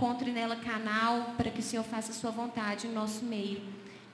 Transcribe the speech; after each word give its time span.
encontre 0.00 0.30
nela 0.30 0.56
canal 0.56 1.34
para 1.36 1.50
que 1.50 1.60
o 1.60 1.62
Senhor 1.62 1.84
faça 1.84 2.10
a 2.10 2.14
sua 2.14 2.30
vontade 2.30 2.86
em 2.86 2.90
nosso 2.90 3.22
meio. 3.22 3.60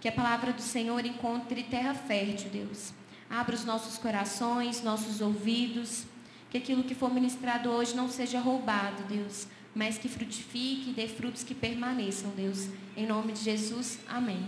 Que 0.00 0.08
a 0.08 0.12
palavra 0.12 0.52
do 0.52 0.60
Senhor 0.60 1.06
encontre 1.06 1.62
terra 1.62 1.94
fértil, 1.94 2.50
Deus. 2.50 2.92
Abra 3.30 3.54
os 3.54 3.64
nossos 3.64 3.96
corações, 3.96 4.83
nossos 4.83 5.20
ouvidos. 5.20 6.02
Que 6.50 6.58
aquilo 6.58 6.83
que 6.83 6.94
for 6.94 7.14
ministrado 7.14 7.70
hoje 7.70 7.94
não 7.94 8.09
seja 8.09 8.41
roubado, 8.41 9.04
Deus, 9.09 9.46
mas 9.75 9.96
que 9.96 10.09
frutifique 10.09 10.91
e 10.91 10.93
dê 10.93 11.07
frutos 11.07 11.45
que 11.45 11.54
permaneçam, 11.54 12.30
Deus. 12.37 12.68
Em 12.96 13.07
nome 13.07 13.32
de 13.32 13.45
Jesus, 13.45 14.00
amém. 14.09 14.45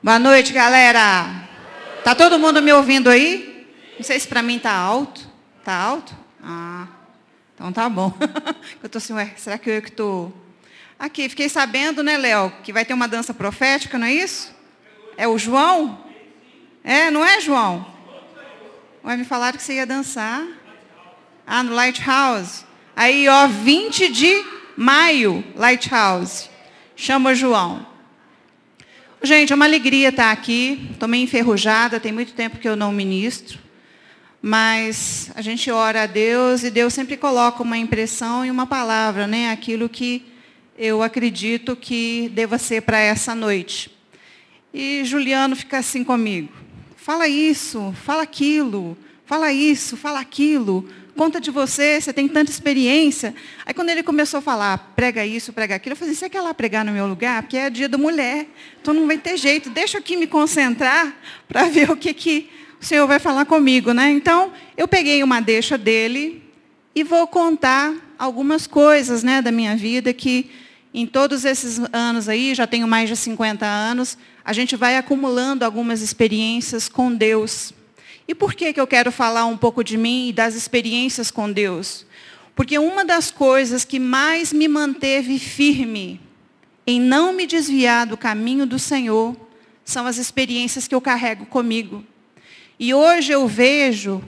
Boa 0.00 0.20
noite, 0.20 0.52
galera. 0.52 1.48
Tá 2.04 2.14
todo 2.14 2.38
mundo 2.38 2.62
me 2.62 2.72
ouvindo 2.72 3.10
aí? 3.10 3.66
Não 3.96 4.04
sei 4.04 4.20
se 4.20 4.28
para 4.28 4.42
mim 4.42 4.60
tá 4.60 4.72
alto. 4.72 5.28
Tá 5.64 5.74
alto? 5.74 6.14
Ah, 6.40 6.86
então 7.56 7.72
tá 7.72 7.88
bom. 7.88 8.12
eu 8.82 8.88
tô 8.88 8.98
assim, 8.98 9.14
ué, 9.14 9.32
será 9.38 9.56
que 9.56 9.70
eu 9.70 9.80
que 9.80 9.90
tô... 9.90 10.30
Aqui, 10.98 11.26
fiquei 11.26 11.48
sabendo, 11.48 12.02
né, 12.02 12.18
Léo, 12.18 12.52
que 12.62 12.70
vai 12.70 12.84
ter 12.84 12.92
uma 12.92 13.08
dança 13.08 13.32
profética, 13.32 13.98
não 13.98 14.06
é 14.06 14.12
isso? 14.12 14.54
É 15.16 15.26
o 15.26 15.38
João? 15.38 16.04
É, 16.84 17.10
não 17.10 17.24
é, 17.24 17.40
João? 17.40 17.86
Ué, 19.02 19.16
me 19.16 19.24
falaram 19.24 19.56
que 19.56 19.64
você 19.64 19.76
ia 19.76 19.86
dançar. 19.86 20.46
Ah, 21.46 21.62
no 21.62 21.72
Lighthouse. 21.74 22.66
Aí, 22.94 23.26
ó, 23.26 23.46
20 23.46 24.10
de 24.10 24.44
maio, 24.76 25.42
Lighthouse. 25.54 26.50
Chama 26.94 27.34
João. 27.34 27.86
Gente, 29.22 29.50
é 29.50 29.56
uma 29.56 29.64
alegria 29.64 30.10
estar 30.10 30.30
aqui. 30.30 30.90
Estou 30.92 31.08
meio 31.08 31.24
enferrujada, 31.24 31.98
tem 31.98 32.12
muito 32.12 32.34
tempo 32.34 32.58
que 32.58 32.68
eu 32.68 32.76
não 32.76 32.92
ministro. 32.92 33.65
Mas 34.40 35.30
a 35.34 35.42
gente 35.42 35.70
ora 35.70 36.02
a 36.02 36.06
Deus 36.06 36.62
e 36.62 36.70
Deus 36.70 36.92
sempre 36.92 37.16
coloca 37.16 37.62
uma 37.62 37.78
impressão 37.78 38.44
e 38.44 38.50
uma 38.50 38.66
palavra, 38.66 39.26
né? 39.26 39.50
Aquilo 39.50 39.88
que 39.88 40.24
eu 40.78 41.02
acredito 41.02 41.74
que 41.74 42.30
deva 42.34 42.58
ser 42.58 42.82
para 42.82 42.98
essa 42.98 43.34
noite. 43.34 43.90
E 44.72 45.04
Juliano 45.04 45.56
fica 45.56 45.78
assim 45.78 46.04
comigo. 46.04 46.52
Fala 46.96 47.26
isso, 47.28 47.94
fala 48.04 48.22
aquilo, 48.22 48.96
fala 49.24 49.52
isso, 49.52 49.96
fala 49.96 50.20
aquilo. 50.20 50.86
Conta 51.16 51.40
de 51.40 51.50
você, 51.50 51.98
você 51.98 52.12
tem 52.12 52.28
tanta 52.28 52.50
experiência. 52.50 53.34
Aí 53.64 53.72
quando 53.72 53.88
ele 53.88 54.02
começou 54.02 54.38
a 54.38 54.42
falar, 54.42 54.92
prega 54.94 55.24
isso, 55.24 55.50
prega 55.50 55.76
aquilo, 55.76 55.94
eu 55.94 55.96
falei, 55.96 56.14
você 56.14 56.28
quer 56.28 56.42
lá 56.42 56.52
pregar 56.52 56.84
no 56.84 56.92
meu 56.92 57.06
lugar? 57.06 57.42
Porque 57.42 57.56
é 57.56 57.70
dia 57.70 57.88
da 57.88 57.96
mulher, 57.96 58.46
então 58.82 58.92
não 58.92 59.06
vai 59.06 59.16
ter 59.16 59.38
jeito. 59.38 59.70
Deixa 59.70 59.96
eu 59.96 60.00
aqui 60.00 60.14
me 60.14 60.26
concentrar 60.26 61.16
para 61.48 61.64
ver 61.70 61.90
o 61.90 61.96
que, 61.96 62.12
que 62.12 62.50
o 62.80 62.84
Senhor 62.84 63.06
vai 63.06 63.18
falar 63.18 63.44
comigo, 63.44 63.92
né? 63.92 64.10
Então, 64.10 64.52
eu 64.76 64.86
peguei 64.86 65.22
uma 65.22 65.40
deixa 65.40 65.78
dele 65.78 66.42
e 66.94 67.02
vou 67.02 67.26
contar 67.26 67.94
algumas 68.18 68.66
coisas, 68.66 69.22
né, 69.22 69.42
da 69.42 69.52
minha 69.52 69.76
vida 69.76 70.12
que 70.12 70.50
em 70.94 71.06
todos 71.06 71.44
esses 71.44 71.78
anos 71.92 72.26
aí, 72.26 72.54
já 72.54 72.66
tenho 72.66 72.88
mais 72.88 73.10
de 73.10 73.16
50 73.16 73.66
anos, 73.66 74.16
a 74.42 74.54
gente 74.54 74.76
vai 74.76 74.96
acumulando 74.96 75.62
algumas 75.62 76.00
experiências 76.00 76.88
com 76.88 77.14
Deus. 77.14 77.74
E 78.26 78.34
por 78.34 78.54
que, 78.54 78.72
que 78.72 78.80
eu 78.80 78.86
quero 78.86 79.12
falar 79.12 79.44
um 79.44 79.58
pouco 79.58 79.84
de 79.84 79.98
mim 79.98 80.28
e 80.28 80.32
das 80.32 80.54
experiências 80.54 81.30
com 81.30 81.52
Deus? 81.52 82.06
Porque 82.54 82.78
uma 82.78 83.04
das 83.04 83.30
coisas 83.30 83.84
que 83.84 83.98
mais 83.98 84.54
me 84.54 84.66
manteve 84.66 85.38
firme 85.38 86.18
em 86.86 86.98
não 86.98 87.30
me 87.30 87.46
desviar 87.46 88.06
do 88.06 88.16
caminho 88.16 88.64
do 88.64 88.78
Senhor 88.78 89.36
são 89.84 90.06
as 90.06 90.16
experiências 90.16 90.88
que 90.88 90.94
eu 90.94 91.00
carrego 91.02 91.44
comigo. 91.44 92.02
E 92.78 92.92
hoje 92.92 93.32
eu 93.32 93.46
vejo 93.46 94.22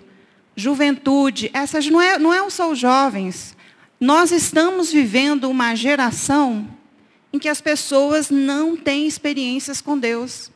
juventude, 0.57 1.51
essas 1.53 1.87
não, 1.87 2.01
é, 2.01 2.19
não 2.19 2.35
é 2.35 2.51
só 2.51 2.71
os 2.71 2.79
jovens. 2.79 3.57
Nós 4.01 4.33
estamos 4.33 4.91
vivendo 4.93 5.49
uma 5.49 5.75
geração 5.75 6.69
em 7.33 7.39
que 7.39 7.49
as 7.49 7.61
pessoas 7.61 8.31
não 8.31 8.77
têm 8.77 9.07
experiências 9.07 9.81
com 9.81 9.99
Deus. 9.99 10.51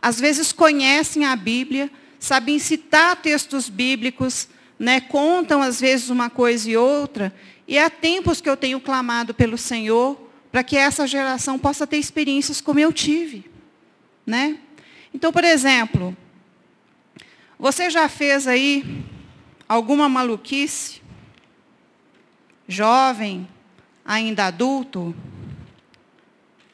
Às 0.00 0.20
vezes 0.20 0.52
conhecem 0.52 1.24
a 1.24 1.36
Bíblia, 1.36 1.90
sabem 2.18 2.58
citar 2.58 3.16
textos 3.16 3.68
bíblicos, 3.68 4.48
né, 4.78 5.00
contam 5.00 5.62
às 5.62 5.80
vezes 5.80 6.10
uma 6.10 6.28
coisa 6.28 6.68
e 6.68 6.76
outra, 6.76 7.32
e 7.68 7.78
há 7.78 7.88
tempos 7.88 8.40
que 8.40 8.50
eu 8.50 8.56
tenho 8.56 8.80
clamado 8.80 9.32
pelo 9.32 9.56
Senhor 9.56 10.20
para 10.50 10.62
que 10.62 10.76
essa 10.76 11.06
geração 11.06 11.58
possa 11.58 11.86
ter 11.86 11.96
experiências 11.96 12.60
como 12.60 12.80
eu 12.80 12.92
tive. 12.92 13.50
Né? 14.26 14.58
Então, 15.14 15.32
por 15.32 15.44
exemplo, 15.44 16.16
você 17.62 17.88
já 17.88 18.08
fez 18.08 18.48
aí 18.48 19.04
alguma 19.68 20.08
maluquice? 20.08 21.00
Jovem, 22.66 23.48
ainda 24.04 24.46
adulto? 24.46 25.14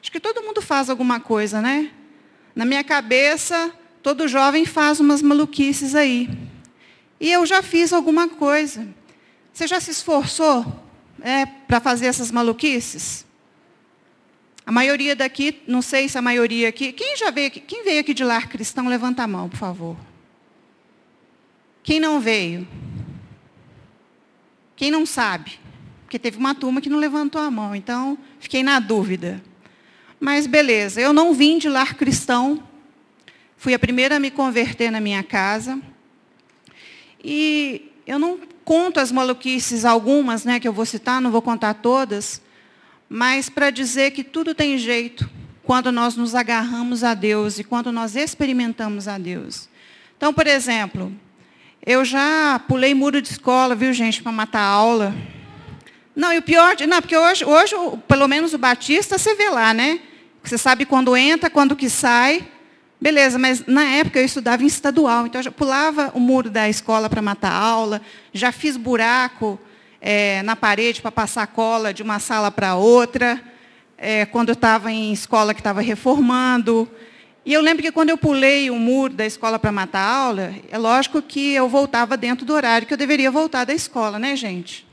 Acho 0.01 0.11
que 0.11 0.19
todo 0.19 0.41
mundo 0.41 0.63
faz 0.63 0.89
alguma 0.89 1.19
coisa, 1.19 1.61
né? 1.61 1.91
Na 2.55 2.65
minha 2.65 2.83
cabeça, 2.83 3.71
todo 4.01 4.27
jovem 4.27 4.65
faz 4.65 4.99
umas 4.99 5.21
maluquices 5.21 5.93
aí. 5.93 6.27
E 7.19 7.31
eu 7.31 7.45
já 7.45 7.61
fiz 7.61 7.93
alguma 7.93 8.27
coisa. 8.27 8.87
Você 9.53 9.67
já 9.67 9.79
se 9.79 9.91
esforçou 9.91 10.65
é, 11.21 11.45
para 11.45 11.79
fazer 11.79 12.07
essas 12.07 12.31
maluquices? 12.31 13.27
A 14.65 14.71
maioria 14.71 15.15
daqui, 15.15 15.61
não 15.67 15.83
sei 15.83 16.09
se 16.09 16.17
a 16.17 16.21
maioria 16.21 16.69
aqui. 16.69 16.91
Quem 16.93 17.15
já 17.15 17.29
veio 17.29 17.45
aqui, 17.45 17.59
quem 17.59 17.83
veio 17.83 17.99
aqui 17.99 18.11
de 18.11 18.23
lar 18.23 18.49
cristão, 18.49 18.87
levanta 18.87 19.21
a 19.21 19.27
mão, 19.27 19.47
por 19.47 19.57
favor. 19.57 20.08
Quem 21.89 21.99
não 21.99 22.19
veio? 22.19 22.67
Quem 24.75 24.91
não 24.91 25.07
sabe? 25.07 25.59
Porque 26.03 26.19
teve 26.19 26.37
uma 26.37 26.53
turma 26.53 26.81
que 26.81 26.87
não 26.87 26.99
levantou 26.99 27.41
a 27.41 27.49
mão, 27.49 27.75
então 27.75 28.15
fiquei 28.39 28.61
na 28.61 28.79
dúvida. 28.79 29.41
Mas 30.19 30.45
beleza, 30.45 31.01
eu 31.01 31.11
não 31.13 31.33
vim 31.33 31.57
de 31.57 31.67
lar 31.67 31.95
cristão. 31.95 32.63
Fui 33.57 33.73
a 33.73 33.79
primeira 33.79 34.17
a 34.17 34.19
me 34.19 34.29
converter 34.29 34.91
na 34.91 35.01
minha 35.01 35.23
casa. 35.23 35.81
E 37.23 37.91
eu 38.05 38.19
não 38.19 38.39
conto 38.63 38.99
as 38.99 39.11
maluquices 39.11 39.83
algumas, 39.83 40.45
né, 40.45 40.59
que 40.59 40.67
eu 40.67 40.73
vou 40.73 40.85
citar, 40.85 41.19
não 41.19 41.31
vou 41.31 41.41
contar 41.41 41.73
todas, 41.73 42.39
mas 43.09 43.49
para 43.49 43.71
dizer 43.71 44.11
que 44.11 44.23
tudo 44.23 44.53
tem 44.53 44.77
jeito 44.77 45.27
quando 45.63 45.91
nós 45.91 46.15
nos 46.15 46.35
agarramos 46.35 47.03
a 47.03 47.15
Deus 47.15 47.57
e 47.57 47.63
quando 47.63 47.91
nós 47.91 48.15
experimentamos 48.15 49.07
a 49.07 49.17
Deus. 49.17 49.67
Então, 50.15 50.31
por 50.31 50.45
exemplo, 50.45 51.11
eu 51.85 52.03
já 52.03 52.59
pulei 52.67 52.93
muro 52.93 53.21
de 53.21 53.29
escola, 53.29 53.75
viu, 53.75 53.93
gente, 53.93 54.21
para 54.21 54.31
matar 54.31 54.61
aula. 54.61 55.13
Não, 56.15 56.33
e 56.33 56.37
o 56.37 56.41
pior, 56.41 56.75
não, 56.87 57.01
porque 57.01 57.15
hoje, 57.15 57.45
hoje, 57.45 57.75
pelo 58.07 58.27
menos 58.27 58.53
o 58.53 58.57
Batista, 58.57 59.17
você 59.17 59.33
vê 59.35 59.49
lá, 59.49 59.73
né? 59.73 59.99
Você 60.43 60.57
sabe 60.57 60.85
quando 60.85 61.15
entra, 61.15 61.49
quando 61.49 61.75
que 61.75 61.89
sai. 61.89 62.45
Beleza, 62.99 63.39
mas 63.39 63.65
na 63.65 63.85
época 63.85 64.19
eu 64.19 64.25
estudava 64.25 64.61
em 64.61 64.67
estadual, 64.67 65.25
então 65.25 65.39
eu 65.39 65.43
já 65.43 65.51
pulava 65.51 66.11
o 66.13 66.19
muro 66.19 66.49
da 66.49 66.67
escola 66.67 67.09
para 67.09 67.21
matar 67.21 67.53
aula, 67.53 68.01
já 68.33 68.51
fiz 68.51 68.75
buraco 68.75 69.57
é, 70.01 70.43
na 70.43 70.53
parede 70.53 71.01
para 71.01 71.11
passar 71.11 71.47
cola 71.47 71.93
de 71.93 72.03
uma 72.03 72.19
sala 72.19 72.51
para 72.51 72.75
outra, 72.75 73.41
é, 73.97 74.25
quando 74.25 74.49
eu 74.49 74.53
estava 74.53 74.91
em 74.91 75.13
escola 75.13 75.53
que 75.53 75.61
estava 75.61 75.79
reformando. 75.79 76.89
E 77.45 77.53
eu 77.53 77.61
lembro 77.61 77.81
que 77.81 77.91
quando 77.91 78.09
eu 78.09 78.17
pulei 78.17 78.69
o 78.69 78.75
muro 78.75 79.13
da 79.13 79.25
escola 79.25 79.57
para 79.57 79.71
matar 79.71 79.99
a 79.99 80.15
aula, 80.15 80.53
é 80.69 80.77
lógico 80.77 81.21
que 81.21 81.53
eu 81.53 81.69
voltava 81.69 82.17
dentro 82.17 82.45
do 82.45 82.53
horário 82.53 82.85
que 82.85 82.93
eu 82.93 82.97
deveria 82.97 83.31
voltar 83.31 83.65
da 83.65 83.73
escola, 83.73 84.19
né, 84.19 84.35
gente? 84.35 84.87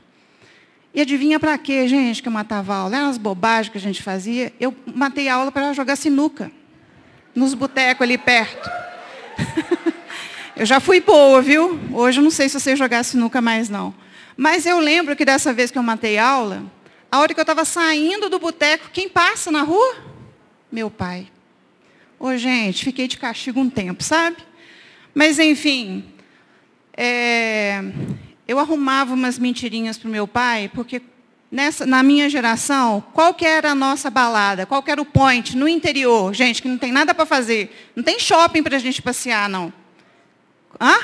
E 0.93 1.01
adivinha 1.01 1.39
para 1.39 1.57
quê, 1.57 1.87
gente, 1.87 2.21
que 2.23 2.27
eu 2.27 2.31
matava 2.31 2.73
a 2.73 2.77
aula? 2.77 2.97
Eram 2.97 3.09
as 3.09 3.17
bobagens 3.17 3.71
que 3.71 3.77
a 3.77 3.81
gente 3.81 4.01
fazia. 4.01 4.51
Eu 4.59 4.75
matei 4.95 5.27
a 5.27 5.35
aula 5.35 5.51
para 5.51 5.73
jogar 5.73 5.95
sinuca, 5.95 6.51
nos 7.35 7.53
botecos 7.53 8.01
ali 8.01 8.17
perto. 8.17 8.69
eu 10.55 10.65
já 10.65 10.79
fui 10.79 10.99
boa, 10.99 11.41
viu? 11.41 11.79
Hoje 11.93 12.19
eu 12.19 12.23
não 12.23 12.31
sei 12.31 12.49
se 12.49 12.55
eu 12.55 12.61
sei 12.61 12.75
jogar 12.75 13.03
sinuca 13.03 13.41
mais, 13.41 13.69
não. 13.69 13.93
Mas 14.35 14.65
eu 14.65 14.79
lembro 14.79 15.15
que 15.15 15.25
dessa 15.25 15.53
vez 15.53 15.69
que 15.69 15.77
eu 15.77 15.83
matei 15.83 16.17
a 16.17 16.27
aula, 16.27 16.63
a 17.11 17.19
hora 17.19 17.33
que 17.33 17.39
eu 17.39 17.43
estava 17.43 17.65
saindo 17.65 18.29
do 18.29 18.39
boteco, 18.39 18.89
quem 18.91 19.07
passa 19.07 19.51
na 19.51 19.61
rua? 19.61 19.97
Meu 20.71 20.89
pai. 20.89 21.27
Ô, 22.19 22.35
gente, 22.35 22.83
fiquei 22.83 23.07
de 23.07 23.17
castigo 23.17 23.59
um 23.59 23.69
tempo, 23.69 24.03
sabe? 24.03 24.37
Mas, 25.13 25.37
enfim, 25.37 26.03
é, 26.95 27.83
eu 28.47 28.57
arrumava 28.57 29.13
umas 29.13 29.37
mentirinhas 29.37 29.99
para 29.99 30.07
o 30.07 30.11
meu 30.11 30.27
pai, 30.27 30.71
porque 30.73 31.01
nessa, 31.51 31.85
na 31.85 32.01
minha 32.01 32.27
geração, 32.27 33.03
qual 33.13 33.35
que 33.35 33.45
era 33.45 33.71
a 33.71 33.75
nossa 33.75 34.09
balada? 34.09 34.65
Qual 34.65 34.81
que 34.81 34.89
era 34.89 35.01
o 35.01 35.05
point 35.05 35.55
no 35.55 35.67
interior? 35.67 36.33
Gente, 36.33 36.61
que 36.61 36.67
não 36.67 36.77
tem 36.77 36.91
nada 36.91 37.13
para 37.13 37.25
fazer. 37.25 37.91
Não 37.95 38.03
tem 38.03 38.19
shopping 38.19 38.63
para 38.63 38.77
a 38.77 38.79
gente 38.79 38.99
passear, 38.99 39.47
não. 39.47 39.71
Hã? 40.81 40.97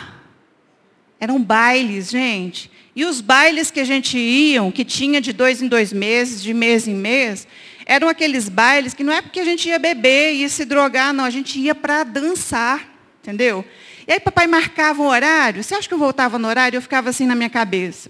Eram 1.19 1.41
bailes, 1.41 2.09
gente. 2.09 2.71
E 2.95 3.05
os 3.05 3.21
bailes 3.21 3.71
que 3.71 3.79
a 3.79 3.85
gente 3.85 4.17
ia, 4.17 4.71
que 4.71 4.83
tinha 4.83 5.21
de 5.21 5.31
dois 5.31 5.61
em 5.61 5.67
dois 5.67 5.93
meses, 5.93 6.41
de 6.41 6.53
mês 6.53 6.87
em 6.87 6.95
mês, 6.95 7.47
eram 7.85 8.07
aqueles 8.07 8.49
bailes 8.49 8.93
que 8.93 9.03
não 9.03 9.13
é 9.13 9.21
porque 9.21 9.39
a 9.39 9.45
gente 9.45 9.67
ia 9.67 9.79
beber, 9.79 10.33
ia 10.33 10.49
se 10.49 10.65
drogar, 10.65 11.13
não, 11.13 11.23
a 11.23 11.29
gente 11.29 11.59
ia 11.59 11.75
para 11.75 12.03
dançar, 12.03 12.87
entendeu? 13.21 13.65
E 14.07 14.11
aí 14.11 14.19
papai 14.19 14.47
marcava 14.47 15.01
um 15.01 15.07
horário, 15.07 15.63
você 15.63 15.75
acha 15.75 15.87
que 15.87 15.93
eu 15.93 15.97
voltava 15.97 16.37
no 16.37 16.47
horário? 16.47 16.77
Eu 16.77 16.81
ficava 16.81 17.09
assim 17.09 17.25
na 17.25 17.35
minha 17.35 17.49
cabeça. 17.49 18.09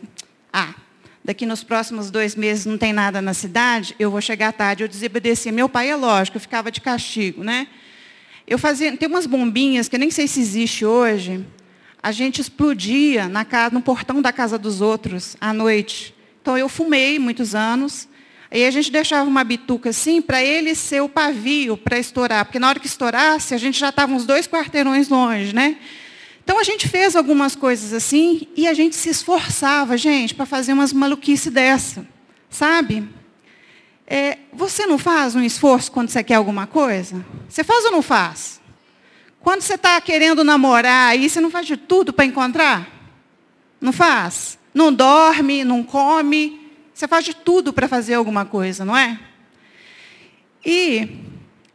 Ah, 0.51 0.73
daqui 1.23 1.45
nos 1.45 1.63
próximos 1.63 2.11
dois 2.11 2.35
meses 2.35 2.65
não 2.65 2.77
tem 2.77 2.91
nada 2.91 3.21
na 3.21 3.33
cidade, 3.33 3.95
eu 3.97 4.11
vou 4.11 4.21
chegar 4.21 4.51
tarde. 4.51 4.83
Eu 4.83 4.87
desobedecia. 4.87 5.51
Meu 5.51 5.69
pai 5.69 5.89
é 5.89 5.95
lógico, 5.95 6.37
eu 6.37 6.41
ficava 6.41 6.71
de 6.71 6.81
castigo, 6.81 7.43
né? 7.43 7.67
Eu 8.45 8.59
fazia, 8.59 8.95
tem 8.97 9.07
umas 9.07 9.25
bombinhas 9.25 9.87
que 9.87 9.95
eu 9.95 9.99
nem 9.99 10.11
sei 10.11 10.27
se 10.27 10.41
existe 10.41 10.85
hoje. 10.85 11.45
A 12.01 12.11
gente 12.11 12.41
explodia 12.41 13.29
na 13.29 13.45
casa, 13.45 13.73
no 13.73 13.81
portão 13.81 14.21
da 14.21 14.33
casa 14.33 14.57
dos 14.57 14.81
outros 14.81 15.37
à 15.39 15.53
noite. 15.53 16.13
Então 16.41 16.57
eu 16.57 16.67
fumei 16.67 17.17
muitos 17.17 17.55
anos. 17.55 18.09
E 18.53 18.65
a 18.65 18.69
gente 18.69 18.91
deixava 18.91 19.27
uma 19.27 19.43
bituca 19.43 19.89
assim 19.89 20.21
para 20.21 20.43
ele 20.43 20.75
ser 20.75 21.01
o 21.01 21.09
pavio 21.09 21.75
para 21.75 21.97
estourar, 21.97 22.45
porque 22.45 22.59
na 22.59 22.69
hora 22.69 22.79
que 22.79 22.85
estourasse 22.85 23.55
a 23.55 23.57
gente 23.57 23.79
já 23.79 23.89
estava 23.89 24.13
uns 24.13 24.27
dois 24.27 24.47
quarteirões 24.47 25.09
longe, 25.09 25.55
né? 25.55 25.77
Então 26.43 26.59
a 26.59 26.63
gente 26.63 26.87
fez 26.87 27.15
algumas 27.15 27.55
coisas 27.55 27.91
assim 27.93 28.47
e 28.55 28.67
a 28.67 28.73
gente 28.75 28.95
se 28.95 29.09
esforçava, 29.09 29.97
gente, 29.97 30.35
para 30.35 30.45
fazer 30.45 30.71
umas 30.71 30.93
maluquices 30.93 31.51
dessa, 31.51 32.05
sabe? 32.47 33.09
É, 34.05 34.37
você 34.53 34.85
não 34.85 34.99
faz 34.99 35.35
um 35.35 35.41
esforço 35.41 35.91
quando 35.91 36.09
você 36.09 36.23
quer 36.23 36.35
alguma 36.35 36.67
coisa? 36.67 37.25
Você 37.49 37.63
faz 37.63 37.85
ou 37.85 37.91
não 37.91 38.03
faz? 38.03 38.61
Quando 39.39 39.61
você 39.61 39.73
está 39.73 39.99
querendo 39.99 40.43
namorar, 40.43 41.09
aí 41.09 41.27
você 41.27 41.41
não 41.41 41.49
faz 41.49 41.65
de 41.65 41.75
tudo 41.75 42.13
para 42.13 42.25
encontrar? 42.25 42.87
Não 43.81 43.91
faz? 43.91 44.59
Não 44.75 44.93
dorme, 44.93 45.63
não 45.63 45.81
come, 45.81 46.62
você 46.93 47.07
faz 47.07 47.25
de 47.25 47.33
tudo 47.35 47.73
para 47.73 47.87
fazer 47.87 48.13
alguma 48.13 48.45
coisa, 48.45 48.85
não 48.85 48.95
é? 48.95 49.19
E 50.65 51.09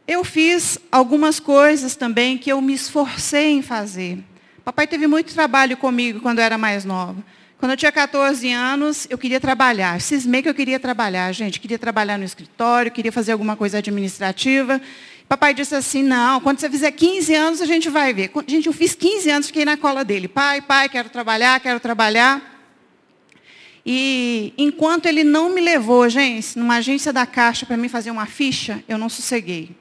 eu 0.07 0.23
fiz 0.23 0.79
algumas 0.91 1.39
coisas 1.39 1.95
também 1.95 2.37
que 2.37 2.51
eu 2.51 2.61
me 2.61 2.73
esforcei 2.73 3.51
em 3.51 3.61
fazer. 3.61 4.17
Papai 4.63 4.87
teve 4.87 5.07
muito 5.07 5.33
trabalho 5.33 5.77
comigo 5.77 6.19
quando 6.19 6.39
eu 6.39 6.45
era 6.45 6.57
mais 6.57 6.85
nova. 6.85 7.23
Quando 7.59 7.71
eu 7.71 7.77
tinha 7.77 7.91
14 7.91 8.49
anos, 8.51 9.05
eu 9.09 9.17
queria 9.17 9.39
trabalhar. 9.39 9.99
Cismei 9.99 10.41
que 10.41 10.47
eu 10.47 10.53
queria 10.53 10.79
trabalhar, 10.79 11.31
gente. 11.33 11.59
Queria 11.59 11.77
trabalhar 11.77 12.17
no 12.17 12.23
escritório, 12.23 12.89
queria 12.89 13.11
fazer 13.11 13.33
alguma 13.33 13.57
coisa 13.57 13.79
administrativa. 13.79 14.81
Papai 15.27 15.53
disse 15.53 15.75
assim, 15.75 16.01
não, 16.01 16.39
quando 16.39 16.59
você 16.59 16.69
fizer 16.69 16.91
15 16.91 17.35
anos, 17.35 17.61
a 17.61 17.65
gente 17.65 17.89
vai 17.89 18.13
ver. 18.13 18.31
Gente, 18.47 18.67
eu 18.67 18.73
fiz 18.73 18.95
15 18.95 19.29
anos, 19.29 19.47
fiquei 19.47 19.65
na 19.65 19.75
cola 19.75 20.05
dele. 20.05 20.27
Pai, 20.27 20.61
pai, 20.61 20.87
quero 20.87 21.09
trabalhar, 21.09 21.59
quero 21.59 21.79
trabalhar. 21.79 22.58
E 23.91 24.53
enquanto 24.55 25.07
ele 25.07 25.23
não 25.23 25.49
me 25.49 25.59
levou, 25.59 26.07
gente, 26.07 26.59
numa 26.59 26.75
agência 26.75 27.11
da 27.11 27.25
Caixa 27.25 27.65
para 27.65 27.75
mim 27.75 27.89
fazer 27.89 28.11
uma 28.11 28.27
ficha, 28.27 28.83
eu 28.87 28.99
não 28.99 29.09
sosseguei. 29.09 29.75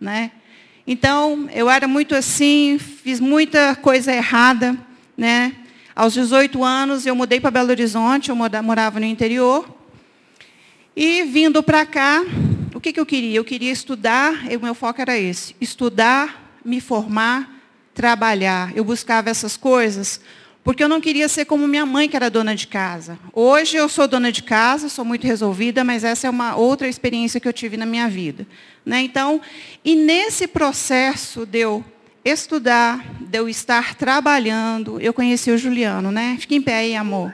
Né? 0.00 0.32
Então, 0.84 1.48
eu 1.54 1.70
era 1.70 1.86
muito 1.86 2.12
assim, 2.12 2.76
fiz 2.76 3.20
muita 3.20 3.76
coisa 3.76 4.12
errada. 4.12 4.76
Né? 5.16 5.54
Aos 5.94 6.12
18 6.12 6.64
anos, 6.64 7.06
eu 7.06 7.14
mudei 7.14 7.38
para 7.38 7.52
Belo 7.52 7.70
Horizonte, 7.70 8.30
eu 8.30 8.34
morava 8.34 8.98
no 8.98 9.06
interior. 9.06 9.78
E 10.96 11.22
vindo 11.22 11.62
para 11.62 11.86
cá, 11.86 12.24
o 12.74 12.80
que, 12.80 12.92
que 12.92 12.98
eu 12.98 13.06
queria? 13.06 13.36
Eu 13.38 13.44
queria 13.44 13.70
estudar, 13.70 14.44
o 14.44 14.60
meu 14.60 14.74
foco 14.74 15.00
era 15.00 15.16
esse: 15.16 15.54
estudar, 15.60 16.58
me 16.64 16.80
formar, 16.80 17.48
trabalhar. 17.94 18.76
Eu 18.76 18.82
buscava 18.82 19.30
essas 19.30 19.56
coisas 19.56 20.20
porque 20.62 20.84
eu 20.84 20.88
não 20.88 21.00
queria 21.00 21.28
ser 21.28 21.46
como 21.46 21.66
minha 21.66 21.86
mãe, 21.86 22.08
que 22.08 22.16
era 22.16 22.30
dona 22.30 22.54
de 22.54 22.66
casa. 22.66 23.18
Hoje 23.32 23.76
eu 23.76 23.88
sou 23.88 24.06
dona 24.06 24.30
de 24.30 24.42
casa, 24.42 24.88
sou 24.88 25.04
muito 25.04 25.26
resolvida, 25.26 25.82
mas 25.82 26.04
essa 26.04 26.26
é 26.26 26.30
uma 26.30 26.54
outra 26.54 26.86
experiência 26.86 27.40
que 27.40 27.48
eu 27.48 27.52
tive 27.52 27.76
na 27.76 27.86
minha 27.86 28.08
vida. 28.08 28.46
Né? 28.84 29.02
Então, 29.02 29.40
e 29.84 29.94
nesse 29.94 30.46
processo 30.46 31.46
de 31.46 31.60
eu 31.60 31.84
estudar, 32.24 33.04
de 33.20 33.38
eu 33.38 33.48
estar 33.48 33.94
trabalhando, 33.94 35.00
eu 35.00 35.14
conheci 35.14 35.50
o 35.50 35.56
Juliano, 35.56 36.10
né? 36.10 36.36
Fique 36.38 36.54
em 36.54 36.62
pé 36.62 36.76
aí, 36.76 36.94
amor. 36.94 37.32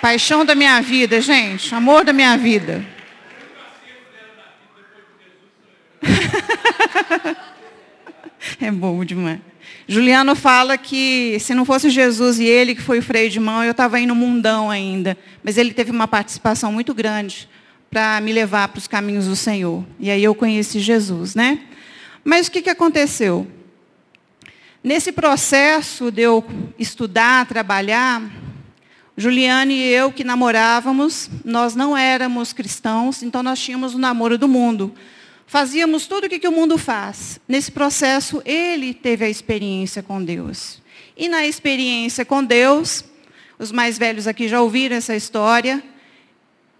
Paixão 0.00 0.44
da 0.44 0.54
minha 0.54 0.80
vida, 0.80 1.20
gente. 1.20 1.74
Amor 1.74 2.04
da 2.04 2.12
minha 2.12 2.36
vida. 2.36 2.84
é 8.62 8.70
bom 8.70 9.04
demais. 9.04 9.40
Juliano 9.88 10.34
fala 10.36 10.76
que 10.78 11.38
se 11.40 11.54
não 11.54 11.64
fosse 11.64 11.90
Jesus 11.90 12.38
e 12.38 12.44
ele 12.44 12.74
que 12.74 12.82
foi 12.82 12.98
o 12.98 13.02
freio 13.02 13.30
de 13.30 13.40
mão, 13.40 13.64
eu 13.64 13.72
estava 13.72 13.98
no 14.00 14.14
mundão 14.14 14.70
ainda. 14.70 15.16
Mas 15.42 15.56
ele 15.56 15.72
teve 15.72 15.90
uma 15.90 16.06
participação 16.06 16.72
muito 16.72 16.94
grande 16.94 17.48
para 17.90 18.20
me 18.20 18.32
levar 18.32 18.68
para 18.68 18.78
os 18.78 18.86
caminhos 18.86 19.26
do 19.26 19.34
Senhor. 19.34 19.84
E 19.98 20.10
aí 20.10 20.22
eu 20.22 20.34
conheci 20.34 20.78
Jesus, 20.78 21.34
né? 21.34 21.60
Mas 22.22 22.46
o 22.46 22.50
que, 22.50 22.62
que 22.62 22.70
aconteceu? 22.70 23.46
Nesse 24.82 25.12
processo 25.12 26.10
de 26.10 26.22
eu 26.22 26.44
estudar, 26.78 27.46
trabalhar, 27.46 28.22
Juliane 29.16 29.74
e 29.74 29.92
eu 29.92 30.12
que 30.12 30.24
namorávamos, 30.24 31.28
nós 31.44 31.74
não 31.74 31.96
éramos 31.96 32.52
cristãos, 32.52 33.22
então 33.22 33.42
nós 33.42 33.60
tínhamos 33.60 33.94
o 33.94 33.98
namoro 33.98 34.38
do 34.38 34.48
mundo. 34.48 34.94
Fazíamos 35.50 36.06
tudo 36.06 36.26
o 36.26 36.28
que, 36.28 36.38
que 36.38 36.46
o 36.46 36.52
mundo 36.52 36.78
faz. 36.78 37.40
Nesse 37.48 37.72
processo, 37.72 38.40
ele 38.44 38.94
teve 38.94 39.24
a 39.24 39.28
experiência 39.28 40.00
com 40.00 40.22
Deus. 40.22 40.80
E 41.16 41.28
na 41.28 41.44
experiência 41.44 42.24
com 42.24 42.44
Deus, 42.44 43.04
os 43.58 43.72
mais 43.72 43.98
velhos 43.98 44.28
aqui 44.28 44.46
já 44.46 44.62
ouviram 44.62 44.94
essa 44.94 45.16
história, 45.16 45.82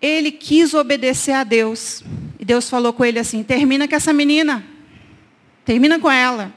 ele 0.00 0.31
quis 0.31 0.72
obedecer 0.72 1.32
a 1.32 1.43
Deus. 1.43 2.05
E 2.38 2.44
Deus 2.44 2.70
falou 2.70 2.93
com 2.93 3.05
ele 3.05 3.19
assim: 3.19 3.43
termina 3.43 3.88
com 3.88 3.96
essa 3.96 4.12
menina. 4.12 4.64
Termina 5.64 5.99
com 5.99 6.08
ela. 6.08 6.55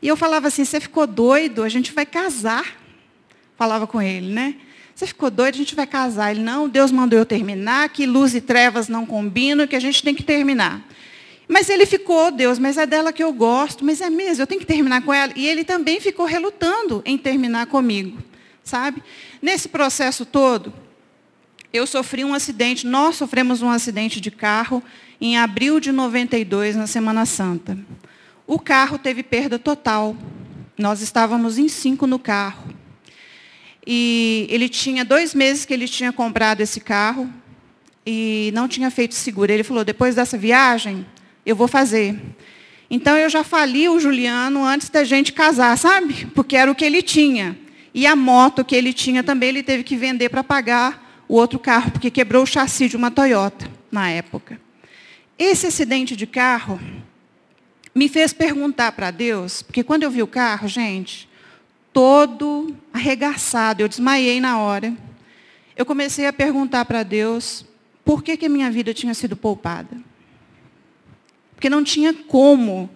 E 0.00 0.06
eu 0.06 0.16
falava 0.16 0.46
assim: 0.46 0.64
você 0.64 0.78
ficou 0.78 1.08
doido? 1.08 1.64
A 1.64 1.68
gente 1.68 1.90
vai 1.90 2.06
casar. 2.06 2.76
Falava 3.56 3.84
com 3.84 4.00
ele, 4.00 4.32
né? 4.32 4.54
Você 4.94 5.08
ficou 5.08 5.28
doido? 5.28 5.56
A 5.56 5.58
gente 5.58 5.74
vai 5.74 5.88
casar. 5.88 6.30
Ele: 6.30 6.40
não, 6.40 6.68
Deus 6.68 6.92
mandou 6.92 7.18
eu 7.18 7.26
terminar, 7.26 7.88
que 7.88 8.06
luz 8.06 8.32
e 8.32 8.40
trevas 8.40 8.86
não 8.86 9.04
combinam, 9.04 9.66
que 9.66 9.74
a 9.74 9.80
gente 9.80 10.04
tem 10.04 10.14
que 10.14 10.22
terminar. 10.22 10.86
Mas 11.48 11.68
ele 11.68 11.84
ficou, 11.84 12.30
Deus, 12.30 12.58
mas 12.58 12.78
é 12.78 12.86
dela 12.86 13.12
que 13.12 13.22
eu 13.22 13.32
gosto, 13.32 13.84
mas 13.84 14.00
é 14.00 14.08
mesmo, 14.08 14.42
eu 14.42 14.46
tenho 14.46 14.60
que 14.60 14.66
terminar 14.66 15.02
com 15.02 15.12
ela. 15.12 15.32
E 15.36 15.46
ele 15.46 15.64
também 15.64 16.00
ficou 16.00 16.24
relutando 16.24 17.02
em 17.04 17.18
terminar 17.18 17.66
comigo, 17.66 18.18
sabe? 18.62 19.02
Nesse 19.40 19.68
processo 19.68 20.24
todo, 20.24 20.72
eu 21.72 21.86
sofri 21.86 22.24
um 22.24 22.34
acidente, 22.34 22.86
nós 22.86 23.16
sofremos 23.16 23.62
um 23.62 23.68
acidente 23.68 24.20
de 24.20 24.30
carro 24.30 24.82
em 25.20 25.38
abril 25.38 25.80
de 25.80 25.90
92, 25.92 26.76
na 26.76 26.86
Semana 26.86 27.24
Santa. 27.24 27.78
O 28.46 28.58
carro 28.58 28.98
teve 28.98 29.22
perda 29.22 29.58
total. 29.58 30.16
Nós 30.76 31.00
estávamos 31.00 31.58
em 31.58 31.68
cinco 31.68 32.06
no 32.06 32.18
carro. 32.18 32.74
E 33.86 34.46
ele 34.50 34.68
tinha 34.68 35.04
dois 35.04 35.34
meses 35.34 35.64
que 35.64 35.72
ele 35.72 35.88
tinha 35.88 36.12
comprado 36.12 36.60
esse 36.60 36.80
carro 36.80 37.32
e 38.04 38.50
não 38.54 38.68
tinha 38.68 38.90
feito 38.90 39.14
seguro. 39.14 39.50
Ele 39.50 39.64
falou, 39.64 39.84
depois 39.84 40.14
dessa 40.14 40.36
viagem, 40.36 41.06
eu 41.44 41.56
vou 41.56 41.68
fazer. 41.68 42.18
Então 42.90 43.16
eu 43.16 43.30
já 43.30 43.42
fali 43.42 43.88
o 43.88 43.98
Juliano 43.98 44.64
antes 44.64 44.88
da 44.90 45.02
gente 45.02 45.32
casar, 45.32 45.76
sabe? 45.78 46.26
Porque 46.34 46.56
era 46.56 46.70
o 46.70 46.74
que 46.74 46.84
ele 46.84 47.02
tinha. 47.02 47.58
E 47.94 48.06
a 48.06 48.14
moto 48.14 48.64
que 48.64 48.76
ele 48.76 48.92
tinha 48.92 49.22
também 49.22 49.50
ele 49.50 49.62
teve 49.62 49.82
que 49.82 49.96
vender 49.96 50.28
para 50.28 50.44
pagar 50.44 51.24
o 51.28 51.36
outro 51.36 51.58
carro, 51.58 51.90
porque 51.90 52.10
quebrou 52.10 52.42
o 52.42 52.46
chassi 52.46 52.88
de 52.88 52.96
uma 52.96 53.10
Toyota 53.10 53.70
na 53.90 54.10
época. 54.10 54.60
Esse 55.38 55.66
acidente 55.66 56.14
de 56.14 56.26
carro 56.26 56.78
me 57.94 58.08
fez 58.08 58.32
perguntar 58.32 58.92
para 58.92 59.10
Deus, 59.10 59.62
porque 59.62 59.82
quando 59.82 60.02
eu 60.02 60.10
vi 60.10 60.22
o 60.22 60.26
carro, 60.26 60.68
gente, 60.68 61.28
todo 61.92 62.76
arregaçado, 62.92 63.82
eu 63.82 63.88
desmaiei 63.88 64.40
na 64.40 64.58
hora. 64.58 64.94
Eu 65.76 65.84
comecei 65.86 66.26
a 66.26 66.32
perguntar 66.32 66.84
para 66.84 67.02
Deus 67.02 67.64
por 68.04 68.22
que, 68.22 68.36
que 68.36 68.48
minha 68.48 68.70
vida 68.70 68.92
tinha 68.92 69.14
sido 69.14 69.36
poupada. 69.36 69.96
Porque 71.62 71.70
não 71.70 71.84
tinha 71.84 72.12
como. 72.12 72.90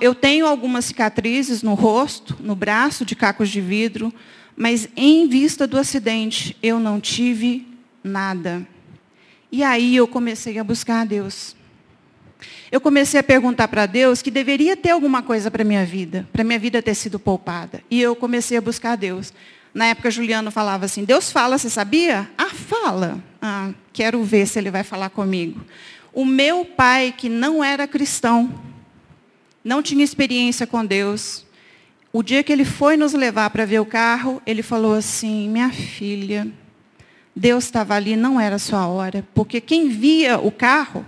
Eu 0.00 0.12
tenho 0.12 0.48
algumas 0.48 0.86
cicatrizes 0.86 1.62
no 1.62 1.74
rosto, 1.74 2.36
no 2.40 2.56
braço, 2.56 3.04
de 3.04 3.14
cacos 3.14 3.48
de 3.48 3.60
vidro, 3.60 4.12
mas 4.56 4.88
em 4.96 5.28
vista 5.28 5.64
do 5.64 5.78
acidente, 5.78 6.56
eu 6.60 6.80
não 6.80 6.98
tive 6.98 7.68
nada. 8.02 8.66
E 9.52 9.62
aí 9.62 9.94
eu 9.94 10.08
comecei 10.08 10.58
a 10.58 10.64
buscar 10.64 11.02
a 11.02 11.04
Deus. 11.04 11.54
Eu 12.72 12.80
comecei 12.80 13.20
a 13.20 13.22
perguntar 13.22 13.68
para 13.68 13.86
Deus 13.86 14.22
que 14.22 14.30
deveria 14.32 14.76
ter 14.76 14.90
alguma 14.90 15.22
coisa 15.22 15.48
para 15.48 15.62
minha 15.62 15.86
vida, 15.86 16.28
para 16.32 16.42
minha 16.42 16.58
vida 16.58 16.82
ter 16.82 16.96
sido 16.96 17.16
poupada. 17.16 17.80
E 17.88 18.02
eu 18.02 18.16
comecei 18.16 18.58
a 18.58 18.60
buscar 18.60 18.94
a 18.94 18.96
Deus. 18.96 19.32
Na 19.72 19.86
época, 19.86 20.10
Juliano 20.10 20.50
falava 20.50 20.84
assim: 20.84 21.04
Deus 21.04 21.30
fala, 21.30 21.56
você 21.56 21.70
sabia? 21.70 22.28
Ah, 22.36 22.50
fala. 22.50 23.22
Ah, 23.40 23.70
quero 23.92 24.20
ver 24.24 24.48
se 24.48 24.58
ele 24.58 24.72
vai 24.72 24.82
falar 24.82 25.10
comigo. 25.10 25.64
O 26.12 26.24
meu 26.24 26.64
pai, 26.64 27.14
que 27.16 27.28
não 27.28 27.62
era 27.62 27.86
cristão, 27.86 28.52
não 29.62 29.82
tinha 29.82 30.04
experiência 30.04 30.66
com 30.66 30.84
Deus, 30.84 31.44
o 32.12 32.22
dia 32.22 32.42
que 32.42 32.52
ele 32.52 32.64
foi 32.64 32.96
nos 32.96 33.12
levar 33.12 33.50
para 33.50 33.64
ver 33.64 33.80
o 33.80 33.86
carro, 33.86 34.42
ele 34.46 34.62
falou 34.62 34.94
assim: 34.94 35.48
Minha 35.48 35.70
filha, 35.70 36.48
Deus 37.34 37.64
estava 37.64 37.94
ali, 37.94 38.16
não 38.16 38.40
era 38.40 38.56
a 38.56 38.58
sua 38.58 38.86
hora. 38.86 39.24
Porque 39.34 39.60
quem 39.60 39.88
via 39.88 40.38
o 40.38 40.50
carro 40.50 41.04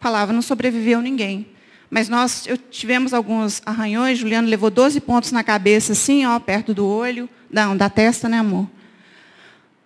falava: 0.00 0.32
Não 0.32 0.42
sobreviveu 0.42 1.00
ninguém. 1.00 1.46
Mas 1.90 2.08
nós 2.08 2.46
eu, 2.46 2.58
tivemos 2.58 3.14
alguns 3.14 3.62
arranhões, 3.64 4.18
Juliano 4.18 4.48
levou 4.48 4.70
12 4.70 5.00
pontos 5.00 5.32
na 5.32 5.42
cabeça, 5.42 5.92
assim, 5.92 6.26
ó, 6.26 6.38
perto 6.38 6.74
do 6.74 6.86
olho, 6.86 7.28
não, 7.50 7.74
da 7.74 7.88
testa, 7.88 8.28
né, 8.28 8.38
amor? 8.38 8.68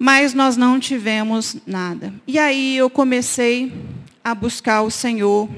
mas 0.05 0.35
nós 0.35 0.57
não 0.57 0.81
tivemos 0.81 1.59
nada. 1.65 2.13
E 2.27 2.37
aí 2.37 2.77
eu 2.77 2.91
comecei 2.91 3.73
a 4.25 4.35
buscar 4.35 4.83
o 4.83 4.91
Senhor. 4.91 5.49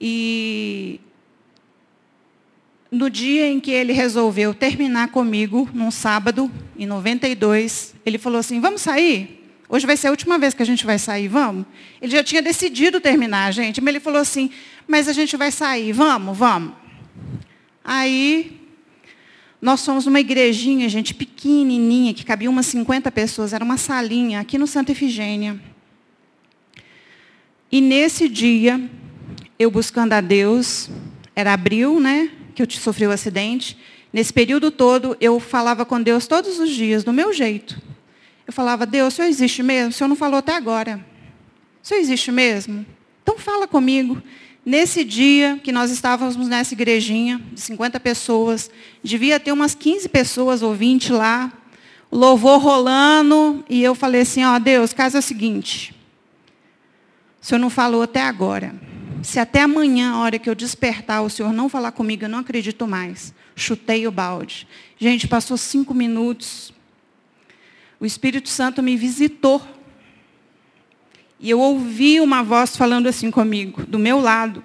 E 0.00 1.00
no 2.90 3.10
dia 3.10 3.46
em 3.48 3.60
que 3.60 3.70
ele 3.70 3.92
resolveu 3.92 4.54
terminar 4.54 5.08
comigo, 5.08 5.68
num 5.72 5.90
sábado, 5.90 6.50
em 6.78 6.86
92, 6.86 7.94
ele 8.04 8.18
falou 8.18 8.38
assim: 8.38 8.60
Vamos 8.60 8.80
sair? 8.82 9.44
Hoje 9.68 9.84
vai 9.86 9.96
ser 9.96 10.08
a 10.08 10.10
última 10.10 10.38
vez 10.38 10.54
que 10.54 10.62
a 10.62 10.66
gente 10.66 10.86
vai 10.86 10.98
sair, 10.98 11.26
vamos? 11.26 11.66
Ele 12.00 12.12
já 12.12 12.22
tinha 12.22 12.40
decidido 12.40 13.00
terminar, 13.00 13.52
gente, 13.52 13.80
mas 13.80 13.94
ele 13.94 14.00
falou 14.00 14.20
assim: 14.20 14.50
Mas 14.86 15.08
a 15.08 15.12
gente 15.12 15.36
vai 15.36 15.50
sair, 15.50 15.92
vamos, 15.92 16.36
vamos. 16.36 16.72
Aí, 17.84 18.60
nós 19.60 19.84
fomos 19.84 20.06
numa 20.06 20.20
igrejinha, 20.20 20.88
gente, 20.88 21.14
pequenininha, 21.14 22.14
que 22.14 22.24
cabia 22.24 22.50
umas 22.50 22.66
50 22.66 23.10
pessoas, 23.10 23.52
era 23.52 23.64
uma 23.64 23.76
salinha, 23.76 24.40
aqui 24.40 24.58
no 24.58 24.66
Santa 24.66 24.92
Efigênia. 24.92 25.60
E 27.70 27.80
nesse 27.80 28.28
dia, 28.28 28.80
eu 29.58 29.70
buscando 29.70 30.12
a 30.12 30.20
Deus, 30.20 30.88
era 31.34 31.52
abril, 31.52 32.00
né? 32.00 32.30
que 32.56 32.62
eu 32.62 32.70
sofri 32.70 33.06
o 33.06 33.10
acidente, 33.10 33.76
nesse 34.10 34.32
período 34.32 34.70
todo, 34.70 35.14
eu 35.20 35.38
falava 35.38 35.84
com 35.84 36.00
Deus 36.00 36.26
todos 36.26 36.58
os 36.58 36.70
dias, 36.70 37.04
do 37.04 37.12
meu 37.12 37.32
jeito. 37.32 37.80
Eu 38.46 38.52
falava, 38.52 38.86
Deus, 38.86 39.12
o 39.12 39.16
Senhor 39.16 39.28
existe 39.28 39.62
mesmo? 39.62 39.90
O 39.90 39.92
Senhor 39.92 40.08
não 40.08 40.16
falou 40.16 40.38
até 40.38 40.54
agora. 40.54 41.04
O 41.82 41.86
Senhor 41.86 42.00
existe 42.00 42.32
mesmo? 42.32 42.86
Então 43.22 43.38
fala 43.38 43.66
comigo. 43.68 44.22
Nesse 44.64 45.04
dia 45.04 45.60
que 45.62 45.70
nós 45.70 45.90
estávamos 45.90 46.36
nessa 46.48 46.72
igrejinha, 46.72 47.40
de 47.52 47.60
50 47.60 48.00
pessoas, 48.00 48.70
devia 49.02 49.38
ter 49.38 49.52
umas 49.52 49.74
15 49.74 50.08
pessoas 50.08 50.62
ou 50.62 50.74
20 50.74 51.12
lá, 51.12 51.52
o 52.10 52.16
louvor 52.16 52.58
rolando, 52.58 53.64
e 53.68 53.82
eu 53.82 53.94
falei 53.94 54.22
assim, 54.22 54.42
ó, 54.44 54.58
Deus, 54.58 54.94
caso 54.94 55.16
é 55.16 55.20
o 55.20 55.22
seguinte, 55.22 55.94
o 57.46 57.48
Senhor 57.48 57.60
não 57.60 57.70
falou 57.70 58.02
até 58.02 58.20
agora. 58.22 58.74
Se 59.22 59.38
até 59.38 59.62
amanhã, 59.62 60.14
a 60.14 60.18
hora 60.18 60.36
que 60.36 60.50
eu 60.50 60.54
despertar, 60.56 61.22
o 61.22 61.30
Senhor 61.30 61.52
não 61.52 61.68
falar 61.68 61.92
comigo, 61.92 62.24
eu 62.24 62.28
não 62.28 62.40
acredito 62.40 62.88
mais. 62.88 63.32
Chutei 63.54 64.04
o 64.04 64.10
balde. 64.10 64.66
Gente, 64.98 65.28
passou 65.28 65.56
cinco 65.56 65.94
minutos. 65.94 66.74
O 68.00 68.04
Espírito 68.04 68.48
Santo 68.48 68.82
me 68.82 68.96
visitou. 68.96 69.62
E 71.38 71.48
eu 71.48 71.60
ouvi 71.60 72.20
uma 72.20 72.42
voz 72.42 72.76
falando 72.76 73.06
assim 73.06 73.30
comigo, 73.30 73.86
do 73.86 73.96
meu 73.96 74.18
lado. 74.18 74.60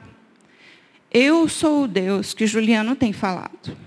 Eu 1.11 1.47
sou 1.47 1.83
o 1.83 1.87
Deus 1.87 2.33
que 2.33 2.47
Juliano 2.47 2.95
tem 2.95 3.13
falado. 3.13 3.77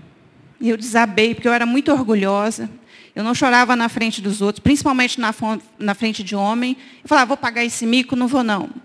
E 0.57 0.69
eu 0.69 0.77
desabei, 0.77 1.35
porque 1.35 1.49
eu 1.49 1.53
era 1.53 1.65
muito 1.65 1.91
orgulhosa. 1.91 2.69
Eu 3.13 3.25
não 3.25 3.35
chorava 3.35 3.75
na 3.75 3.89
frente 3.89 4.21
dos 4.21 4.41
outros, 4.41 4.61
principalmente 4.61 5.19
na, 5.19 5.35
na 5.77 5.93
frente 5.93 6.23
de 6.23 6.33
homem. 6.33 6.77
Eu 7.03 7.09
falava, 7.09 7.27
vou 7.27 7.37
pagar 7.37 7.65
esse 7.65 7.85
mico, 7.85 8.15
não 8.15 8.29
vou 8.29 8.41
não. 8.41 8.84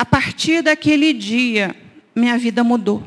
A 0.00 0.04
partir 0.06 0.62
daquele 0.62 1.12
dia, 1.12 1.76
minha 2.16 2.38
vida 2.38 2.64
mudou. 2.64 3.06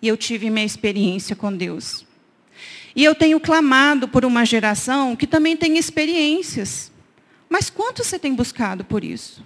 E 0.00 0.08
eu 0.08 0.16
tive 0.16 0.48
minha 0.48 0.64
experiência 0.64 1.36
com 1.36 1.54
Deus. 1.54 2.06
E 2.94 3.04
eu 3.04 3.14
tenho 3.14 3.38
clamado 3.38 4.08
por 4.08 4.24
uma 4.24 4.42
geração 4.46 5.14
que 5.14 5.26
também 5.26 5.58
tem 5.58 5.76
experiências. 5.76 6.90
Mas 7.50 7.68
quanto 7.68 8.02
você 8.02 8.18
tem 8.18 8.34
buscado 8.34 8.82
por 8.82 9.04
isso? 9.04 9.44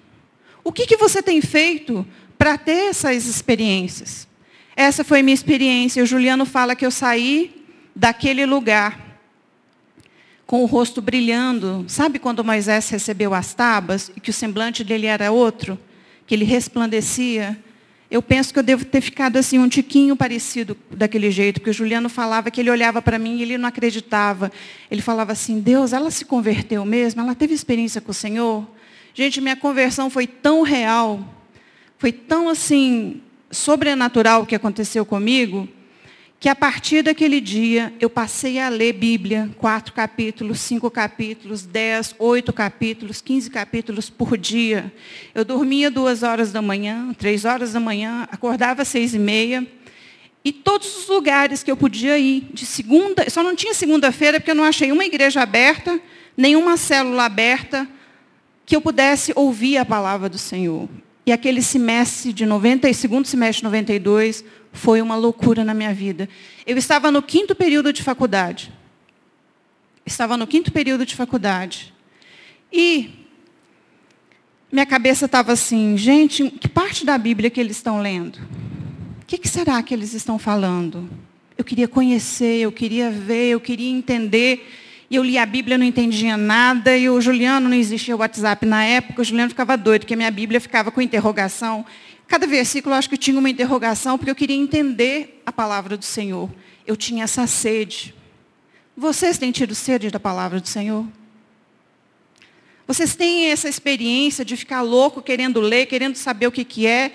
O 0.62 0.70
que, 0.70 0.86
que 0.86 0.96
você 0.96 1.20
tem 1.20 1.40
feito 1.40 2.06
para 2.38 2.56
ter 2.56 2.90
essas 2.90 3.26
experiências? 3.26 4.28
Essa 4.76 5.02
foi 5.02 5.22
minha 5.22 5.34
experiência. 5.34 6.04
O 6.04 6.06
Juliano 6.06 6.46
fala 6.46 6.76
que 6.76 6.86
eu 6.86 6.92
saí 6.92 7.66
daquele 7.96 8.46
lugar 8.46 9.18
com 10.46 10.62
o 10.62 10.66
rosto 10.66 11.02
brilhando. 11.02 11.84
Sabe 11.88 12.20
quando 12.20 12.44
Moisés 12.44 12.88
recebeu 12.90 13.34
as 13.34 13.54
tábuas 13.54 14.12
e 14.16 14.20
que 14.20 14.30
o 14.30 14.32
semblante 14.32 14.84
dele 14.84 15.08
era 15.08 15.32
outro? 15.32 15.76
Que 16.30 16.34
ele 16.36 16.44
resplandecia, 16.44 17.58
eu 18.08 18.22
penso 18.22 18.52
que 18.52 18.58
eu 18.60 18.62
devo 18.62 18.84
ter 18.84 19.00
ficado 19.00 19.36
assim 19.36 19.58
um 19.58 19.68
tiquinho 19.68 20.14
parecido 20.14 20.76
daquele 20.88 21.28
jeito, 21.28 21.58
porque 21.58 21.70
o 21.70 21.72
Juliano 21.72 22.08
falava 22.08 22.52
que 22.52 22.60
ele 22.60 22.70
olhava 22.70 23.02
para 23.02 23.18
mim 23.18 23.38
e 23.38 23.42
ele 23.42 23.58
não 23.58 23.68
acreditava. 23.68 24.52
Ele 24.88 25.02
falava 25.02 25.32
assim: 25.32 25.58
"Deus, 25.58 25.92
ela 25.92 26.08
se 26.08 26.24
converteu 26.24 26.84
mesmo? 26.84 27.20
Ela 27.20 27.34
teve 27.34 27.52
experiência 27.52 28.00
com 28.00 28.12
o 28.12 28.14
Senhor?" 28.14 28.64
Gente, 29.12 29.40
minha 29.40 29.56
conversão 29.56 30.08
foi 30.08 30.24
tão 30.24 30.62
real, 30.62 31.18
foi 31.98 32.12
tão 32.12 32.48
assim 32.48 33.20
sobrenatural 33.50 34.42
o 34.42 34.46
que 34.46 34.54
aconteceu 34.54 35.04
comigo, 35.04 35.68
que 36.40 36.48
a 36.48 36.54
partir 36.54 37.02
daquele 37.02 37.38
dia 37.38 37.92
eu 38.00 38.08
passei 38.08 38.58
a 38.58 38.70
ler 38.70 38.94
Bíblia, 38.94 39.50
quatro 39.58 39.92
capítulos, 39.92 40.58
cinco 40.60 40.90
capítulos, 40.90 41.66
dez, 41.66 42.14
oito 42.18 42.50
capítulos, 42.50 43.20
quinze 43.20 43.50
capítulos 43.50 44.08
por 44.08 44.38
dia. 44.38 44.90
Eu 45.34 45.44
dormia 45.44 45.90
duas 45.90 46.22
horas 46.22 46.50
da 46.50 46.62
manhã, 46.62 47.14
três 47.18 47.44
horas 47.44 47.74
da 47.74 47.78
manhã, 47.78 48.26
acordava 48.32 48.86
seis 48.86 49.12
e 49.12 49.18
meia. 49.18 49.66
E 50.42 50.50
todos 50.50 50.96
os 50.96 51.08
lugares 51.08 51.62
que 51.62 51.70
eu 51.70 51.76
podia 51.76 52.18
ir, 52.18 52.48
de 52.54 52.64
segunda, 52.64 53.28
só 53.28 53.42
não 53.42 53.54
tinha 53.54 53.74
segunda-feira 53.74 54.40
porque 54.40 54.50
eu 54.50 54.54
não 54.54 54.64
achei 54.64 54.90
uma 54.90 55.04
igreja 55.04 55.42
aberta, 55.42 56.00
nenhuma 56.34 56.78
célula 56.78 57.26
aberta, 57.26 57.86
que 58.64 58.74
eu 58.74 58.80
pudesse 58.80 59.30
ouvir 59.36 59.76
a 59.76 59.84
palavra 59.84 60.26
do 60.26 60.38
Senhor. 60.38 60.88
E 61.26 61.32
aquele 61.32 61.60
semestre 61.60 62.32
de 62.32 62.46
90, 62.46 62.90
segundo 62.94 63.26
semestre 63.26 63.58
de 63.58 63.64
92, 63.64 64.42
foi 64.72 65.02
uma 65.02 65.16
loucura 65.16 65.64
na 65.64 65.74
minha 65.74 65.92
vida. 65.92 66.28
Eu 66.66 66.76
estava 66.76 67.10
no 67.10 67.22
quinto 67.22 67.54
período 67.54 67.92
de 67.92 68.02
faculdade. 68.02 68.72
Estava 70.06 70.36
no 70.36 70.46
quinto 70.46 70.72
período 70.72 71.04
de 71.04 71.14
faculdade. 71.14 71.92
E 72.72 73.10
minha 74.70 74.86
cabeça 74.86 75.26
estava 75.26 75.52
assim, 75.52 75.96
gente, 75.96 76.48
que 76.50 76.68
parte 76.68 77.04
da 77.04 77.18
Bíblia 77.18 77.50
que 77.50 77.60
eles 77.60 77.76
estão 77.76 78.00
lendo? 78.00 78.36
O 79.22 79.26
que, 79.26 79.38
que 79.38 79.48
será 79.48 79.82
que 79.82 79.92
eles 79.92 80.14
estão 80.14 80.38
falando? 80.38 81.08
Eu 81.58 81.64
queria 81.64 81.88
conhecer, 81.88 82.60
eu 82.60 82.72
queria 82.72 83.10
ver, 83.10 83.50
eu 83.50 83.60
queria 83.60 83.90
entender. 83.90 84.66
E 85.10 85.16
eu 85.16 85.24
li 85.24 85.36
a 85.36 85.44
Bíblia, 85.44 85.76
não 85.76 85.84
entendia 85.84 86.36
nada. 86.36 86.96
E 86.96 87.10
o 87.10 87.20
Juliano, 87.20 87.68
não 87.68 87.76
existia 87.76 88.14
o 88.14 88.20
WhatsApp 88.20 88.64
na 88.64 88.84
época, 88.84 89.22
o 89.22 89.24
Juliano 89.24 89.50
ficava 89.50 89.76
doido, 89.76 90.02
porque 90.02 90.14
a 90.14 90.16
minha 90.16 90.30
Bíblia 90.30 90.60
ficava 90.60 90.90
com 90.90 91.00
interrogação. 91.00 91.84
Cada 92.30 92.46
versículo 92.46 92.94
eu 92.94 92.98
acho 93.00 93.10
que 93.10 93.16
tinha 93.16 93.36
uma 93.36 93.50
interrogação, 93.50 94.16
porque 94.16 94.30
eu 94.30 94.36
queria 94.36 94.54
entender 94.54 95.42
a 95.44 95.50
palavra 95.50 95.96
do 95.96 96.04
Senhor. 96.04 96.48
Eu 96.86 96.96
tinha 96.96 97.24
essa 97.24 97.44
sede. 97.48 98.14
Vocês 98.96 99.36
têm 99.36 99.50
tido 99.50 99.74
sede 99.74 100.12
da 100.12 100.20
palavra 100.20 100.60
do 100.60 100.68
Senhor? 100.68 101.04
Vocês 102.86 103.16
têm 103.16 103.46
essa 103.46 103.68
experiência 103.68 104.44
de 104.44 104.56
ficar 104.56 104.80
louco 104.80 105.20
querendo 105.20 105.60
ler, 105.60 105.86
querendo 105.86 106.14
saber 106.14 106.46
o 106.46 106.52
que, 106.52 106.64
que 106.64 106.86
é, 106.86 107.10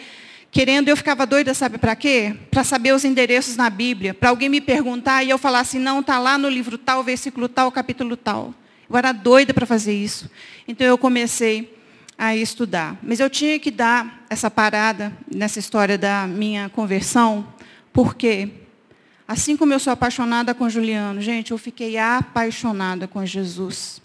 querendo, 0.51 0.89
eu 0.89 0.97
ficava 0.97 1.25
doida, 1.25 1.53
sabe 1.53 1.77
para 1.77 1.95
quê? 1.95 2.35
Para 2.51 2.65
saber 2.65 2.93
os 2.93 3.05
endereços 3.05 3.55
na 3.55 3.69
Bíblia, 3.69 4.13
para 4.13 4.27
alguém 4.31 4.49
me 4.49 4.59
perguntar 4.59 5.23
e 5.23 5.29
eu 5.29 5.37
falar 5.37 5.61
assim, 5.61 5.79
não, 5.79 6.01
está 6.01 6.19
lá 6.19 6.37
no 6.37 6.49
livro 6.49 6.77
tal, 6.77 7.01
versículo 7.01 7.47
tal, 7.47 7.71
capítulo 7.71 8.17
tal. 8.17 8.53
Eu 8.89 8.97
era 8.97 9.13
doida 9.13 9.53
para 9.53 9.65
fazer 9.65 9.93
isso. 9.93 10.29
Então 10.67 10.85
eu 10.85 10.97
comecei 10.97 11.73
a 12.17 12.35
estudar. 12.35 12.97
Mas 13.03 13.19
eu 13.19 13.29
tinha 13.29 13.59
que 13.59 13.71
dar 13.71 14.25
essa 14.29 14.49
parada 14.49 15.15
nessa 15.33 15.59
história 15.59 15.97
da 15.97 16.27
minha 16.27 16.69
conversão, 16.69 17.47
porque 17.91 18.49
assim 19.27 19.57
como 19.57 19.73
eu 19.73 19.79
sou 19.79 19.91
apaixonada 19.91 20.53
com 20.53 20.69
Juliano, 20.69 21.21
gente, 21.21 21.51
eu 21.51 21.57
fiquei 21.57 21.97
apaixonada 21.97 23.07
com 23.07 23.25
Jesus. 23.25 24.01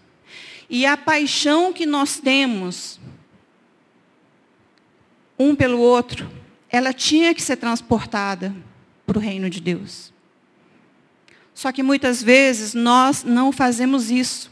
E 0.68 0.86
a 0.86 0.96
paixão 0.96 1.72
que 1.72 1.84
nós 1.84 2.18
temos 2.18 3.00
um 5.38 5.54
pelo 5.54 5.78
outro, 5.78 6.30
ela 6.68 6.92
tinha 6.92 7.34
que 7.34 7.42
ser 7.42 7.56
transportada 7.56 8.54
para 9.06 9.18
o 9.18 9.20
reino 9.20 9.48
de 9.48 9.60
Deus. 9.60 10.12
Só 11.54 11.72
que 11.72 11.82
muitas 11.82 12.22
vezes 12.22 12.74
nós 12.74 13.24
não 13.24 13.50
fazemos 13.50 14.10
isso. 14.10 14.49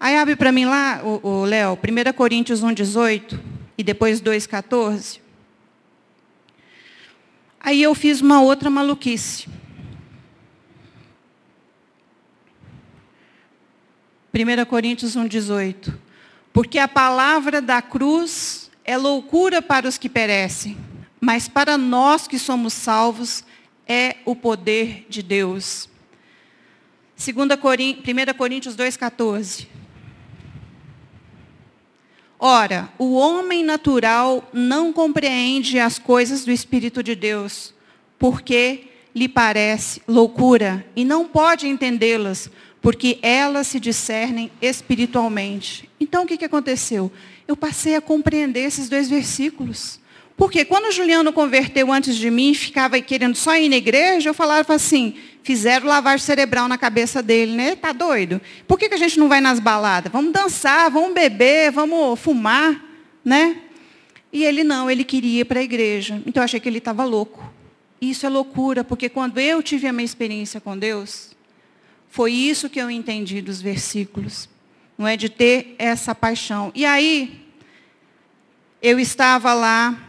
Aí 0.00 0.16
abre 0.16 0.34
para 0.34 0.50
mim 0.50 0.64
lá, 0.64 1.02
o, 1.04 1.44
Léo, 1.44 1.74
1 1.74 2.12
Coríntios 2.14 2.62
1, 2.62 2.72
18 2.72 3.38
e 3.76 3.84
depois 3.84 4.18
2, 4.18 4.46
14. 4.46 5.20
Aí 7.60 7.82
eu 7.82 7.94
fiz 7.94 8.22
uma 8.22 8.40
outra 8.40 8.70
maluquice. 8.70 9.46
1 14.32 14.64
Coríntios 14.64 15.16
1, 15.16 15.26
18. 15.26 16.00
Porque 16.50 16.78
a 16.78 16.88
palavra 16.88 17.60
da 17.60 17.82
cruz 17.82 18.70
é 18.82 18.96
loucura 18.96 19.60
para 19.60 19.86
os 19.86 19.98
que 19.98 20.08
perecem, 20.08 20.78
mas 21.20 21.46
para 21.46 21.76
nós 21.76 22.26
que 22.26 22.38
somos 22.38 22.72
salvos 22.72 23.44
é 23.86 24.16
o 24.24 24.34
poder 24.34 25.04
de 25.10 25.22
Deus. 25.22 25.90
1 27.18 28.34
Coríntios 28.34 28.74
2, 28.74 28.96
14. 28.96 29.69
Ora, 32.42 32.88
o 32.98 33.12
homem 33.12 33.62
natural 33.62 34.48
não 34.50 34.94
compreende 34.94 35.78
as 35.78 35.98
coisas 35.98 36.42
do 36.42 36.50
Espírito 36.50 37.02
de 37.02 37.14
Deus, 37.14 37.74
porque 38.18 38.84
lhe 39.14 39.28
parece 39.28 40.00
loucura 40.08 40.86
e 40.96 41.04
não 41.04 41.28
pode 41.28 41.68
entendê-las, 41.68 42.48
porque 42.80 43.18
elas 43.20 43.66
se 43.66 43.78
discernem 43.78 44.50
espiritualmente. 44.62 45.90
Então, 46.00 46.24
o 46.24 46.26
que, 46.26 46.38
que 46.38 46.44
aconteceu? 46.46 47.12
Eu 47.46 47.54
passei 47.54 47.94
a 47.94 48.00
compreender 48.00 48.60
esses 48.60 48.88
dois 48.88 49.10
versículos. 49.10 49.99
Porque 50.40 50.64
quando 50.64 50.86
o 50.86 50.90
Juliano 50.90 51.34
converteu 51.34 51.92
antes 51.92 52.16
de 52.16 52.30
mim, 52.30 52.54
ficava 52.54 52.98
querendo 52.98 53.34
só 53.34 53.54
ir 53.58 53.68
na 53.68 53.76
igreja, 53.76 54.30
eu 54.30 54.32
falava 54.32 54.74
assim, 54.74 55.14
fizeram 55.42 55.86
lavagem 55.86 56.24
cerebral 56.24 56.66
na 56.66 56.78
cabeça 56.78 57.22
dele, 57.22 57.52
né? 57.52 57.76
Tá 57.76 57.92
doido? 57.92 58.40
Por 58.66 58.78
que, 58.78 58.88
que 58.88 58.94
a 58.94 58.98
gente 58.98 59.18
não 59.18 59.28
vai 59.28 59.42
nas 59.42 59.60
baladas? 59.60 60.10
Vamos 60.10 60.32
dançar, 60.32 60.90
vamos 60.90 61.12
beber, 61.12 61.70
vamos 61.70 62.18
fumar, 62.18 62.82
né? 63.22 63.58
E 64.32 64.42
ele 64.42 64.64
não, 64.64 64.90
ele 64.90 65.04
queria 65.04 65.42
ir 65.42 65.44
para 65.44 65.60
a 65.60 65.62
igreja. 65.62 66.22
Então 66.24 66.40
eu 66.40 66.44
achei 66.46 66.58
que 66.58 66.70
ele 66.70 66.78
estava 66.78 67.04
louco. 67.04 67.44
Isso 68.00 68.24
é 68.24 68.30
loucura, 68.30 68.82
porque 68.82 69.10
quando 69.10 69.38
eu 69.38 69.62
tive 69.62 69.88
a 69.88 69.92
minha 69.92 70.06
experiência 70.06 70.58
com 70.58 70.74
Deus, 70.74 71.36
foi 72.08 72.32
isso 72.32 72.70
que 72.70 72.80
eu 72.80 72.90
entendi 72.90 73.42
dos 73.42 73.60
versículos. 73.60 74.48
Não 74.96 75.06
é 75.06 75.18
de 75.18 75.28
ter 75.28 75.74
essa 75.78 76.14
paixão. 76.14 76.72
E 76.74 76.86
aí, 76.86 77.44
eu 78.80 78.98
estava 78.98 79.52
lá 79.52 80.06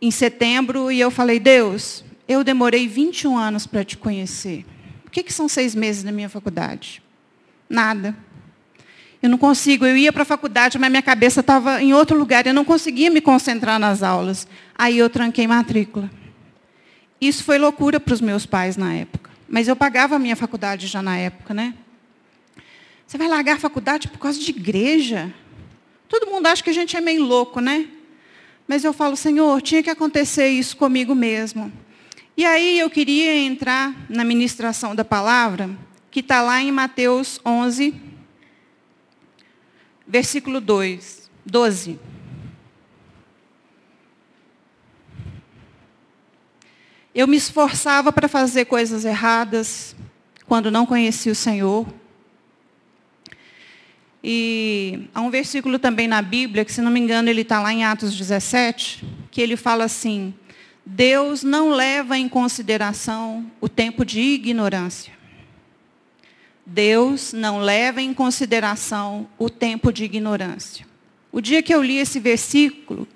em 0.00 0.10
setembro 0.10 0.90
e 0.90 0.98
eu 1.00 1.10
falei, 1.10 1.38
Deus, 1.38 2.04
eu 2.26 2.42
demorei 2.42 2.88
21 2.88 3.36
anos 3.36 3.66
para 3.66 3.84
te 3.84 3.96
conhecer. 3.96 4.64
O 5.06 5.10
que, 5.10 5.22
que 5.22 5.32
são 5.32 5.48
seis 5.48 5.74
meses 5.74 6.04
na 6.04 6.12
minha 6.12 6.28
faculdade? 6.28 7.02
Nada. 7.68 8.16
Eu 9.22 9.28
não 9.28 9.36
consigo, 9.36 9.84
eu 9.84 9.96
ia 9.96 10.12
para 10.12 10.22
a 10.22 10.26
faculdade, 10.26 10.78
mas 10.78 10.90
minha 10.90 11.02
cabeça 11.02 11.40
estava 11.40 11.82
em 11.82 11.92
outro 11.92 12.16
lugar, 12.16 12.46
eu 12.46 12.54
não 12.54 12.64
conseguia 12.64 13.10
me 13.10 13.20
concentrar 13.20 13.78
nas 13.78 14.02
aulas. 14.02 14.46
Aí 14.76 14.96
eu 14.96 15.10
tranquei 15.10 15.46
matrícula. 15.46 16.10
Isso 17.20 17.44
foi 17.44 17.58
loucura 17.58 18.00
para 18.00 18.14
os 18.14 18.20
meus 18.20 18.46
pais 18.46 18.76
na 18.76 18.94
época. 18.94 19.30
Mas 19.46 19.68
eu 19.68 19.76
pagava 19.76 20.16
a 20.16 20.18
minha 20.18 20.36
faculdade 20.36 20.86
já 20.86 21.02
na 21.02 21.18
época, 21.18 21.52
né? 21.52 21.74
Você 23.06 23.18
vai 23.18 23.28
largar 23.28 23.56
a 23.56 23.58
faculdade 23.58 24.08
por 24.08 24.18
causa 24.18 24.38
de 24.38 24.50
igreja? 24.50 25.34
Todo 26.08 26.30
mundo 26.30 26.46
acha 26.46 26.62
que 26.62 26.70
a 26.70 26.72
gente 26.72 26.96
é 26.96 27.00
meio 27.00 27.24
louco, 27.24 27.60
né? 27.60 27.88
Mas 28.70 28.84
eu 28.84 28.92
falo, 28.92 29.16
Senhor, 29.16 29.60
tinha 29.60 29.82
que 29.82 29.90
acontecer 29.90 30.46
isso 30.46 30.76
comigo 30.76 31.12
mesmo. 31.12 31.72
E 32.36 32.46
aí 32.46 32.78
eu 32.78 32.88
queria 32.88 33.36
entrar 33.36 33.92
na 34.08 34.22
ministração 34.22 34.94
da 34.94 35.04
palavra, 35.04 35.68
que 36.08 36.20
está 36.20 36.40
lá 36.40 36.62
em 36.62 36.70
Mateus 36.70 37.40
11, 37.44 37.92
versículo 40.06 40.60
2, 40.60 41.28
12. 41.44 41.98
Eu 47.12 47.26
me 47.26 47.36
esforçava 47.36 48.12
para 48.12 48.28
fazer 48.28 48.66
coisas 48.66 49.04
erradas 49.04 49.96
quando 50.46 50.70
não 50.70 50.86
conhecia 50.86 51.32
o 51.32 51.34
Senhor. 51.34 51.88
E 54.22 55.08
há 55.14 55.20
um 55.20 55.30
versículo 55.30 55.78
também 55.78 56.06
na 56.06 56.20
Bíblia, 56.20 56.64
que 56.64 56.72
se 56.72 56.82
não 56.82 56.90
me 56.90 57.00
engano 57.00 57.28
ele 57.28 57.40
está 57.40 57.60
lá 57.60 57.72
em 57.72 57.84
Atos 57.84 58.16
17, 58.16 59.04
que 59.30 59.40
ele 59.40 59.56
fala 59.56 59.84
assim, 59.84 60.34
Deus 60.84 61.42
não 61.42 61.70
leva 61.70 62.18
em 62.18 62.28
consideração 62.28 63.50
o 63.60 63.68
tempo 63.68 64.04
de 64.04 64.20
ignorância. 64.20 65.12
Deus 66.66 67.32
não 67.32 67.58
leva 67.58 68.00
em 68.02 68.12
consideração 68.12 69.28
o 69.38 69.48
tempo 69.48 69.92
de 69.92 70.04
ignorância. 70.04 70.86
O 71.32 71.40
dia 71.40 71.62
que 71.62 71.74
eu 71.74 71.82
li 71.82 71.96
esse 71.96 72.20
versículo, 72.20 73.08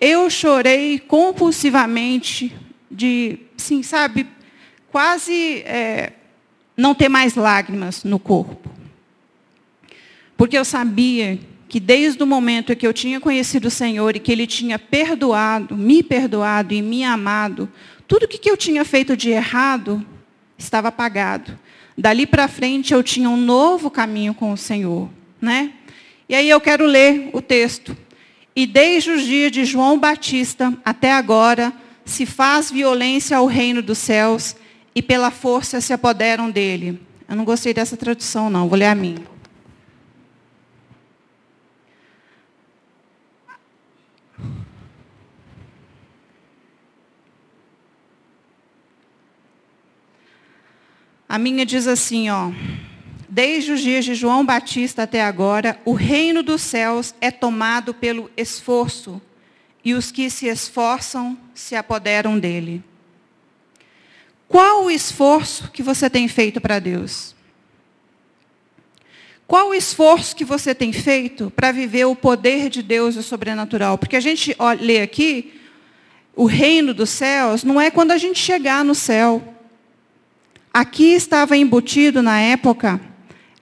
eu 0.00 0.28
chorei 0.30 0.98
compulsivamente 0.98 2.54
de, 2.90 3.38
sim, 3.56 3.82
sabe, 3.82 4.26
quase 4.90 5.62
é, 5.66 6.12
não 6.76 6.94
ter 6.94 7.08
mais 7.08 7.34
lágrimas 7.34 8.04
no 8.04 8.18
corpo. 8.18 8.73
Porque 10.36 10.58
eu 10.58 10.64
sabia 10.64 11.38
que 11.68 11.80
desde 11.80 12.22
o 12.22 12.26
momento 12.26 12.72
em 12.72 12.76
que 12.76 12.86
eu 12.86 12.92
tinha 12.92 13.20
conhecido 13.20 13.68
o 13.68 13.70
Senhor 13.70 14.14
e 14.14 14.20
que 14.20 14.30
Ele 14.30 14.46
tinha 14.46 14.78
perdoado, 14.78 15.76
me 15.76 16.02
perdoado 16.02 16.74
e 16.74 16.82
me 16.82 17.02
amado, 17.04 17.68
tudo 18.06 18.28
que 18.28 18.48
eu 18.48 18.56
tinha 18.56 18.84
feito 18.84 19.16
de 19.16 19.30
errado 19.30 20.04
estava 20.58 20.88
apagado. 20.88 21.58
Dali 21.96 22.26
para 22.26 22.48
frente 22.48 22.92
eu 22.92 23.02
tinha 23.02 23.28
um 23.30 23.36
novo 23.36 23.90
caminho 23.90 24.34
com 24.34 24.52
o 24.52 24.56
Senhor. 24.56 25.08
Né? 25.40 25.72
E 26.28 26.34
aí 26.34 26.48
eu 26.48 26.60
quero 26.60 26.86
ler 26.86 27.30
o 27.32 27.40
texto. 27.40 27.96
E 28.56 28.66
desde 28.66 29.10
os 29.10 29.24
dias 29.24 29.50
de 29.50 29.64
João 29.64 29.98
Batista 29.98 30.72
até 30.84 31.12
agora, 31.12 31.72
se 32.04 32.24
faz 32.24 32.70
violência 32.70 33.36
ao 33.36 33.46
reino 33.46 33.82
dos 33.82 33.98
céus 33.98 34.54
e 34.94 35.02
pela 35.02 35.30
força 35.30 35.80
se 35.80 35.92
apoderam 35.92 36.50
dele. 36.50 37.00
Eu 37.28 37.36
não 37.36 37.44
gostei 37.44 37.74
dessa 37.74 37.96
tradução, 37.96 38.48
não, 38.48 38.68
vou 38.68 38.78
ler 38.78 38.86
a 38.86 38.94
minha. 38.94 39.33
A 51.34 51.38
minha 51.38 51.66
diz 51.66 51.88
assim, 51.88 52.30
ó. 52.30 52.52
Desde 53.28 53.72
os 53.72 53.80
dias 53.80 54.04
de 54.04 54.14
João 54.14 54.46
Batista 54.46 55.02
até 55.02 55.20
agora, 55.20 55.80
o 55.84 55.92
reino 55.92 56.44
dos 56.44 56.62
céus 56.62 57.12
é 57.20 57.28
tomado 57.28 57.92
pelo 57.92 58.30
esforço, 58.36 59.20
e 59.84 59.94
os 59.94 60.12
que 60.12 60.30
se 60.30 60.46
esforçam 60.46 61.36
se 61.52 61.74
apoderam 61.74 62.38
dele. 62.38 62.84
Qual 64.46 64.84
o 64.84 64.90
esforço 64.92 65.72
que 65.72 65.82
você 65.82 66.08
tem 66.08 66.28
feito 66.28 66.60
para 66.60 66.78
Deus? 66.78 67.34
Qual 69.44 69.70
o 69.70 69.74
esforço 69.74 70.36
que 70.36 70.44
você 70.44 70.72
tem 70.72 70.92
feito 70.92 71.50
para 71.50 71.72
viver 71.72 72.04
o 72.04 72.14
poder 72.14 72.70
de 72.70 72.80
Deus 72.80 73.16
e 73.16 73.18
o 73.18 73.24
sobrenatural? 73.24 73.98
Porque 73.98 74.14
a 74.14 74.20
gente 74.20 74.56
lê 74.78 75.02
aqui, 75.02 75.60
o 76.36 76.44
reino 76.44 76.94
dos 76.94 77.10
céus 77.10 77.64
não 77.64 77.80
é 77.80 77.90
quando 77.90 78.12
a 78.12 78.18
gente 78.18 78.38
chegar 78.38 78.84
no 78.84 78.94
céu. 78.94 79.53
Aqui 80.74 81.12
estava 81.12 81.56
embutido 81.56 82.20
na 82.20 82.40
época 82.40 83.00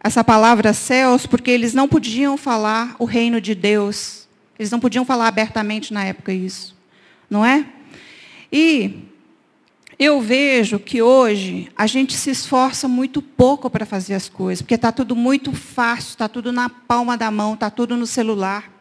essa 0.02 0.24
palavra 0.24 0.72
céus, 0.72 1.26
porque 1.26 1.50
eles 1.50 1.74
não 1.74 1.86
podiam 1.86 2.38
falar 2.38 2.96
o 2.98 3.04
reino 3.04 3.38
de 3.38 3.54
Deus. 3.54 4.26
Eles 4.58 4.70
não 4.70 4.80
podiam 4.80 5.04
falar 5.04 5.28
abertamente 5.28 5.92
na 5.92 6.02
época 6.06 6.32
isso. 6.32 6.74
Não 7.28 7.44
é? 7.44 7.66
E 8.50 9.10
eu 9.98 10.22
vejo 10.22 10.78
que 10.78 11.02
hoje 11.02 11.70
a 11.76 11.86
gente 11.86 12.16
se 12.16 12.30
esforça 12.30 12.88
muito 12.88 13.20
pouco 13.20 13.68
para 13.68 13.84
fazer 13.84 14.14
as 14.14 14.26
coisas, 14.26 14.62
porque 14.62 14.76
está 14.76 14.90
tudo 14.90 15.14
muito 15.14 15.52
fácil, 15.52 16.12
está 16.12 16.30
tudo 16.30 16.50
na 16.50 16.70
palma 16.70 17.14
da 17.14 17.30
mão, 17.30 17.52
está 17.52 17.68
tudo 17.68 17.94
no 17.94 18.06
celular. 18.06 18.72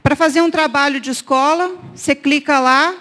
Para 0.00 0.14
fazer 0.14 0.40
um 0.42 0.50
trabalho 0.50 1.00
de 1.00 1.10
escola, 1.10 1.76
você 1.92 2.14
clica 2.14 2.60
lá, 2.60 2.94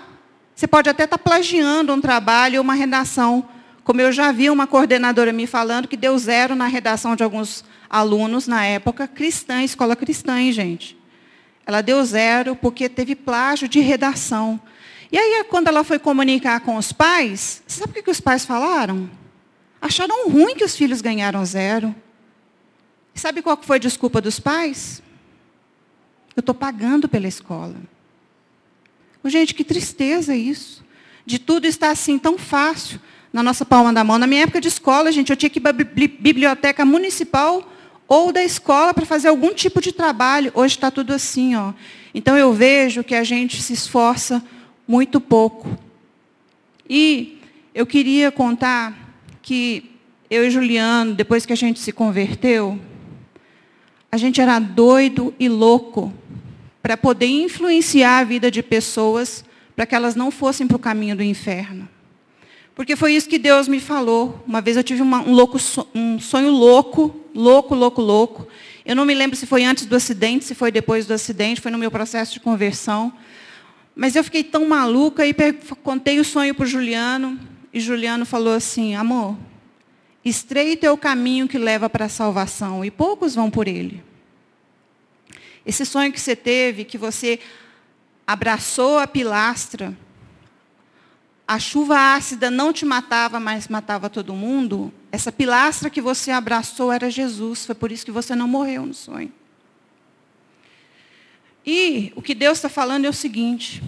você 0.56 0.66
pode 0.66 0.90
até 0.90 1.04
estar 1.04 1.20
tá 1.20 1.24
plagiando 1.24 1.94
um 1.94 2.02
trabalho 2.02 2.58
ou 2.58 2.64
uma 2.64 2.74
redação, 2.74 3.48
como 3.92 4.00
eu 4.00 4.14
já 4.14 4.32
vi 4.32 4.50
uma 4.50 4.66
coordenadora 4.66 5.34
me 5.34 5.46
falando 5.46 5.86
que 5.86 5.98
deu 5.98 6.18
zero 6.18 6.56
na 6.56 6.66
redação 6.66 7.14
de 7.14 7.24
alguns 7.24 7.62
alunos 7.90 8.48
na 8.48 8.64
época, 8.64 9.06
cristã, 9.06 9.62
escola 9.64 9.98
cristã, 9.98 10.40
hein, 10.40 10.54
gente? 10.54 10.98
Ela 11.66 11.82
deu 11.82 12.02
zero 12.06 12.56
porque 12.56 12.88
teve 12.88 13.18
plágio 13.18 13.68
de 13.68 13.82
redação. 13.82 14.58
E 15.12 15.18
aí, 15.18 15.44
quando 15.44 15.68
ela 15.68 15.84
foi 15.84 16.00
comunicar 16.00 16.62
com 16.62 16.78
os 16.78 16.94
pais, 16.94 17.62
sabe 17.68 18.00
o 18.00 18.02
que 18.02 18.10
os 18.10 18.22
pais 18.22 18.46
falaram? 18.46 19.12
Acharam 19.82 20.30
ruim 20.30 20.56
que 20.56 20.64
os 20.64 20.74
filhos 20.74 21.02
ganharam 21.02 21.44
zero. 21.44 21.94
Sabe 23.14 23.42
qual 23.42 23.60
foi 23.62 23.76
a 23.76 23.82
desculpa 23.82 24.22
dos 24.22 24.40
pais? 24.40 25.04
Eu 26.34 26.40
estou 26.40 26.56
pagando 26.56 27.10
pela 27.10 27.28
escola. 27.28 27.76
Gente, 29.26 29.54
que 29.54 29.66
tristeza 29.66 30.34
isso. 30.34 30.82
De 31.26 31.38
tudo 31.38 31.68
estar 31.68 31.92
assim 31.92 32.18
tão 32.18 32.38
fácil 32.38 32.98
na 33.32 33.42
nossa 33.42 33.66
palma 33.66 33.94
da 33.94 34.04
mão. 34.04 34.18
Na 34.18 34.28
minha 34.28 34.44
época 34.44 34.60
de 34.60 34.68
escola, 34.68 35.12
gente, 35.12 35.30
eu 35.30 35.38
tinha 35.38 35.50
que 35.50 35.60
ir 35.60 35.62
para 35.62 35.72
a 35.72 35.74
biblioteca 35.74 36.86
municipal 36.86 37.68
ou 38.08 38.32
da 38.32 38.44
escola 38.44 38.94
para 38.94 39.06
fazer 39.06 39.30
algum 39.30 39.54
tipo 39.54 39.80
de 39.80 39.92
trabalho. 39.92 40.52
Hoje 40.54 40.76
está 40.76 40.92
tudo 40.92 41.14
assim, 41.14 41.56
ó. 41.56 41.74
Então 42.14 42.38
eu 42.38 42.52
vejo 42.52 43.04
que 43.04 43.16
a 43.16 43.24
gente 43.24 43.62
se 43.62 43.74
esforça 43.74 44.44
muito 44.88 45.22
pouco. 45.22 45.78
E 46.90 47.40
eu 47.74 47.86
queria 47.86 48.32
contar 48.32 49.16
que 49.42 49.90
eu 50.30 50.46
e 50.46 50.52
Juliano, 50.52 51.14
depois 51.14 51.46
que 51.46 51.54
a 51.54 51.58
gente 51.58 51.80
se 51.80 51.92
converteu, 51.92 52.78
a 54.12 54.18
gente 54.18 54.42
era 54.42 54.60
doido 54.60 55.34
e 55.40 55.48
louco 55.48 56.14
para 56.82 56.98
poder 56.98 57.28
influenciar 57.28 58.20
a 58.20 58.24
vida 58.26 58.52
de 58.52 58.62
pessoas 58.62 59.46
para 59.74 59.86
que 59.86 59.96
elas 59.96 60.16
não 60.16 60.32
fossem 60.32 60.68
para 60.68 60.76
o 60.76 60.80
caminho 60.80 61.16
do 61.16 61.24
inferno. 61.24 61.88
Porque 62.76 62.96
foi 62.96 63.14
isso 63.14 63.28
que 63.28 63.38
Deus 63.38 63.68
me 63.68 63.80
falou. 63.80 64.44
Uma 64.48 64.62
vez 64.62 64.78
eu 64.78 64.84
tive 64.84 65.02
uma, 65.02 65.20
um, 65.22 65.34
louco, 65.34 65.58
um 65.94 66.20
sonho 66.20 66.50
louco, 66.50 67.16
louco, 67.36 67.76
louco, 67.76 68.02
louco. 68.02 68.48
Eu 68.86 68.96
não 68.96 69.06
me 69.06 69.14
lembro 69.14 69.36
se 69.36 69.46
foi 69.46 69.64
antes 69.64 69.86
do 69.86 69.96
acidente, 69.96 70.46
se 70.46 70.56
foi 70.56 70.72
depois 70.72 71.06
do 71.06 71.14
acidente, 71.14 71.62
foi 71.62 71.72
no 71.72 71.78
meu 71.78 71.92
processo 71.92 72.34
de 72.34 72.40
conversão. 72.40 73.14
Mas 73.96 74.16
eu 74.16 74.24
fiquei 74.24 74.44
tão 74.44 74.68
maluca 74.68 75.26
e 75.26 75.34
contei 75.84 76.20
o 76.20 76.26
sonho 76.26 76.56
para 76.56 76.64
o 76.64 76.68
Juliano. 76.68 77.40
E 77.74 77.80
Juliano 77.80 78.26
falou 78.26 78.54
assim, 78.54 78.96
amor, 78.96 79.38
Estreito 80.24 80.86
é 80.86 80.92
o 80.92 80.98
caminho 80.98 81.48
que 81.48 81.58
leva 81.58 81.90
para 81.90 82.06
a 82.06 82.10
salvação, 82.10 82.86
e 82.86 82.92
poucos 82.92 83.34
vão 83.34 83.50
por 83.50 83.68
ele. 83.68 84.04
Esse 85.66 85.86
sonho 85.86 86.12
que 86.12 86.20
você 86.20 86.36
teve, 86.36 86.86
que 86.86 86.98
você 86.98 87.40
abraçou 88.26 89.00
a 89.00 89.08
pilastra, 89.08 89.98
a 91.52 91.60
chuva 91.60 92.16
ácida 92.16 92.50
não 92.50 92.72
te 92.72 92.86
matava, 92.86 93.38
mas 93.38 93.68
matava 93.68 94.10
todo 94.10 94.34
mundo, 94.34 94.90
essa 95.12 95.34
pilastra 95.34 95.90
que 95.90 96.00
você 96.00 96.32
abraçou 96.32 96.94
era 96.94 97.12
Jesus, 97.12 97.66
foi 97.66 97.76
por 97.76 97.92
isso 97.92 98.06
que 98.06 98.12
você 98.12 98.34
não 98.34 98.48
morreu 98.48 98.86
no 98.86 98.94
sonho. 98.94 99.30
E 101.66 102.14
o 102.16 102.22
que 102.22 102.34
Deus 102.34 102.58
está 102.58 102.70
falando 102.70 103.04
é 103.04 103.10
o 103.10 103.14
seguinte: 103.14 103.84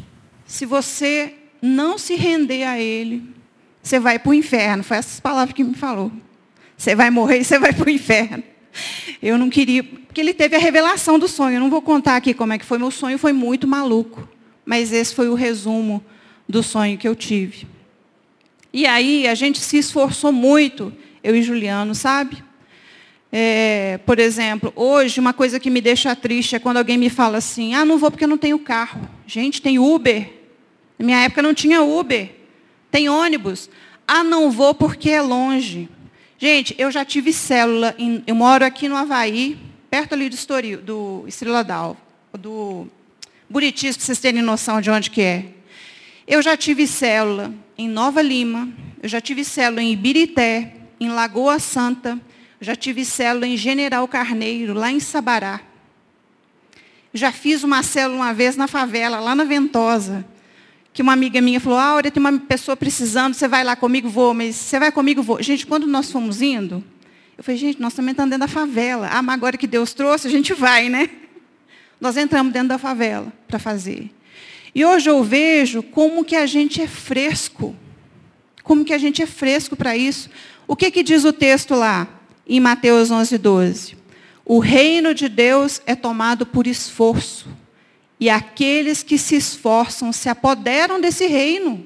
se 0.45 0.65
você 0.65 1.35
não 1.61 1.97
se 1.97 2.15
render 2.15 2.65
a 2.65 2.77
Ele, 2.77 3.33
você 3.81 3.97
vai 3.97 4.19
para 4.19 4.31
o 4.31 4.33
inferno. 4.33 4.83
Foi 4.83 4.97
essas 4.97 5.21
palavras 5.21 5.55
que 5.55 5.63
me 5.63 5.73
falou. 5.73 6.11
Você 6.75 6.93
vai 6.93 7.09
morrer 7.09 7.39
e 7.39 7.45
você 7.45 7.57
vai 7.57 7.71
para 7.71 7.87
o 7.87 7.89
inferno. 7.89 8.43
Eu 9.21 9.37
não 9.37 9.49
queria, 9.49 9.85
porque 9.85 10.19
ele 10.19 10.33
teve 10.33 10.57
a 10.57 10.59
revelação 10.59 11.17
do 11.17 11.29
sonho. 11.29 11.55
Eu 11.55 11.61
não 11.61 11.69
vou 11.69 11.81
contar 11.81 12.17
aqui 12.17 12.33
como 12.33 12.51
é 12.51 12.57
que 12.57 12.65
foi. 12.65 12.77
Meu 12.77 12.91
sonho 12.91 13.17
foi 13.17 13.31
muito 13.31 13.65
maluco. 13.65 14.27
Mas 14.65 14.91
esse 14.91 15.15
foi 15.15 15.29
o 15.29 15.33
resumo 15.33 16.03
do 16.47 16.63
sonho 16.63 16.97
que 16.97 17.07
eu 17.07 17.15
tive. 17.15 17.67
E 18.71 18.85
aí 18.85 19.27
a 19.27 19.35
gente 19.35 19.59
se 19.59 19.77
esforçou 19.77 20.31
muito, 20.31 20.91
eu 21.23 21.35
e 21.35 21.41
Juliano, 21.41 21.93
sabe? 21.93 22.43
É, 23.31 23.99
por 24.05 24.19
exemplo, 24.19 24.71
hoje 24.75 25.19
uma 25.19 25.33
coisa 25.33 25.59
que 25.59 25.69
me 25.69 25.81
deixa 25.81 26.15
triste 26.15 26.55
é 26.55 26.59
quando 26.59 26.77
alguém 26.77 26.97
me 26.97 27.09
fala 27.09 27.39
assim, 27.39 27.73
ah, 27.73 27.83
não 27.83 27.97
vou 27.97 28.11
porque 28.11 28.27
não 28.27 28.37
tenho 28.37 28.59
carro. 28.59 29.09
Gente, 29.25 29.61
tem 29.61 29.79
Uber. 29.79 30.31
Na 30.99 31.05
minha 31.05 31.19
época 31.23 31.41
não 31.41 31.53
tinha 31.53 31.81
Uber. 31.81 32.29
Tem 32.91 33.09
ônibus. 33.09 33.69
Ah, 34.07 34.23
não 34.23 34.51
vou 34.51 34.73
porque 34.75 35.09
é 35.09 35.21
longe. 35.21 35.89
Gente, 36.37 36.75
eu 36.77 36.91
já 36.91 37.05
tive 37.05 37.31
célula, 37.31 37.95
em, 37.97 38.23
eu 38.27 38.35
moro 38.35 38.65
aqui 38.65 38.89
no 38.89 38.95
Havaí, 38.97 39.57
perto 39.89 40.13
ali 40.13 40.29
do, 40.29 40.35
Estoril, 40.35 40.81
do 40.81 41.23
Estrela 41.27 41.63
d'Alva, 41.63 41.97
do 42.37 42.87
Buritis, 43.49 43.95
para 43.95 44.05
vocês 44.05 44.19
terem 44.19 44.41
noção 44.41 44.81
de 44.81 44.91
onde 44.91 45.09
que 45.09 45.21
é. 45.21 45.45
Eu 46.27 46.41
já 46.41 46.55
tive 46.55 46.87
célula 46.87 47.53
em 47.77 47.87
Nova 47.87 48.21
Lima, 48.21 48.69
eu 49.01 49.09
já 49.09 49.19
tive 49.19 49.43
célula 49.43 49.81
em 49.81 49.91
Ibirité, 49.91 50.73
em 50.99 51.09
Lagoa 51.09 51.59
Santa, 51.59 52.19
eu 52.61 52.65
já 52.65 52.75
tive 52.75 53.03
célula 53.03 53.45
em 53.45 53.57
General 53.57 54.07
Carneiro, 54.07 54.73
lá 54.73 54.89
em 54.89 55.01
Sabará. 55.01 55.59
Já 57.13 57.31
fiz 57.31 57.63
uma 57.63 57.83
célula 57.83 58.21
uma 58.21 58.33
vez 58.33 58.55
na 58.55 58.67
favela, 58.67 59.19
lá 59.19 59.35
na 59.35 59.43
Ventosa, 59.43 60.25
que 60.93 61.01
uma 61.01 61.11
amiga 61.11 61.41
minha 61.41 61.59
falou, 61.59 61.77
Áurea, 61.77 62.09
tem 62.09 62.21
uma 62.21 62.39
pessoa 62.39 62.77
precisando, 62.77 63.33
você 63.33 63.47
vai 63.47 63.63
lá 63.63 63.75
comigo? 63.75 64.07
Vou, 64.07 64.33
mas 64.33 64.55
você 64.55 64.79
vai 64.79 64.91
comigo? 64.91 65.21
Vou. 65.21 65.43
Gente, 65.43 65.67
quando 65.67 65.85
nós 65.85 66.09
fomos 66.09 66.41
indo, 66.41 66.81
eu 67.37 67.43
falei, 67.43 67.59
gente, 67.59 67.81
nós 67.81 67.93
também 67.93 68.11
estamos 68.11 68.29
dentro 68.29 68.47
da 68.47 68.53
favela. 68.53 69.09
Ah, 69.11 69.21
mas 69.21 69.33
agora 69.33 69.57
que 69.57 69.67
Deus 69.67 69.93
trouxe, 69.93 70.27
a 70.27 70.31
gente 70.31 70.53
vai, 70.53 70.87
né? 70.87 71.09
Nós 71.99 72.17
entramos 72.17 72.51
dentro 72.51 72.69
da 72.69 72.77
favela 72.77 73.31
para 73.47 73.57
fazer. 73.57 74.11
E 74.75 74.83
hoje 74.83 75.09
eu 75.09 75.23
vejo 75.23 75.83
como 75.83 76.25
que 76.25 76.35
a 76.35 76.45
gente 76.45 76.81
é 76.81 76.87
fresco. 76.87 77.75
Como 78.63 78.83
que 78.83 78.93
a 78.93 78.97
gente 78.97 79.21
é 79.21 79.25
fresco 79.25 79.75
para 79.75 79.95
isso. 79.95 80.29
O 80.67 80.75
que, 80.75 80.89
que 80.89 81.03
diz 81.03 81.25
o 81.25 81.33
texto 81.33 81.75
lá, 81.75 82.07
em 82.47 82.59
Mateus 82.59 83.11
11, 83.11 83.37
12? 83.37 83.97
O 84.45 84.59
reino 84.59 85.13
de 85.13 85.29
Deus 85.29 85.81
é 85.85 85.95
tomado 85.95 86.45
por 86.45 86.65
esforço. 86.65 87.47
E 88.19 88.29
aqueles 88.29 89.03
que 89.03 89.17
se 89.17 89.35
esforçam 89.35 90.11
se 90.11 90.29
apoderam 90.29 90.99
desse 90.99 91.27
reino. 91.27 91.85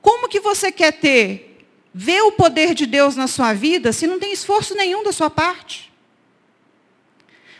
Como 0.00 0.28
que 0.28 0.40
você 0.40 0.72
quer 0.72 0.92
ter, 0.92 1.64
ver 1.92 2.22
o 2.22 2.32
poder 2.32 2.74
de 2.74 2.86
Deus 2.86 3.16
na 3.16 3.26
sua 3.26 3.52
vida, 3.52 3.92
se 3.92 4.06
não 4.06 4.18
tem 4.18 4.32
esforço 4.32 4.74
nenhum 4.74 5.02
da 5.02 5.12
sua 5.12 5.28
parte? 5.28 5.92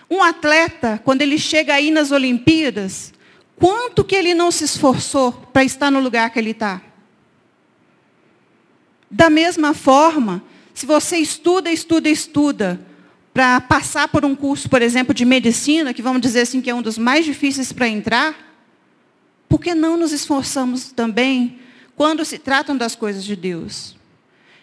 Um 0.09 0.23
atleta, 0.23 1.01
quando 1.05 1.23
ele 1.23 1.39
chega 1.39 1.75
aí 1.75 1.91
nas 1.91 2.13
Olimpíadas, 2.13 3.13
quanto 3.59 4.05
que 4.05 4.15
ele 4.15 4.35
não 4.35 4.51
se 4.51 4.65
esforçou 4.65 5.33
para 5.33 5.65
estar 5.65 5.91
no 5.91 6.01
lugar 6.01 6.31
que 6.31 6.39
ele 6.39 6.51
está? 6.51 6.81
Da 9.11 9.31
mesma 9.31 9.73
forma, 9.73 10.43
se 10.75 10.85
você 10.85 11.17
estuda, 11.17 11.71
estuda, 11.71 12.09
estuda, 12.09 12.81
para 13.33 13.61
passar 13.61 14.09
por 14.09 14.25
um 14.25 14.35
curso, 14.35 14.69
por 14.69 14.81
exemplo, 14.81 15.13
de 15.13 15.25
medicina, 15.25 15.93
que 15.93 16.01
vamos 16.01 16.23
dizer 16.23 16.41
assim 16.41 16.61
que 16.61 16.71
é 16.71 16.75
um 16.75 16.81
dos 16.81 16.97
mais 16.97 17.25
difíceis 17.25 17.71
para 17.71 17.87
entrar, 17.87 18.35
por 19.49 19.61
que 19.61 19.75
não 19.75 19.97
nos 19.97 20.11
esforçamos 20.13 20.91
também 20.91 21.59
quando 21.95 22.25
se 22.25 22.39
tratam 22.39 22.77
das 22.77 22.95
coisas 22.95 23.23
de 23.23 23.37
Deus? 23.37 23.95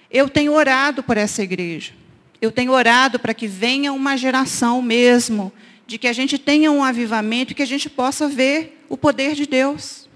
Eu 0.10 0.28
tenho 0.28 0.54
orado 0.54 1.04
por 1.04 1.18
essa 1.18 1.42
igreja. 1.42 1.94
Eu 2.42 2.52
tenho 2.52 2.72
orado 2.72 3.20
para 3.20 3.34
que 3.34 3.48
venha 3.48 3.94
uma 3.94 4.18
geração 4.18 4.82
mesmo, 4.82 5.54
de 5.88 5.98
que 5.98 6.08
a 6.08 6.14
gente 6.14 6.38
tenha 6.38 6.72
um 6.72 6.84
avivamento 6.84 7.52
e 7.52 7.56
que 7.56 7.64
a 7.64 7.68
gente 7.68 7.90
possa 7.90 8.28
ver 8.28 8.83
o 8.94 8.98
poder 8.98 9.34
de 9.34 9.48
Deus. 9.48 10.08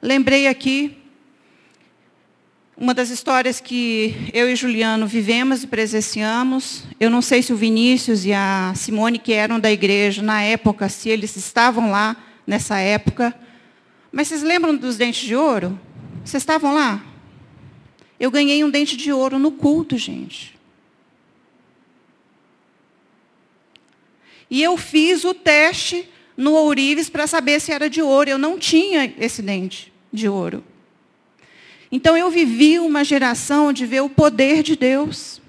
Lembrei 0.00 0.46
aqui 0.46 0.96
uma 2.76 2.94
das 2.94 3.10
histórias 3.10 3.58
que 3.58 4.14
eu 4.32 4.48
e 4.48 4.54
Juliano 4.54 5.04
vivemos 5.04 5.64
e 5.64 5.66
presenciamos. 5.66 6.84
Eu 7.00 7.10
não 7.10 7.20
sei 7.20 7.42
se 7.42 7.52
o 7.52 7.56
Vinícius 7.56 8.24
e 8.24 8.32
a 8.32 8.72
Simone, 8.76 9.18
que 9.18 9.32
eram 9.32 9.58
da 9.58 9.72
igreja 9.72 10.22
na 10.22 10.40
época, 10.40 10.88
se 10.88 11.08
eles 11.08 11.34
estavam 11.34 11.90
lá 11.90 12.16
nessa 12.46 12.78
época. 12.78 13.34
Mas 14.12 14.28
vocês 14.28 14.44
lembram 14.44 14.76
dos 14.76 14.96
dentes 14.96 15.26
de 15.26 15.34
ouro? 15.34 15.76
Vocês 16.24 16.40
estavam 16.40 16.72
lá? 16.72 17.04
Eu 18.20 18.30
ganhei 18.30 18.62
um 18.62 18.70
dente 18.70 18.96
de 18.96 19.12
ouro 19.12 19.40
no 19.40 19.50
culto, 19.50 19.98
gente. 19.98 20.56
E 24.48 24.62
eu 24.62 24.76
fiz 24.76 25.24
o 25.24 25.34
teste 25.34 26.08
no 26.38 26.52
ourives 26.52 27.10
para 27.10 27.26
saber 27.26 27.60
se 27.60 27.72
era 27.72 27.90
de 27.90 28.00
ouro. 28.00 28.30
Eu 28.30 28.38
não 28.38 28.56
tinha 28.56 29.12
esse 29.18 29.42
dente 29.42 29.92
de 30.12 30.28
ouro. 30.28 30.64
Então 31.90 32.16
eu 32.16 32.30
vivi 32.30 32.78
uma 32.78 33.02
geração 33.02 33.72
de 33.72 33.84
ver 33.84 34.02
o 34.02 34.08
poder 34.08 34.62
de 34.62 34.76
Deus. 34.76 35.42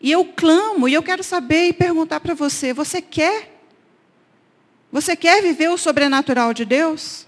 E 0.00 0.12
eu 0.12 0.24
clamo, 0.24 0.88
e 0.88 0.94
eu 0.94 1.02
quero 1.02 1.24
saber 1.24 1.68
e 1.68 1.72
perguntar 1.72 2.20
para 2.20 2.34
você: 2.34 2.72
você 2.72 3.02
quer? 3.02 3.60
Você 4.92 5.16
quer 5.16 5.42
viver 5.42 5.70
o 5.70 5.76
sobrenatural 5.76 6.54
de 6.54 6.64
Deus? 6.64 7.26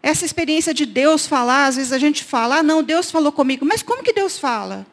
Essa 0.00 0.24
experiência 0.24 0.72
de 0.72 0.86
Deus 0.86 1.26
falar, 1.26 1.66
às 1.66 1.76
vezes 1.76 1.92
a 1.92 1.98
gente 1.98 2.24
fala, 2.24 2.58
ah, 2.58 2.62
não, 2.62 2.82
Deus 2.82 3.10
falou 3.10 3.30
comigo. 3.30 3.64
Mas 3.64 3.82
como 3.82 4.02
que 4.02 4.12
Deus 4.12 4.38
fala? 4.38 4.86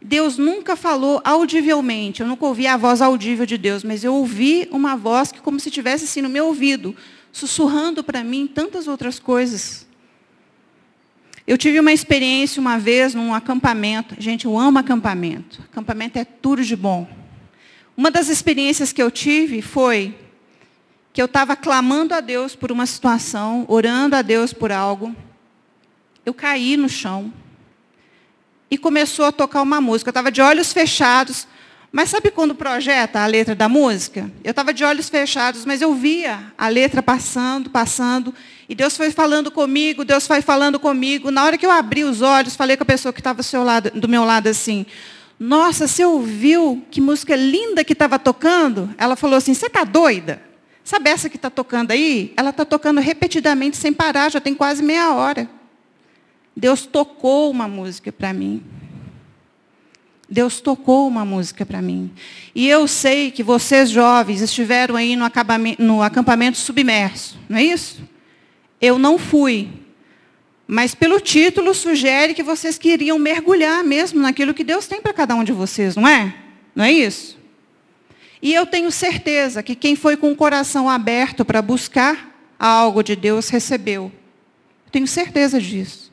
Deus 0.00 0.36
nunca 0.36 0.76
falou 0.76 1.20
audivelmente, 1.24 2.20
eu 2.20 2.26
nunca 2.26 2.46
ouvi 2.46 2.66
a 2.66 2.76
voz 2.76 3.00
audível 3.00 3.46
de 3.46 3.56
Deus, 3.56 3.82
mas 3.82 4.04
eu 4.04 4.14
ouvi 4.14 4.68
uma 4.70 4.94
voz 4.94 5.32
que 5.32 5.40
como 5.40 5.58
se 5.58 5.68
estivesse 5.68 6.04
assim 6.04 6.20
no 6.20 6.28
meu 6.28 6.46
ouvido, 6.46 6.94
sussurrando 7.32 8.04
para 8.04 8.22
mim 8.22 8.46
tantas 8.46 8.86
outras 8.86 9.18
coisas. 9.18 9.86
Eu 11.46 11.56
tive 11.56 11.78
uma 11.78 11.92
experiência 11.92 12.60
uma 12.60 12.76
vez 12.76 13.14
num 13.14 13.32
acampamento. 13.32 14.16
Gente, 14.18 14.46
eu 14.46 14.58
amo 14.58 14.78
acampamento. 14.78 15.62
Acampamento 15.70 16.18
é 16.18 16.24
tudo 16.24 16.64
de 16.64 16.74
bom. 16.74 17.08
Uma 17.96 18.10
das 18.10 18.28
experiências 18.28 18.92
que 18.92 19.00
eu 19.00 19.10
tive 19.10 19.62
foi 19.62 20.14
que 21.12 21.22
eu 21.22 21.26
estava 21.26 21.54
clamando 21.54 22.14
a 22.14 22.20
Deus 22.20 22.56
por 22.56 22.72
uma 22.72 22.84
situação, 22.84 23.64
orando 23.68 24.16
a 24.16 24.22
Deus 24.22 24.52
por 24.52 24.72
algo. 24.72 25.14
Eu 26.24 26.34
caí 26.34 26.76
no 26.76 26.88
chão 26.88 27.32
e 28.70 28.76
começou 28.76 29.24
a 29.24 29.32
tocar 29.32 29.62
uma 29.62 29.80
música. 29.80 30.08
Eu 30.08 30.12
estava 30.12 30.30
de 30.30 30.40
olhos 30.40 30.72
fechados. 30.72 31.46
Mas 31.92 32.10
sabe 32.10 32.30
quando 32.30 32.54
projeta 32.54 33.20
a 33.20 33.26
letra 33.26 33.54
da 33.54 33.68
música? 33.68 34.30
Eu 34.44 34.50
estava 34.50 34.74
de 34.74 34.84
olhos 34.84 35.08
fechados, 35.08 35.64
mas 35.64 35.80
eu 35.80 35.94
via 35.94 36.52
a 36.58 36.68
letra 36.68 37.02
passando, 37.02 37.70
passando. 37.70 38.34
E 38.68 38.74
Deus 38.74 38.96
foi 38.96 39.10
falando 39.10 39.50
comigo, 39.50 40.04
Deus 40.04 40.26
foi 40.26 40.42
falando 40.42 40.78
comigo. 40.78 41.30
Na 41.30 41.44
hora 41.44 41.56
que 41.56 41.64
eu 41.64 41.70
abri 41.70 42.04
os 42.04 42.20
olhos, 42.20 42.56
falei 42.56 42.76
com 42.76 42.82
a 42.82 42.86
pessoa 42.86 43.12
que 43.12 43.20
estava 43.20 43.40
do 43.94 44.08
meu 44.08 44.24
lado 44.24 44.48
assim. 44.48 44.84
Nossa, 45.38 45.86
você 45.86 46.04
ouviu 46.04 46.84
que 46.90 47.00
música 47.00 47.36
linda 47.36 47.84
que 47.84 47.92
estava 47.92 48.18
tocando? 48.18 48.94
Ela 48.98 49.16
falou 49.16 49.36
assim, 49.36 49.54
você 49.54 49.66
está 49.66 49.84
doida? 49.84 50.42
Sabe 50.82 51.10
essa 51.10 51.28
que 51.28 51.36
está 51.36 51.50
tocando 51.50 51.92
aí? 51.92 52.32
Ela 52.36 52.50
está 52.50 52.64
tocando 52.64 53.00
repetidamente, 53.00 53.76
sem 53.76 53.92
parar, 53.92 54.30
já 54.30 54.40
tem 54.40 54.54
quase 54.54 54.82
meia 54.82 55.12
hora. 55.12 55.48
Deus 56.56 56.86
tocou 56.86 57.50
uma 57.50 57.68
música 57.68 58.10
para 58.10 58.32
mim. 58.32 58.62
Deus 60.28 60.60
tocou 60.60 61.06
uma 61.06 61.24
música 61.24 61.64
para 61.64 61.82
mim. 61.82 62.10
E 62.54 62.66
eu 62.68 62.88
sei 62.88 63.30
que 63.30 63.42
vocês 63.42 63.90
jovens 63.90 64.40
estiveram 64.40 64.96
aí 64.96 65.14
no 65.14 65.24
acampamento, 65.24 65.82
no 65.82 66.02
acampamento 66.02 66.58
submerso, 66.58 67.38
não 67.48 67.58
é 67.58 67.62
isso? 67.62 68.02
Eu 68.80 68.98
não 68.98 69.18
fui. 69.18 69.68
Mas 70.66 70.94
pelo 70.94 71.20
título 71.20 71.72
sugere 71.72 72.34
que 72.34 72.42
vocês 72.42 72.76
queriam 72.76 73.18
mergulhar 73.18 73.84
mesmo 73.84 74.20
naquilo 74.20 74.52
que 74.52 74.64
Deus 74.64 74.86
tem 74.88 75.00
para 75.00 75.12
cada 75.12 75.34
um 75.34 75.44
de 75.44 75.52
vocês, 75.52 75.94
não 75.94 76.08
é? 76.08 76.34
Não 76.74 76.84
é 76.84 76.90
isso? 76.90 77.38
E 78.42 78.52
eu 78.52 78.66
tenho 78.66 78.90
certeza 78.90 79.62
que 79.62 79.76
quem 79.76 79.94
foi 79.94 80.16
com 80.16 80.32
o 80.32 80.36
coração 80.36 80.88
aberto 80.88 81.44
para 81.44 81.62
buscar 81.62 82.34
algo 82.58 83.02
de 83.02 83.14
Deus 83.14 83.48
recebeu. 83.48 84.10
Eu 84.86 84.90
tenho 84.90 85.06
certeza 85.06 85.60
disso. 85.60 86.05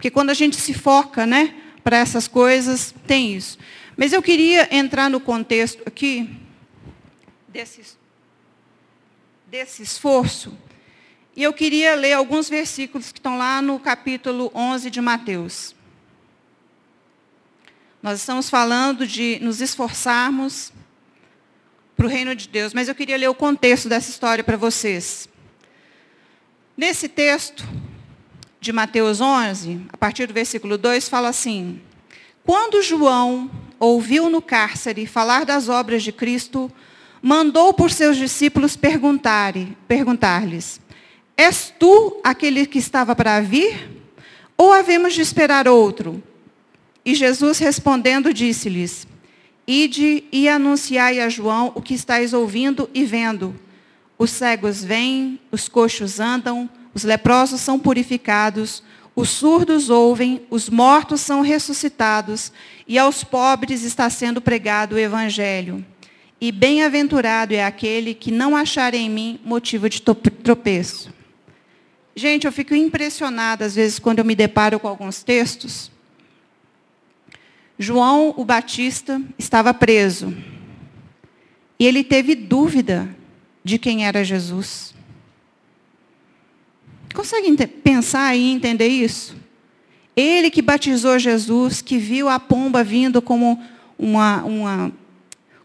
Porque 0.00 0.10
quando 0.10 0.30
a 0.30 0.34
gente 0.34 0.56
se 0.56 0.72
foca, 0.72 1.26
né, 1.26 1.54
para 1.84 1.98
essas 1.98 2.26
coisas, 2.26 2.94
tem 3.06 3.34
isso. 3.34 3.58
Mas 3.98 4.14
eu 4.14 4.22
queria 4.22 4.74
entrar 4.74 5.10
no 5.10 5.20
contexto 5.20 5.82
aqui 5.84 6.40
desse, 7.46 7.82
desse 9.46 9.82
esforço, 9.82 10.56
e 11.36 11.42
eu 11.42 11.52
queria 11.52 11.96
ler 11.96 12.14
alguns 12.14 12.48
versículos 12.48 13.12
que 13.12 13.18
estão 13.18 13.36
lá 13.36 13.60
no 13.60 13.78
capítulo 13.78 14.50
11 14.54 14.88
de 14.88 15.02
Mateus. 15.02 15.76
Nós 18.02 18.20
estamos 18.20 18.48
falando 18.48 19.06
de 19.06 19.38
nos 19.42 19.60
esforçarmos 19.60 20.72
para 21.94 22.06
o 22.06 22.08
reino 22.08 22.34
de 22.34 22.48
Deus, 22.48 22.72
mas 22.72 22.88
eu 22.88 22.94
queria 22.94 23.18
ler 23.18 23.28
o 23.28 23.34
contexto 23.34 23.86
dessa 23.86 24.08
história 24.08 24.42
para 24.42 24.56
vocês. 24.56 25.28
Nesse 26.74 27.06
texto 27.06 27.68
de 28.60 28.72
Mateus 28.72 29.22
11, 29.22 29.86
a 29.90 29.96
partir 29.96 30.26
do 30.26 30.34
versículo 30.34 30.76
2, 30.76 31.08
fala 31.08 31.28
assim: 31.28 31.80
Quando 32.44 32.82
João 32.82 33.48
ouviu 33.78 34.28
no 34.28 34.42
cárcere 34.42 35.06
falar 35.06 35.46
das 35.46 35.68
obras 35.68 36.02
de 36.02 36.10
Cristo, 36.12 36.70
mandou 37.22 37.72
por 37.72 37.90
seus 37.90 38.18
discípulos 38.18 38.76
perguntar-lhes: 38.76 40.80
És 41.36 41.72
tu 41.78 42.20
aquele 42.22 42.66
que 42.66 42.78
estava 42.78 43.16
para 43.16 43.40
vir? 43.40 43.98
Ou 44.58 44.74
havemos 44.74 45.14
de 45.14 45.22
esperar 45.22 45.66
outro? 45.66 46.22
E 47.02 47.14
Jesus 47.14 47.58
respondendo 47.58 48.34
disse-lhes: 48.34 49.06
Ide 49.66 50.24
e 50.30 50.50
anunciai 50.50 51.18
a 51.20 51.30
João 51.30 51.72
o 51.74 51.80
que 51.80 51.94
estáis 51.94 52.34
ouvindo 52.34 52.90
e 52.92 53.04
vendo. 53.04 53.58
Os 54.18 54.32
cegos 54.32 54.84
vêm, 54.84 55.40
os 55.50 55.66
coxos 55.66 56.20
andam, 56.20 56.68
os 56.94 57.04
leprosos 57.04 57.60
são 57.60 57.78
purificados, 57.78 58.82
os 59.14 59.28
surdos 59.28 59.90
ouvem, 59.90 60.42
os 60.50 60.68
mortos 60.68 61.20
são 61.20 61.40
ressuscitados, 61.40 62.52
e 62.86 62.98
aos 62.98 63.22
pobres 63.24 63.82
está 63.82 64.08
sendo 64.08 64.40
pregado 64.40 64.94
o 64.94 64.98
evangelho. 64.98 65.84
E 66.40 66.50
bem-aventurado 66.50 67.54
é 67.54 67.64
aquele 67.64 68.14
que 68.14 68.30
não 68.30 68.56
achar 68.56 68.94
em 68.94 69.10
mim 69.10 69.40
motivo 69.44 69.88
de 69.88 70.00
tropeço. 70.00 71.12
Gente, 72.16 72.46
eu 72.46 72.52
fico 72.52 72.74
impressionada 72.74 73.64
às 73.64 73.74
vezes 73.74 73.98
quando 73.98 74.20
eu 74.20 74.24
me 74.24 74.34
deparo 74.34 74.80
com 74.80 74.88
alguns 74.88 75.22
textos 75.22 75.90
João 77.82 78.34
o 78.36 78.44
Batista 78.44 79.22
estava 79.38 79.72
preso. 79.72 80.36
E 81.78 81.86
ele 81.86 82.04
teve 82.04 82.34
dúvida 82.34 83.08
de 83.64 83.78
quem 83.78 84.06
era 84.06 84.22
Jesus. 84.22 84.94
Conseguem 87.14 87.56
pensar 87.56 88.36
e 88.36 88.50
entender 88.50 88.88
isso? 88.88 89.36
Ele 90.16 90.50
que 90.50 90.62
batizou 90.62 91.18
Jesus, 91.18 91.80
que 91.80 91.98
viu 91.98 92.28
a 92.28 92.38
pomba 92.38 92.84
vindo 92.84 93.22
como 93.22 93.62
uma, 93.98 94.42
uma 94.44 94.92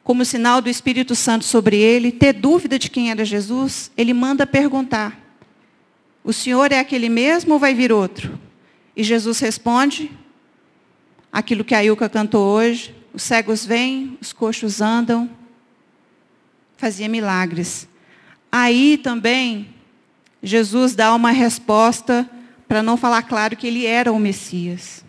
como 0.03 0.23
sinal 0.23 0.61
do 0.61 0.69
Espírito 0.69 1.15
Santo 1.15 1.45
sobre 1.45 1.77
ele, 1.77 2.11
ter 2.11 2.33
dúvida 2.33 2.77
de 2.77 2.89
quem 2.89 3.09
era 3.09 3.25
Jesus, 3.25 3.91
ele 3.97 4.13
manda 4.13 4.45
perguntar: 4.45 5.19
O 6.23 6.31
Senhor 6.31 6.71
é 6.71 6.79
aquele 6.79 7.09
mesmo 7.09 7.53
ou 7.53 7.59
vai 7.59 7.73
vir 7.73 7.91
outro? 7.91 8.39
E 8.95 9.03
Jesus 9.03 9.39
responde: 9.39 10.11
aquilo 11.35 11.65
que 11.65 11.75
a 11.75 11.83
Ilka 11.83 12.07
cantou 12.07 12.47
hoje. 12.47 12.95
Os 13.13 13.23
cegos 13.23 13.65
vêm, 13.65 14.17
os 14.21 14.31
coxos 14.31 14.79
andam. 14.79 15.29
Fazia 16.77 17.09
milagres. 17.09 17.89
Aí 18.49 18.97
também, 18.97 19.67
Jesus 20.45 20.93
dá 20.93 21.13
uma 21.15 21.31
resposta 21.31 22.29
para 22.67 22.83
não 22.83 22.95
falar 22.95 23.23
claro 23.23 23.57
que 23.57 23.65
ele 23.65 23.87
era 23.87 24.13
o 24.13 24.19
Messias. 24.19 25.03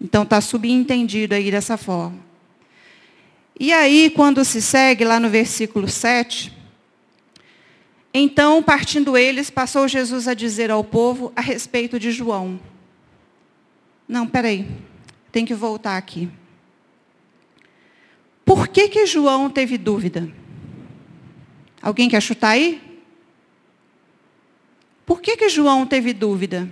Então 0.00 0.22
está 0.22 0.40
subentendido 0.40 1.34
aí 1.34 1.50
dessa 1.50 1.76
forma. 1.76 2.18
E 3.58 3.74
aí, 3.74 4.08
quando 4.08 4.42
se 4.42 4.62
segue 4.62 5.04
lá 5.04 5.20
no 5.20 5.28
versículo 5.28 5.86
7, 5.86 6.50
então, 8.12 8.62
partindo 8.62 9.18
eles, 9.18 9.50
passou 9.50 9.86
Jesus 9.86 10.26
a 10.26 10.32
dizer 10.32 10.70
ao 10.70 10.82
povo 10.82 11.30
a 11.36 11.42
respeito 11.42 12.00
de 12.00 12.10
João. 12.10 12.58
Não, 14.08 14.26
peraí. 14.26 14.66
Tem 15.30 15.44
que 15.44 15.54
voltar 15.54 15.98
aqui. 15.98 16.26
Por 18.46 18.66
que, 18.66 18.88
que 18.88 19.04
João 19.04 19.50
teve 19.50 19.76
dúvida? 19.76 20.32
Alguém 21.82 22.08
quer 22.08 22.22
chutar 22.22 22.52
aí? 22.52 22.89
Por 25.10 25.20
que, 25.20 25.36
que 25.36 25.48
João 25.48 25.84
teve 25.84 26.12
dúvida? 26.12 26.70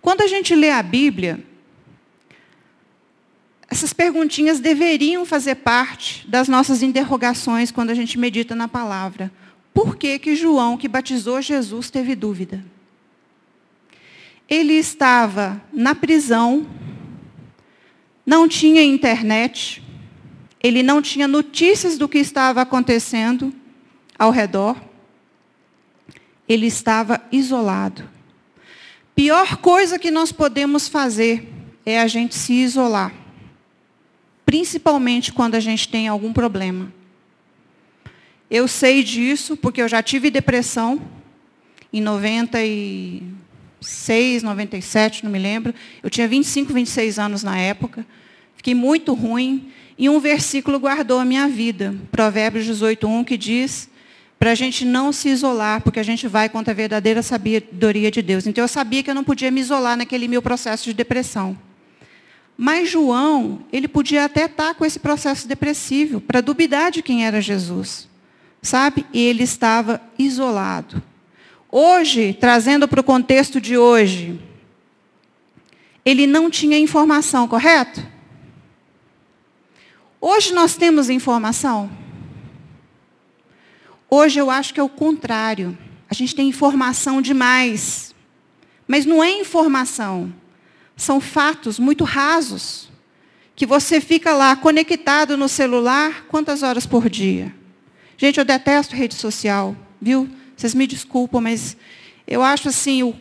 Quando 0.00 0.20
a 0.20 0.28
gente 0.28 0.54
lê 0.54 0.70
a 0.70 0.80
Bíblia, 0.80 1.44
essas 3.68 3.92
perguntinhas 3.92 4.60
deveriam 4.60 5.26
fazer 5.26 5.56
parte 5.56 6.24
das 6.28 6.46
nossas 6.46 6.84
interrogações 6.84 7.72
quando 7.72 7.90
a 7.90 7.94
gente 7.94 8.16
medita 8.16 8.54
na 8.54 8.68
palavra. 8.68 9.32
Por 9.74 9.96
que, 9.96 10.20
que 10.20 10.36
João, 10.36 10.76
que 10.76 10.86
batizou 10.86 11.42
Jesus, 11.42 11.90
teve 11.90 12.14
dúvida? 12.14 12.64
Ele 14.48 14.74
estava 14.74 15.60
na 15.72 15.96
prisão 15.96 16.64
não 18.24 18.46
tinha 18.46 18.84
internet, 18.84 19.82
ele 20.62 20.80
não 20.80 21.02
tinha 21.02 21.26
notícias 21.26 21.98
do 21.98 22.08
que 22.08 22.18
estava 22.18 22.62
acontecendo 22.62 23.52
ao 24.16 24.30
redor, 24.30 24.85
ele 26.48 26.66
estava 26.66 27.20
isolado. 27.30 28.08
Pior 29.14 29.56
coisa 29.56 29.98
que 29.98 30.10
nós 30.10 30.32
podemos 30.32 30.88
fazer 30.88 31.52
é 31.84 32.00
a 32.00 32.06
gente 32.06 32.34
se 32.34 32.52
isolar, 32.52 33.12
principalmente 34.44 35.32
quando 35.32 35.54
a 35.54 35.60
gente 35.60 35.88
tem 35.88 36.08
algum 36.08 36.32
problema. 36.32 36.92
Eu 38.50 38.68
sei 38.68 39.02
disso 39.02 39.56
porque 39.56 39.82
eu 39.82 39.88
já 39.88 40.02
tive 40.02 40.30
depressão 40.30 41.00
em 41.92 42.00
96, 42.00 44.42
97, 44.42 45.24
não 45.24 45.32
me 45.32 45.38
lembro. 45.38 45.74
Eu 46.02 46.10
tinha 46.10 46.26
25, 46.28 46.72
26 46.72 47.18
anos 47.18 47.42
na 47.42 47.58
época. 47.58 48.06
Fiquei 48.54 48.74
muito 48.74 49.14
ruim. 49.14 49.70
E 49.98 50.10
um 50.10 50.20
versículo 50.20 50.78
guardou 50.78 51.18
a 51.18 51.24
minha 51.24 51.48
vida. 51.48 51.96
Provérbios 52.12 52.66
18, 52.66 53.08
1, 53.08 53.24
que 53.24 53.38
diz 53.38 53.88
para 54.38 54.50
a 54.52 54.54
gente 54.54 54.84
não 54.84 55.12
se 55.12 55.28
isolar, 55.28 55.80
porque 55.80 55.98
a 55.98 56.02
gente 56.02 56.28
vai 56.28 56.48
contra 56.48 56.72
a 56.72 56.74
verdadeira 56.74 57.22
sabedoria 57.22 58.10
de 58.10 58.20
Deus. 58.20 58.46
Então 58.46 58.62
eu 58.62 58.68
sabia 58.68 59.02
que 59.02 59.10
eu 59.10 59.14
não 59.14 59.24
podia 59.24 59.50
me 59.50 59.60
isolar 59.60 59.96
naquele 59.96 60.28
meu 60.28 60.42
processo 60.42 60.84
de 60.84 60.92
depressão. 60.92 61.56
Mas 62.56 62.88
João, 62.88 63.60
ele 63.72 63.88
podia 63.88 64.24
até 64.24 64.46
estar 64.46 64.74
com 64.74 64.84
esse 64.84 64.98
processo 64.98 65.46
depressivo, 65.46 66.20
para 66.20 66.40
duvidar 66.40 66.90
de 66.90 67.02
quem 67.02 67.26
era 67.26 67.40
Jesus. 67.40 68.08
Sabe? 68.62 69.06
E 69.12 69.20
ele 69.20 69.42
estava 69.42 70.00
isolado. 70.18 71.02
Hoje, 71.70 72.36
trazendo 72.38 72.88
para 72.88 73.00
o 73.00 73.04
contexto 73.04 73.60
de 73.60 73.76
hoje, 73.76 74.40
ele 76.04 76.26
não 76.26 76.50
tinha 76.50 76.78
informação, 76.78 77.46
correto? 77.46 78.02
Hoje 80.20 80.54
nós 80.54 80.74
temos 80.74 81.10
informação? 81.10 81.90
Hoje 84.08 84.38
eu 84.38 84.50
acho 84.50 84.72
que 84.72 84.80
é 84.80 84.82
o 84.82 84.88
contrário. 84.88 85.76
A 86.08 86.14
gente 86.14 86.34
tem 86.34 86.48
informação 86.48 87.20
demais. 87.20 88.14
Mas 88.86 89.04
não 89.04 89.22
é 89.22 89.30
informação. 89.30 90.32
São 90.96 91.20
fatos 91.20 91.78
muito 91.78 92.04
rasos. 92.04 92.88
Que 93.54 93.66
você 93.66 94.00
fica 94.00 94.32
lá 94.32 94.54
conectado 94.54 95.36
no 95.36 95.48
celular 95.48 96.26
quantas 96.28 96.62
horas 96.62 96.86
por 96.86 97.08
dia? 97.08 97.54
Gente, 98.16 98.38
eu 98.38 98.44
detesto 98.44 98.94
rede 98.94 99.14
social, 99.14 99.76
viu? 100.00 100.28
Vocês 100.56 100.74
me 100.74 100.86
desculpam, 100.86 101.40
mas 101.40 101.76
eu 102.26 102.42
acho 102.42 102.68
assim, 102.68 103.14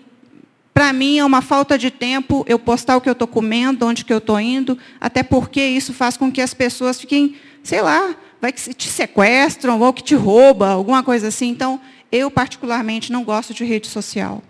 para 0.74 0.94
mim 0.94 1.18
é 1.18 1.26
uma 1.26 1.42
falta 1.42 1.78
de 1.78 1.90
tempo 1.90 2.46
eu 2.48 2.60
postar 2.60 2.96
o 2.98 3.02
que 3.02 3.10
eu 3.10 3.14
estou 3.14 3.28
comendo, 3.28 3.86
onde 3.86 4.06
que 4.06 4.14
eu 4.14 4.20
estou 4.20 4.40
indo, 4.40 4.78
até 5.00 5.24
porque 5.24 5.62
isso 5.66 5.94
faz 5.94 6.16
com 6.16 6.32
que 6.32 6.42
as 6.42 6.54
pessoas 6.54 7.00
fiquem, 7.00 7.36
sei 7.64 7.82
lá, 7.82 8.16
vai 8.46 8.54
que 8.54 8.74
te 8.76 8.88
sequestram 8.88 9.82
ou 9.82 9.92
que 9.92 10.04
te 10.04 10.14
rouba, 10.14 10.70
alguma 10.70 11.02
coisa 11.02 11.30
assim. 11.30 11.50
Então, 11.50 11.82
eu 12.12 12.30
particularmente 12.30 13.12
não 13.12 13.24
gosto 13.24 13.56
de 13.56 13.66
rede 13.66 13.88
social. 13.88 14.44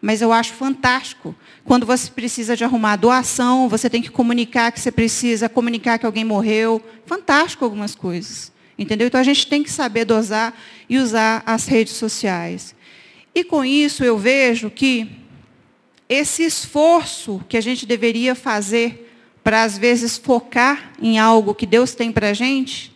Mas 0.00 0.20
eu 0.20 0.32
acho 0.32 0.52
fantástico. 0.54 1.32
Quando 1.64 1.86
você 1.86 2.10
precisa 2.10 2.56
de 2.56 2.64
arrumar 2.64 2.96
doação, 2.96 3.68
você 3.68 3.88
tem 3.88 4.02
que 4.02 4.10
comunicar 4.10 4.72
que 4.72 4.80
você 4.80 4.90
precisa, 4.90 5.48
comunicar 5.48 5.96
que 5.96 6.04
alguém 6.04 6.24
morreu. 6.24 6.82
Fantástico 7.06 7.64
algumas 7.64 7.94
coisas. 7.94 8.52
Entendeu? 8.76 9.06
Então 9.06 9.20
a 9.20 9.24
gente 9.24 9.46
tem 9.46 9.62
que 9.62 9.70
saber 9.70 10.04
dosar 10.04 10.52
e 10.88 10.98
usar 10.98 11.44
as 11.46 11.66
redes 11.66 11.94
sociais. 11.94 12.74
E 13.32 13.44
com 13.44 13.64
isso 13.64 14.02
eu 14.02 14.18
vejo 14.18 14.68
que 14.70 15.08
esse 16.08 16.42
esforço 16.42 17.40
que 17.48 17.56
a 17.56 17.60
gente 17.60 17.86
deveria 17.86 18.34
fazer 18.34 19.14
para, 19.44 19.62
às 19.62 19.78
vezes, 19.78 20.18
focar 20.18 20.92
em 21.00 21.16
algo 21.20 21.54
que 21.54 21.64
Deus 21.64 21.94
tem 21.94 22.10
para 22.10 22.30
a 22.30 22.34
gente, 22.34 22.95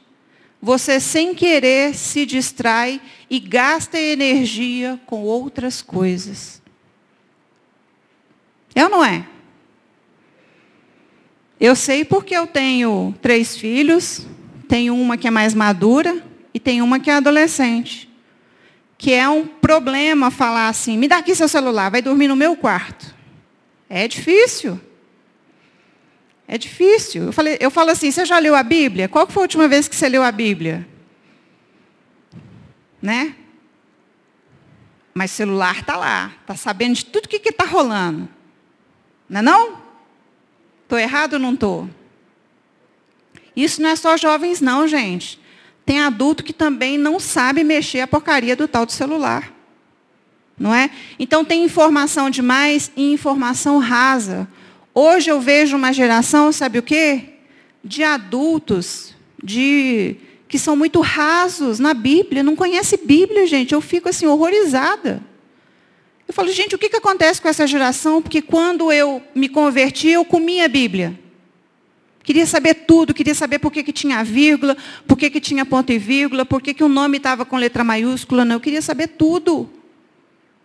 você, 0.60 1.00
sem 1.00 1.34
querer, 1.34 1.94
se 1.94 2.26
distrai 2.26 3.00
e 3.30 3.38
gasta 3.38 3.98
energia 3.98 5.00
com 5.06 5.22
outras 5.22 5.80
coisas. 5.80 6.60
É 8.74 8.84
ou 8.84 8.90
não 8.90 9.04
é? 9.04 9.26
Eu 11.58 11.74
sei 11.74 12.04
porque 12.04 12.34
eu 12.34 12.46
tenho 12.46 13.14
três 13.20 13.56
filhos, 13.56 14.26
tenho 14.68 14.94
uma 14.94 15.16
que 15.16 15.28
é 15.28 15.30
mais 15.30 15.54
madura 15.54 16.22
e 16.52 16.60
tenho 16.60 16.84
uma 16.84 17.00
que 17.00 17.10
é 17.10 17.14
adolescente. 17.14 18.08
Que 18.98 19.12
é 19.12 19.28
um 19.28 19.46
problema 19.46 20.30
falar 20.30 20.68
assim, 20.68 20.96
me 20.96 21.08
dá 21.08 21.18
aqui 21.18 21.34
seu 21.34 21.48
celular, 21.48 21.90
vai 21.90 22.02
dormir 22.02 22.28
no 22.28 22.36
meu 22.36 22.54
quarto. 22.54 23.14
É 23.88 24.06
difícil. 24.06 24.80
É 26.52 26.58
difícil. 26.58 27.26
Eu, 27.26 27.32
falei, 27.32 27.56
eu 27.60 27.70
falo 27.70 27.90
assim, 27.90 28.10
você 28.10 28.24
já 28.24 28.36
leu 28.40 28.56
a 28.56 28.62
Bíblia? 28.64 29.08
Qual 29.08 29.24
foi 29.28 29.40
a 29.40 29.44
última 29.44 29.68
vez 29.68 29.86
que 29.86 29.94
você 29.94 30.08
leu 30.08 30.20
a 30.20 30.32
Bíblia? 30.32 30.84
Né? 33.00 33.36
Mas 35.14 35.30
celular 35.30 35.78
está 35.78 35.96
lá, 35.96 36.32
está 36.40 36.56
sabendo 36.56 36.96
de 36.96 37.04
tudo 37.04 37.26
o 37.26 37.28
que 37.28 37.36
está 37.36 37.64
rolando. 37.64 38.28
Não 39.28 39.38
é 39.38 39.42
não? 39.42 39.78
Estou 40.82 40.98
errado 40.98 41.34
ou 41.34 41.38
não 41.38 41.54
estou? 41.54 41.88
Isso 43.54 43.80
não 43.80 43.90
é 43.90 43.94
só 43.94 44.16
jovens 44.16 44.60
não, 44.60 44.88
gente. 44.88 45.40
Tem 45.86 46.00
adulto 46.00 46.42
que 46.42 46.52
também 46.52 46.98
não 46.98 47.20
sabe 47.20 47.62
mexer 47.62 48.00
a 48.00 48.08
porcaria 48.08 48.56
do 48.56 48.66
tal 48.66 48.84
do 48.84 48.90
celular. 48.90 49.52
Não 50.58 50.74
é? 50.74 50.90
Então 51.16 51.44
tem 51.44 51.62
informação 51.62 52.28
demais 52.28 52.90
e 52.96 53.12
informação 53.12 53.78
rasa. 53.78 54.48
Hoje 54.94 55.30
eu 55.30 55.40
vejo 55.40 55.76
uma 55.76 55.92
geração, 55.92 56.52
sabe 56.52 56.78
o 56.78 56.82
quê? 56.82 57.24
De 57.82 58.02
adultos, 58.02 59.14
de 59.42 60.16
que 60.48 60.58
são 60.58 60.74
muito 60.74 61.00
rasos 61.00 61.78
na 61.78 61.94
Bíblia, 61.94 62.42
não 62.42 62.56
conhece 62.56 62.96
Bíblia, 62.96 63.46
gente. 63.46 63.72
Eu 63.72 63.80
fico 63.80 64.08
assim 64.08 64.26
horrorizada. 64.26 65.22
Eu 66.26 66.34
falo, 66.34 66.50
gente, 66.50 66.74
o 66.74 66.78
que, 66.78 66.88
que 66.88 66.96
acontece 66.96 67.40
com 67.40 67.48
essa 67.48 67.66
geração? 67.66 68.20
Porque 68.20 68.42
quando 68.42 68.92
eu 68.92 69.22
me 69.34 69.48
converti, 69.48 70.08
eu 70.08 70.24
comia 70.24 70.64
a 70.64 70.68
Bíblia. 70.68 71.18
Queria 72.22 72.46
saber 72.46 72.74
tudo, 72.74 73.14
queria 73.14 73.34
saber 73.34 73.58
por 73.58 73.72
que, 73.72 73.82
que 73.82 73.92
tinha 73.92 74.22
vírgula, 74.22 74.76
por 75.06 75.16
que, 75.16 75.30
que 75.30 75.40
tinha 75.40 75.64
ponto 75.64 75.90
e 75.90 75.98
vírgula, 75.98 76.44
por 76.44 76.60
que, 76.60 76.74
que 76.74 76.84
o 76.84 76.88
nome 76.88 77.16
estava 77.16 77.44
com 77.44 77.56
letra 77.56 77.82
maiúscula. 77.82 78.44
Não, 78.44 78.56
eu 78.56 78.60
queria 78.60 78.82
saber 78.82 79.06
tudo. 79.08 79.70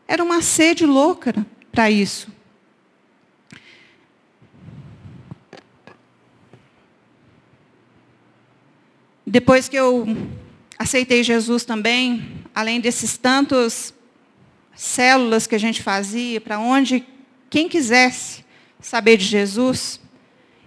Era 0.08 0.24
uma 0.24 0.42
sede 0.42 0.86
louca 0.86 1.46
para 1.72 1.90
isso. 1.90 2.35
Depois 9.26 9.68
que 9.68 9.76
eu 9.76 10.06
aceitei 10.78 11.24
Jesus 11.24 11.66
também, 11.66 12.44
além 12.54 12.80
desses 12.80 13.18
tantos 13.18 13.94
células 14.76 15.48
que 15.48 15.56
a 15.56 15.60
gente 15.60 15.82
fazia, 15.82 16.40
para 16.40 16.60
onde 16.60 17.04
quem 17.50 17.68
quisesse 17.68 18.46
saber 18.80 19.18
de 19.18 19.26
Jesus, 19.26 20.00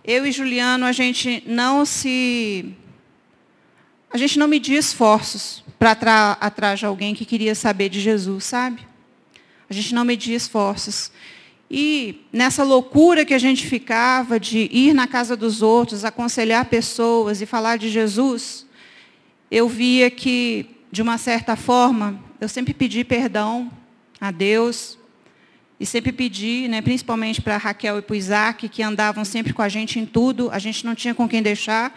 eu 0.05 0.27
e 0.27 0.33
Juliano, 0.33 0.87
a 0.87 0.93
gente 0.93 1.43
não 1.47 1.85
se. 1.85 2.75
A 4.11 4.17
gente 4.17 4.39
não 4.39 4.49
media 4.49 4.79
esforços 4.79 5.63
para 5.79 6.33
atrás 6.41 6.79
de 6.79 6.87
alguém 6.87 7.15
que 7.15 7.27
queria 7.27 7.55
saber 7.55 7.91
de 7.91 8.01
Jesus, 8.01 8.45
sabe? 8.45 8.89
A 9.69 9.75
gente 9.75 9.95
não 9.95 10.05
media 10.05 10.35
esforços. 10.35 11.13
E 11.71 12.25
nessa 12.33 12.65
loucura 12.65 13.25
que 13.25 13.35
a 13.35 13.39
gente 13.39 13.67
ficava 13.67 14.41
de 14.41 14.69
ir 14.73 14.95
na 14.95 15.07
casa 15.07 15.37
dos 15.37 15.61
outros, 15.61 16.05
aconselhar 16.05 16.65
pessoas 16.65 17.43
e 17.43 17.47
falar 17.47 17.77
de 17.77 17.91
Jesus, 17.91 18.67
eu 19.51 19.69
via 19.69 20.11
que, 20.11 20.67
de 20.91 21.03
uma 21.03 21.19
certa 21.19 21.57
forma, 21.57 22.19
eu 22.41 22.49
sempre 22.49 22.73
pedi 22.73 23.05
perdão 23.05 23.71
a 24.21 24.31
Deus, 24.31 24.99
e 25.81 25.87
sempre 25.87 26.11
pedi, 26.11 26.67
né, 26.67 26.83
principalmente 26.83 27.41
para 27.41 27.57
Raquel 27.57 27.99
e 27.99 28.03
para 28.03 28.13
o 28.13 28.17
Isaac, 28.17 28.69
que 28.69 28.83
andavam 28.83 29.25
sempre 29.25 29.53
com 29.53 29.63
a 29.63 29.69
gente 29.69 29.99
em 29.99 30.05
tudo, 30.05 30.51
a 30.51 30.59
gente 30.59 30.85
não 30.85 30.95
tinha 30.95 31.15
com 31.15 31.29
quem 31.29 31.41
deixar. 31.41 31.97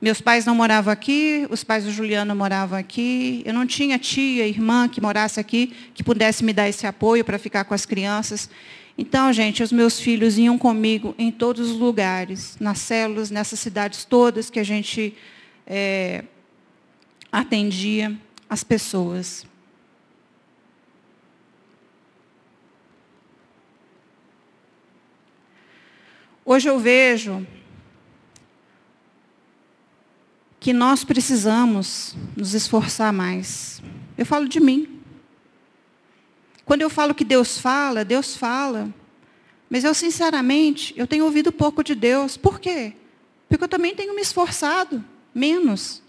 Meus 0.00 0.20
pais 0.20 0.44
não 0.44 0.54
moravam 0.54 0.92
aqui, 0.92 1.46
os 1.48 1.64
pais 1.64 1.84
do 1.84 1.90
Juliano 1.90 2.34
moravam 2.34 2.78
aqui, 2.78 3.40
eu 3.46 3.54
não 3.54 3.66
tinha 3.66 3.98
tia, 3.98 4.46
irmã 4.46 4.86
que 4.86 5.00
morasse 5.00 5.40
aqui, 5.40 5.72
que 5.94 6.02
pudesse 6.02 6.44
me 6.44 6.52
dar 6.52 6.68
esse 6.68 6.86
apoio 6.86 7.24
para 7.24 7.38
ficar 7.38 7.64
com 7.64 7.72
as 7.72 7.86
crianças. 7.86 8.50
Então, 8.96 9.32
gente, 9.32 9.62
os 9.62 9.72
meus 9.72 9.98
filhos 9.98 10.36
iam 10.36 10.58
comigo 10.58 11.14
em 11.18 11.30
todos 11.30 11.70
os 11.70 11.78
lugares, 11.78 12.56
nas 12.60 12.78
células, 12.78 13.30
nessas 13.30 13.58
cidades 13.58 14.04
todas 14.04 14.50
que 14.50 14.60
a 14.60 14.64
gente 14.64 15.14
é, 15.66 16.24
atendia 17.30 18.16
as 18.48 18.62
pessoas. 18.62 19.46
Hoje 26.44 26.68
eu 26.68 26.78
vejo 26.78 27.46
que 30.60 30.72
nós 30.72 31.02
precisamos 31.02 32.14
nos 32.36 32.52
esforçar 32.52 33.12
mais. 33.12 33.80
Eu 34.18 34.26
falo 34.26 34.48
de 34.48 34.60
mim. 34.60 34.91
Quando 36.72 36.80
eu 36.80 36.88
falo 36.88 37.14
que 37.14 37.22
Deus 37.22 37.58
fala, 37.58 38.02
Deus 38.02 38.34
fala. 38.34 38.88
Mas 39.68 39.84
eu, 39.84 39.92
sinceramente, 39.92 40.94
eu 40.96 41.06
tenho 41.06 41.26
ouvido 41.26 41.52
pouco 41.52 41.84
de 41.84 41.94
Deus. 41.94 42.38
Por 42.38 42.58
quê? 42.58 42.94
Porque 43.46 43.64
eu 43.64 43.68
também 43.68 43.94
tenho 43.94 44.16
me 44.16 44.22
esforçado 44.22 45.04
menos 45.34 46.02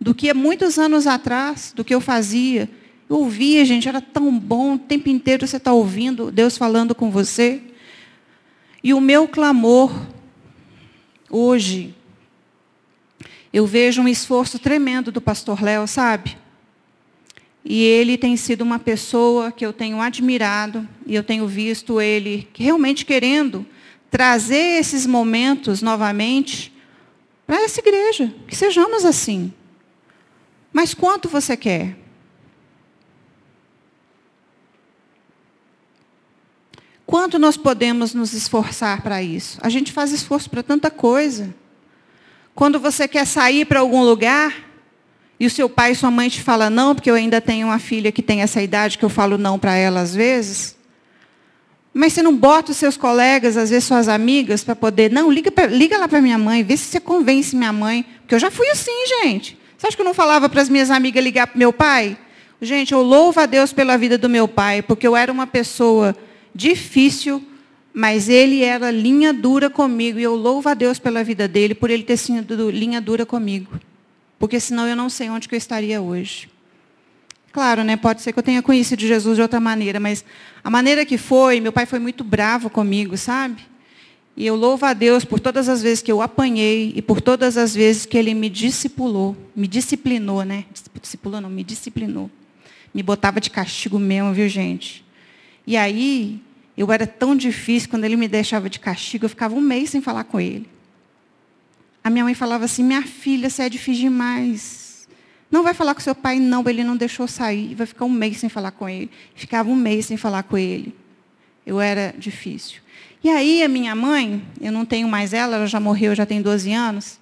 do 0.00 0.14
que 0.14 0.32
muitos 0.32 0.78
anos 0.78 1.08
atrás, 1.08 1.72
do 1.74 1.82
que 1.82 1.92
eu 1.92 2.00
fazia. 2.00 2.70
Eu 3.10 3.16
ouvia, 3.16 3.64
gente, 3.64 3.88
era 3.88 4.00
tão 4.00 4.38
bom, 4.38 4.74
o 4.74 4.78
tempo 4.78 5.08
inteiro 5.08 5.48
você 5.48 5.56
está 5.56 5.72
ouvindo 5.72 6.30
Deus 6.30 6.56
falando 6.56 6.94
com 6.94 7.10
você. 7.10 7.60
E 8.84 8.94
o 8.94 9.00
meu 9.00 9.26
clamor, 9.26 9.90
hoje, 11.28 11.92
eu 13.52 13.66
vejo 13.66 14.00
um 14.00 14.06
esforço 14.06 14.60
tremendo 14.60 15.10
do 15.10 15.20
pastor 15.20 15.60
Léo, 15.60 15.88
sabe? 15.88 16.43
E 17.64 17.82
ele 17.82 18.18
tem 18.18 18.36
sido 18.36 18.60
uma 18.60 18.78
pessoa 18.78 19.50
que 19.50 19.64
eu 19.64 19.72
tenho 19.72 20.00
admirado 20.00 20.86
e 21.06 21.14
eu 21.14 21.22
tenho 21.22 21.46
visto 21.46 22.00
ele 22.00 22.46
realmente 22.54 23.06
querendo 23.06 23.64
trazer 24.10 24.78
esses 24.78 25.06
momentos 25.06 25.80
novamente 25.80 26.72
para 27.46 27.62
essa 27.62 27.80
igreja, 27.80 28.32
que 28.46 28.54
sejamos 28.54 29.04
assim. 29.04 29.52
Mas 30.72 30.92
quanto 30.92 31.28
você 31.28 31.56
quer? 31.56 31.96
Quanto 37.06 37.38
nós 37.38 37.56
podemos 37.56 38.12
nos 38.12 38.32
esforçar 38.32 39.02
para 39.02 39.22
isso? 39.22 39.58
A 39.62 39.68
gente 39.68 39.92
faz 39.92 40.10
esforço 40.10 40.50
para 40.50 40.62
tanta 40.62 40.90
coisa. 40.90 41.54
Quando 42.54 42.80
você 42.80 43.06
quer 43.06 43.26
sair 43.26 43.64
para 43.64 43.80
algum 43.80 44.02
lugar, 44.02 44.54
e 45.44 45.46
o 45.46 45.50
seu 45.50 45.68
pai 45.68 45.92
e 45.92 45.94
sua 45.94 46.10
mãe 46.10 46.28
te 46.30 46.42
falam 46.42 46.70
não, 46.70 46.94
porque 46.94 47.10
eu 47.10 47.14
ainda 47.14 47.38
tenho 47.38 47.66
uma 47.66 47.78
filha 47.78 48.10
que 48.10 48.22
tem 48.22 48.40
essa 48.40 48.62
idade 48.62 48.96
que 48.96 49.04
eu 49.04 49.10
falo 49.10 49.36
não 49.36 49.58
para 49.58 49.74
ela 49.76 50.00
às 50.00 50.14
vezes. 50.14 50.74
Mas 51.92 52.14
você 52.14 52.22
não 52.22 52.34
bota 52.34 52.72
os 52.72 52.78
seus 52.78 52.96
colegas, 52.96 53.56
às 53.56 53.68
vezes 53.68 53.84
suas 53.84 54.08
amigas, 54.08 54.64
para 54.64 54.74
poder. 54.74 55.12
Não, 55.12 55.30
liga, 55.30 55.52
pra, 55.52 55.66
liga 55.66 55.98
lá 55.98 56.08
para 56.08 56.20
minha 56.22 56.38
mãe, 56.38 56.64
vê 56.64 56.76
se 56.76 56.84
você 56.84 56.98
convence 56.98 57.54
minha 57.54 57.72
mãe. 57.72 58.04
Porque 58.20 58.34
eu 58.34 58.38
já 58.38 58.50
fui 58.50 58.68
assim, 58.70 58.90
gente. 59.22 59.58
Você 59.76 59.86
acha 59.86 59.96
que 59.96 60.00
eu 60.00 60.06
não 60.06 60.14
falava 60.14 60.48
para 60.48 60.62
as 60.62 60.68
minhas 60.68 60.90
amigas 60.90 61.22
ligar 61.22 61.46
para 61.46 61.58
meu 61.58 61.72
pai? 61.72 62.16
Gente, 62.60 62.92
eu 62.92 63.02
louvo 63.02 63.38
a 63.38 63.46
Deus 63.46 63.70
pela 63.72 63.98
vida 63.98 64.16
do 64.16 64.28
meu 64.28 64.48
pai, 64.48 64.80
porque 64.80 65.06
eu 65.06 65.14
era 65.14 65.30
uma 65.30 65.46
pessoa 65.46 66.16
difícil, 66.54 67.44
mas 67.92 68.30
ele 68.30 68.62
era 68.62 68.90
linha 68.90 69.32
dura 69.32 69.68
comigo. 69.68 70.18
E 70.18 70.22
eu 70.22 70.34
louvo 70.34 70.70
a 70.70 70.74
Deus 70.74 70.98
pela 70.98 71.22
vida 71.22 71.46
dele, 71.46 71.74
por 71.74 71.90
ele 71.90 72.02
ter 72.02 72.16
sido 72.16 72.70
linha 72.70 73.00
dura 73.00 73.26
comigo. 73.26 73.70
Porque 74.38 74.58
senão 74.60 74.86
eu 74.86 74.96
não 74.96 75.08
sei 75.08 75.30
onde 75.30 75.48
eu 75.50 75.56
estaria 75.56 76.00
hoje. 76.00 76.48
Claro, 77.52 77.84
né? 77.84 77.96
Pode 77.96 78.20
ser 78.20 78.32
que 78.32 78.38
eu 78.38 78.42
tenha 78.42 78.60
conhecido 78.62 79.00
Jesus 79.00 79.36
de 79.36 79.42
outra 79.42 79.60
maneira, 79.60 80.00
mas 80.00 80.24
a 80.62 80.68
maneira 80.68 81.06
que 81.06 81.16
foi, 81.16 81.60
meu 81.60 81.72
pai 81.72 81.86
foi 81.86 82.00
muito 82.00 82.24
bravo 82.24 82.68
comigo, 82.68 83.16
sabe? 83.16 83.62
E 84.36 84.44
eu 84.44 84.56
louvo 84.56 84.84
a 84.84 84.92
Deus 84.92 85.24
por 85.24 85.38
todas 85.38 85.68
as 85.68 85.80
vezes 85.80 86.02
que 86.02 86.10
eu 86.10 86.20
apanhei 86.20 86.92
e 86.96 87.00
por 87.00 87.20
todas 87.20 87.56
as 87.56 87.72
vezes 87.72 88.04
que 88.04 88.18
ele 88.18 88.34
me 88.34 88.50
discipulou, 88.50 89.36
me 89.54 89.68
disciplinou, 89.68 90.42
né? 90.42 90.64
Discipulou 91.00 91.40
não, 91.40 91.48
me 91.48 91.62
disciplinou. 91.62 92.28
Me 92.92 93.02
botava 93.02 93.40
de 93.40 93.50
castigo 93.50 94.00
mesmo, 94.00 94.32
viu, 94.32 94.48
gente? 94.48 95.04
E 95.64 95.76
aí, 95.76 96.40
eu 96.76 96.90
era 96.90 97.06
tão 97.06 97.36
difícil, 97.36 97.88
quando 97.88 98.04
ele 98.04 98.16
me 98.16 98.26
deixava 98.26 98.68
de 98.68 98.80
castigo, 98.80 99.26
eu 99.26 99.28
ficava 99.28 99.54
um 99.54 99.60
mês 99.60 99.90
sem 99.90 100.00
falar 100.00 100.24
com 100.24 100.40
ele. 100.40 100.68
A 102.04 102.10
minha 102.10 102.22
mãe 102.22 102.34
falava 102.34 102.66
assim: 102.66 102.84
minha 102.84 103.02
filha, 103.02 103.48
você 103.48 103.62
é 103.62 103.68
difícil 103.70 104.02
demais. 104.02 105.08
Não 105.50 105.62
vai 105.62 105.72
falar 105.72 105.94
com 105.94 106.00
seu 106.00 106.14
pai, 106.14 106.38
não, 106.38 106.62
ele 106.68 106.84
não 106.84 106.96
deixou 106.96 107.26
sair. 107.26 107.74
Vai 107.74 107.86
ficar 107.86 108.04
um 108.04 108.10
mês 108.10 108.36
sem 108.36 108.50
falar 108.50 108.72
com 108.72 108.86
ele. 108.86 109.10
Ficava 109.34 109.70
um 109.70 109.74
mês 109.74 110.06
sem 110.06 110.16
falar 110.18 110.42
com 110.42 110.58
ele. 110.58 110.94
Eu 111.64 111.80
era 111.80 112.14
difícil. 112.18 112.82
E 113.22 113.30
aí, 113.30 113.62
a 113.62 113.68
minha 113.68 113.94
mãe, 113.94 114.44
eu 114.60 114.70
não 114.70 114.84
tenho 114.84 115.08
mais 115.08 115.32
ela, 115.32 115.56
ela 115.56 115.66
já 115.66 115.80
morreu, 115.80 116.14
já 116.14 116.26
tem 116.26 116.42
12 116.42 116.70
anos. 116.72 117.18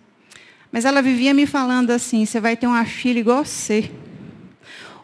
Mas 0.73 0.85
ela 0.85 1.01
vivia 1.01 1.33
me 1.33 1.47
falando 1.47 1.91
assim: 1.91 2.27
você 2.27 2.41
vai 2.41 2.57
ter 2.57 2.67
uma 2.67 2.85
filha 2.85 3.21
igual 3.21 3.45
você. 3.45 3.89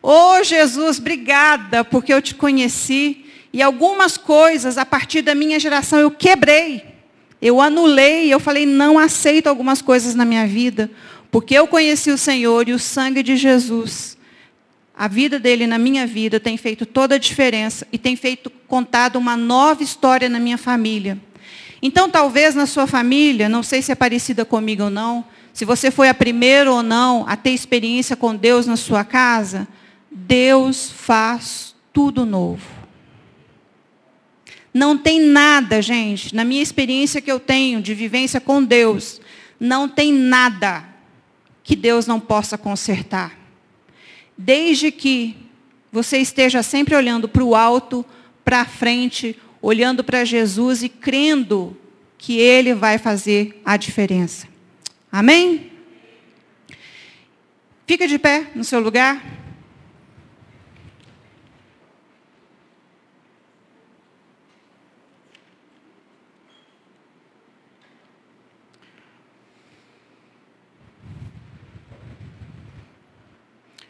Ô 0.03 0.11
oh, 0.11 0.43
Jesus, 0.43 0.99
obrigada, 0.99 1.85
porque 1.85 2.13
eu 2.13 2.21
te 2.21 2.35
conheci. 2.35 3.27
E 3.53 3.63
algumas 3.63 4.17
coisas, 4.17 4.77
a 4.77 4.85
partir 4.85 5.23
da 5.23 5.37
minha 5.37 5.61
geração, 5.61 6.01
eu 6.01 6.11
quebrei. 6.11 6.98
Eu 7.41 7.61
anulei, 7.61 8.33
eu 8.33 8.41
falei, 8.41 8.67
não 8.67 8.99
aceito 8.99 9.47
algumas 9.47 9.81
coisas 9.81 10.15
na 10.15 10.25
minha 10.25 10.47
vida, 10.47 10.91
porque 11.31 11.55
eu 11.55 11.67
conheci 11.67 12.11
o 12.11 12.19
Senhor 12.19 12.69
e 12.69 12.73
o 12.73 12.79
sangue 12.79 13.23
de 13.23 13.37
Jesus. 13.37 14.17
A 14.97 15.07
vida 15.07 15.39
dele 15.39 15.67
na 15.67 15.79
minha 15.79 16.07
vida 16.07 16.41
tem 16.41 16.57
feito 16.57 16.85
toda 16.85 17.15
a 17.15 17.19
diferença 17.19 17.87
e 17.93 17.99
tem 17.99 18.17
feito 18.17 18.51
contado 18.67 19.17
uma 19.17 19.37
nova 19.37 19.83
história 19.83 20.29
na 20.29 20.41
minha 20.41 20.59
família. 20.59 21.19
Então, 21.81 22.11
talvez 22.11 22.57
na 22.57 22.67
sua 22.67 22.89
família, 22.89 23.49
não 23.49 23.63
sei 23.63 23.81
se 23.83 23.93
é 23.93 23.95
parecida 23.95 24.45
comigo 24.45 24.85
ou 24.85 24.91
não, 24.91 25.25
se 25.53 25.65
você 25.65 25.91
foi 25.91 26.09
a 26.09 26.15
primeira 26.15 26.73
ou 26.73 26.83
não 26.83 27.25
a 27.29 27.37
ter 27.37 27.51
experiência 27.51 28.17
com 28.17 28.35
Deus 28.35 28.67
na 28.67 28.77
sua 28.77 29.05
casa, 29.05 29.69
Deus 30.11 30.91
faz 30.91 31.75
tudo 31.93 32.27
novo. 32.27 32.78
Não 34.73 34.97
tem 34.97 35.21
nada, 35.21 35.81
gente, 35.81 36.35
na 36.35 36.45
minha 36.45 36.63
experiência 36.63 37.21
que 37.21 37.31
eu 37.31 37.41
tenho 37.41 37.81
de 37.81 37.95
vivência 37.95 38.41
com 38.41 38.63
Deus, 38.63 39.21
não 39.59 39.89
tem 39.89 40.13
nada 40.13 40.85
que 41.65 41.75
Deus 41.75 42.07
não 42.07 42.21
possa 42.21 42.57
consertar. 42.57 43.37
Desde 44.37 44.91
que 44.91 45.37
você 45.91 46.19
esteja 46.19 46.63
sempre 46.63 46.95
olhando 46.95 47.29
para 47.29 47.43
o 47.43 47.55
alto, 47.55 48.05
para 48.45 48.61
a 48.61 48.65
frente, 48.65 49.37
olhando 49.61 50.05
para 50.05 50.25
Jesus 50.25 50.83
e 50.83 50.89
crendo 50.89 51.77
que 52.17 52.39
Ele 52.39 52.75
vai 52.75 52.99
fazer 52.99 53.61
a 53.65 53.77
diferença. 53.77 54.47
Amém? 55.11 55.73
Fica 57.87 58.07
de 58.07 58.19
pé 58.19 58.51
no 58.55 58.65
seu 58.65 58.81
lugar. 58.81 59.38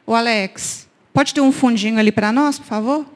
O 0.08 0.14
Alex, 0.14 0.88
pode 1.12 1.34
ter 1.34 1.42
um 1.42 1.52
fundinho 1.52 1.98
ali 1.98 2.10
para 2.10 2.32
nós, 2.32 2.58
por 2.58 2.64
favor? 2.64 3.06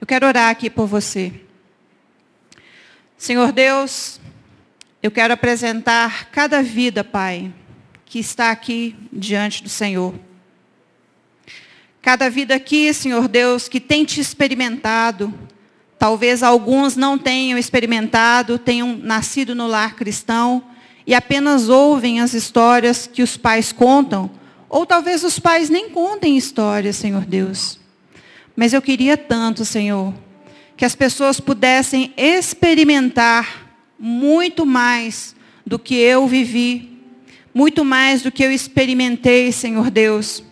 Eu 0.00 0.06
quero 0.06 0.26
orar 0.26 0.48
aqui 0.48 0.70
por 0.70 0.86
você. 0.86 1.30
Senhor 3.18 3.52
Deus, 3.52 4.18
eu 5.02 5.10
quero 5.10 5.34
apresentar 5.34 6.30
cada 6.30 6.62
vida, 6.62 7.04
Pai, 7.04 7.52
que 8.06 8.18
está 8.18 8.50
aqui 8.50 8.96
diante 9.12 9.62
do 9.62 9.68
Senhor. 9.68 10.27
Cada 12.00 12.30
vida 12.30 12.54
aqui, 12.54 12.92
Senhor 12.94 13.28
Deus, 13.28 13.68
que 13.68 13.80
tem 13.80 14.04
te 14.04 14.20
experimentado, 14.20 15.34
talvez 15.98 16.42
alguns 16.42 16.96
não 16.96 17.18
tenham 17.18 17.58
experimentado, 17.58 18.58
tenham 18.58 18.96
nascido 18.96 19.54
no 19.54 19.66
lar 19.66 19.96
cristão 19.96 20.62
e 21.06 21.14
apenas 21.14 21.68
ouvem 21.68 22.20
as 22.20 22.34
histórias 22.34 23.06
que 23.06 23.22
os 23.22 23.36
pais 23.36 23.72
contam, 23.72 24.30
ou 24.68 24.84
talvez 24.86 25.24
os 25.24 25.38
pais 25.38 25.70
nem 25.70 25.90
contem 25.90 26.36
histórias, 26.36 26.96
Senhor 26.96 27.24
Deus. 27.24 27.80
Mas 28.54 28.72
eu 28.72 28.82
queria 28.82 29.16
tanto, 29.16 29.64
Senhor, 29.64 30.14
que 30.76 30.84
as 30.84 30.94
pessoas 30.94 31.40
pudessem 31.40 32.12
experimentar 32.16 33.66
muito 33.98 34.64
mais 34.64 35.34
do 35.66 35.78
que 35.78 35.94
eu 35.94 36.26
vivi, 36.28 37.00
muito 37.52 37.84
mais 37.84 38.22
do 38.22 38.30
que 38.30 38.44
eu 38.44 38.52
experimentei, 38.52 39.50
Senhor 39.50 39.90
Deus. 39.90 40.44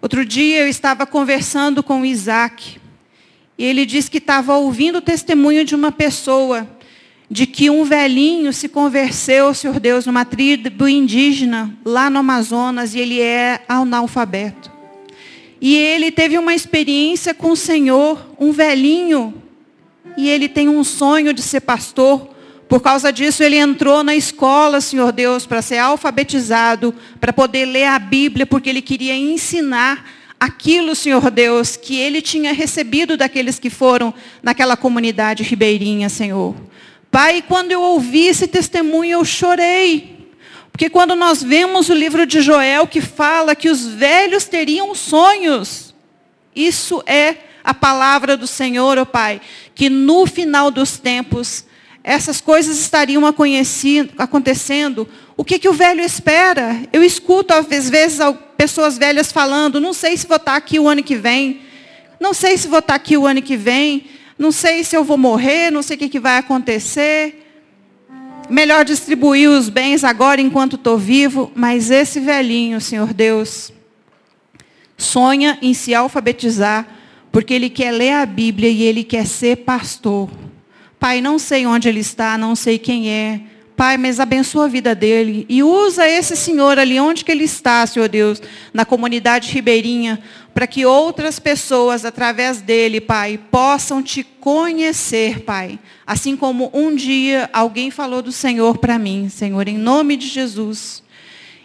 Outro 0.00 0.24
dia 0.24 0.60
eu 0.60 0.68
estava 0.68 1.04
conversando 1.04 1.82
com 1.82 2.02
o 2.02 2.06
Isaac. 2.06 2.78
E 3.58 3.64
ele 3.64 3.84
disse 3.84 4.08
que 4.08 4.18
estava 4.18 4.56
ouvindo 4.56 4.98
o 4.98 5.02
testemunho 5.02 5.64
de 5.64 5.74
uma 5.74 5.90
pessoa, 5.90 6.68
de 7.28 7.46
que 7.46 7.68
um 7.68 7.84
velhinho 7.84 8.52
se 8.52 8.68
converteu, 8.68 9.52
Senhor 9.52 9.80
Deus, 9.80 10.06
numa 10.06 10.24
tribo 10.24 10.86
indígena, 10.86 11.76
lá 11.84 12.08
no 12.08 12.20
Amazonas, 12.20 12.94
e 12.94 13.00
ele 13.00 13.20
é 13.20 13.60
analfabeto. 13.68 14.70
E 15.60 15.74
ele 15.74 16.12
teve 16.12 16.38
uma 16.38 16.54
experiência 16.54 17.34
com 17.34 17.50
o 17.50 17.56
Senhor, 17.56 18.24
um 18.38 18.52
velhinho, 18.52 19.34
e 20.16 20.28
ele 20.28 20.48
tem 20.48 20.68
um 20.68 20.84
sonho 20.84 21.32
de 21.32 21.42
ser 21.42 21.60
pastor. 21.60 22.30
Por 22.68 22.80
causa 22.80 23.10
disso, 23.10 23.42
ele 23.42 23.56
entrou 23.56 24.04
na 24.04 24.14
escola, 24.14 24.80
Senhor 24.82 25.10
Deus, 25.10 25.46
para 25.46 25.62
ser 25.62 25.78
alfabetizado, 25.78 26.94
para 27.18 27.32
poder 27.32 27.64
ler 27.64 27.86
a 27.86 27.98
Bíblia, 27.98 28.44
porque 28.44 28.68
ele 28.68 28.82
queria 28.82 29.16
ensinar 29.16 30.04
aquilo, 30.38 30.94
Senhor 30.94 31.30
Deus, 31.30 31.76
que 31.76 31.98
ele 31.98 32.20
tinha 32.20 32.52
recebido 32.52 33.16
daqueles 33.16 33.58
que 33.58 33.70
foram 33.70 34.12
naquela 34.42 34.76
comunidade 34.76 35.42
ribeirinha, 35.42 36.10
Senhor. 36.10 36.54
Pai, 37.10 37.42
quando 37.46 37.72
eu 37.72 37.80
ouvi 37.80 38.26
esse 38.26 38.46
testemunho, 38.46 39.12
eu 39.12 39.24
chorei. 39.24 40.28
Porque 40.70 40.90
quando 40.90 41.16
nós 41.16 41.42
vemos 41.42 41.88
o 41.88 41.94
livro 41.94 42.26
de 42.26 42.42
Joel 42.42 42.86
que 42.86 43.00
fala 43.00 43.56
que 43.56 43.70
os 43.70 43.86
velhos 43.86 44.44
teriam 44.44 44.94
sonhos, 44.94 45.94
isso 46.54 47.02
é 47.06 47.36
a 47.64 47.72
palavra 47.72 48.36
do 48.36 48.46
Senhor, 48.46 48.98
ó 48.98 49.02
oh 49.02 49.06
Pai, 49.06 49.40
que 49.74 49.88
no 49.88 50.26
final 50.26 50.70
dos 50.70 50.98
tempos 50.98 51.64
essas 52.08 52.40
coisas 52.40 52.80
estariam 52.80 53.24
acontecendo, 53.26 55.06
o 55.36 55.44
que, 55.44 55.58
que 55.58 55.68
o 55.68 55.74
velho 55.74 56.00
espera? 56.00 56.80
Eu 56.90 57.04
escuto, 57.04 57.52
às 57.52 57.90
vezes, 57.90 58.18
pessoas 58.56 58.96
velhas 58.96 59.30
falando, 59.30 59.78
não 59.78 59.92
sei 59.92 60.16
se 60.16 60.26
vou 60.26 60.38
estar 60.38 60.56
aqui 60.56 60.78
o 60.78 60.88
ano 60.88 61.02
que 61.02 61.14
vem, 61.14 61.60
não 62.18 62.32
sei 62.32 62.56
se 62.56 62.66
vou 62.66 62.78
estar 62.78 62.94
aqui 62.94 63.14
o 63.18 63.26
ano 63.26 63.42
que 63.42 63.58
vem, 63.58 64.06
não 64.38 64.50
sei 64.50 64.84
se 64.84 64.96
eu 64.96 65.04
vou 65.04 65.18
morrer, 65.18 65.70
não 65.70 65.82
sei 65.82 65.96
o 65.96 65.98
que, 65.98 66.08
que 66.08 66.18
vai 66.18 66.38
acontecer. 66.38 67.44
Melhor 68.48 68.86
distribuir 68.86 69.50
os 69.50 69.68
bens 69.68 70.02
agora 70.02 70.40
enquanto 70.40 70.76
estou 70.76 70.96
vivo, 70.96 71.52
mas 71.54 71.90
esse 71.90 72.20
velhinho, 72.20 72.80
Senhor 72.80 73.12
Deus, 73.12 73.70
sonha 74.96 75.58
em 75.60 75.74
se 75.74 75.94
alfabetizar, 75.94 76.88
porque 77.30 77.52
ele 77.52 77.68
quer 77.68 77.90
ler 77.90 78.12
a 78.12 78.24
Bíblia 78.24 78.70
e 78.70 78.82
ele 78.82 79.04
quer 79.04 79.26
ser 79.26 79.56
pastor. 79.56 80.30
Pai, 80.98 81.20
não 81.20 81.38
sei 81.38 81.66
onde 81.66 81.88
ele 81.88 82.00
está, 82.00 82.36
não 82.36 82.56
sei 82.56 82.78
quem 82.78 83.10
é. 83.10 83.40
Pai, 83.78 83.96
mas 83.96 84.18
abençoa 84.18 84.64
a 84.64 84.68
vida 84.68 84.92
dele. 84.92 85.46
E 85.48 85.62
usa 85.62 86.08
esse 86.08 86.34
senhor 86.34 86.80
ali, 86.80 86.98
onde 86.98 87.24
que 87.24 87.30
ele 87.30 87.44
está, 87.44 87.86
Senhor 87.86 88.08
Deus, 88.08 88.42
na 88.74 88.84
comunidade 88.84 89.52
ribeirinha, 89.52 90.20
para 90.52 90.66
que 90.66 90.84
outras 90.84 91.38
pessoas, 91.38 92.04
através 92.04 92.60
dele, 92.60 93.00
Pai, 93.00 93.38
possam 93.52 94.02
te 94.02 94.24
conhecer, 94.24 95.44
Pai. 95.44 95.78
Assim 96.04 96.36
como 96.36 96.68
um 96.74 96.92
dia 96.92 97.48
alguém 97.52 97.88
falou 97.92 98.20
do 98.20 98.32
Senhor 98.32 98.78
para 98.78 98.98
mim, 98.98 99.28
Senhor, 99.28 99.68
em 99.68 99.78
nome 99.78 100.16
de 100.16 100.26
Jesus. 100.26 101.00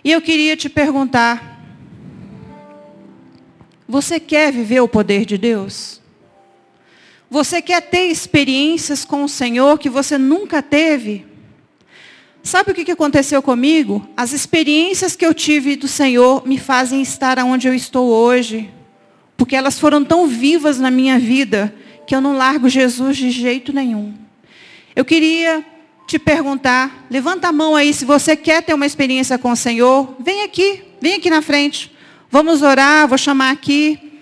E 0.03 0.11
eu 0.11 0.21
queria 0.21 0.55
te 0.55 0.69
perguntar, 0.69 1.59
você 3.87 4.19
quer 4.19 4.53
viver 4.53 4.81
o 4.81 4.87
poder 4.87 5.25
de 5.25 5.39
Deus? 5.39 6.02
Você 7.33 7.63
quer 7.63 7.81
ter 7.81 8.11
experiências 8.11 9.03
com 9.03 9.23
o 9.23 9.27
Senhor 9.27 9.79
que 9.79 9.89
você 9.89 10.19
nunca 10.19 10.61
teve? 10.61 11.25
Sabe 12.43 12.69
o 12.69 12.75
que 12.75 12.91
aconteceu 12.91 13.41
comigo? 13.41 14.07
As 14.15 14.33
experiências 14.33 15.15
que 15.15 15.25
eu 15.25 15.33
tive 15.33 15.75
do 15.75 15.87
Senhor 15.87 16.45
me 16.45 16.59
fazem 16.59 17.01
estar 17.01 17.39
onde 17.39 17.67
eu 17.67 17.73
estou 17.73 18.07
hoje. 18.07 18.69
Porque 19.35 19.55
elas 19.55 19.79
foram 19.79 20.05
tão 20.05 20.27
vivas 20.27 20.79
na 20.79 20.91
minha 20.91 21.17
vida 21.17 21.73
que 22.05 22.13
eu 22.13 22.21
não 22.21 22.37
largo 22.37 22.69
Jesus 22.69 23.17
de 23.17 23.31
jeito 23.31 23.73
nenhum. 23.73 24.13
Eu 24.95 25.03
queria 25.03 25.65
te 26.05 26.19
perguntar, 26.19 27.07
levanta 27.09 27.47
a 27.47 27.51
mão 27.51 27.75
aí 27.75 27.95
se 27.95 28.05
você 28.05 28.35
quer 28.35 28.61
ter 28.61 28.75
uma 28.75 28.85
experiência 28.85 29.39
com 29.39 29.49
o 29.49 29.55
Senhor. 29.55 30.15
Vem 30.19 30.43
aqui, 30.43 30.83
vem 31.01 31.15
aqui 31.15 31.31
na 31.31 31.41
frente. 31.41 31.91
Vamos 32.29 32.61
orar, 32.61 33.07
vou 33.07 33.17
chamar 33.17 33.49
aqui 33.49 34.12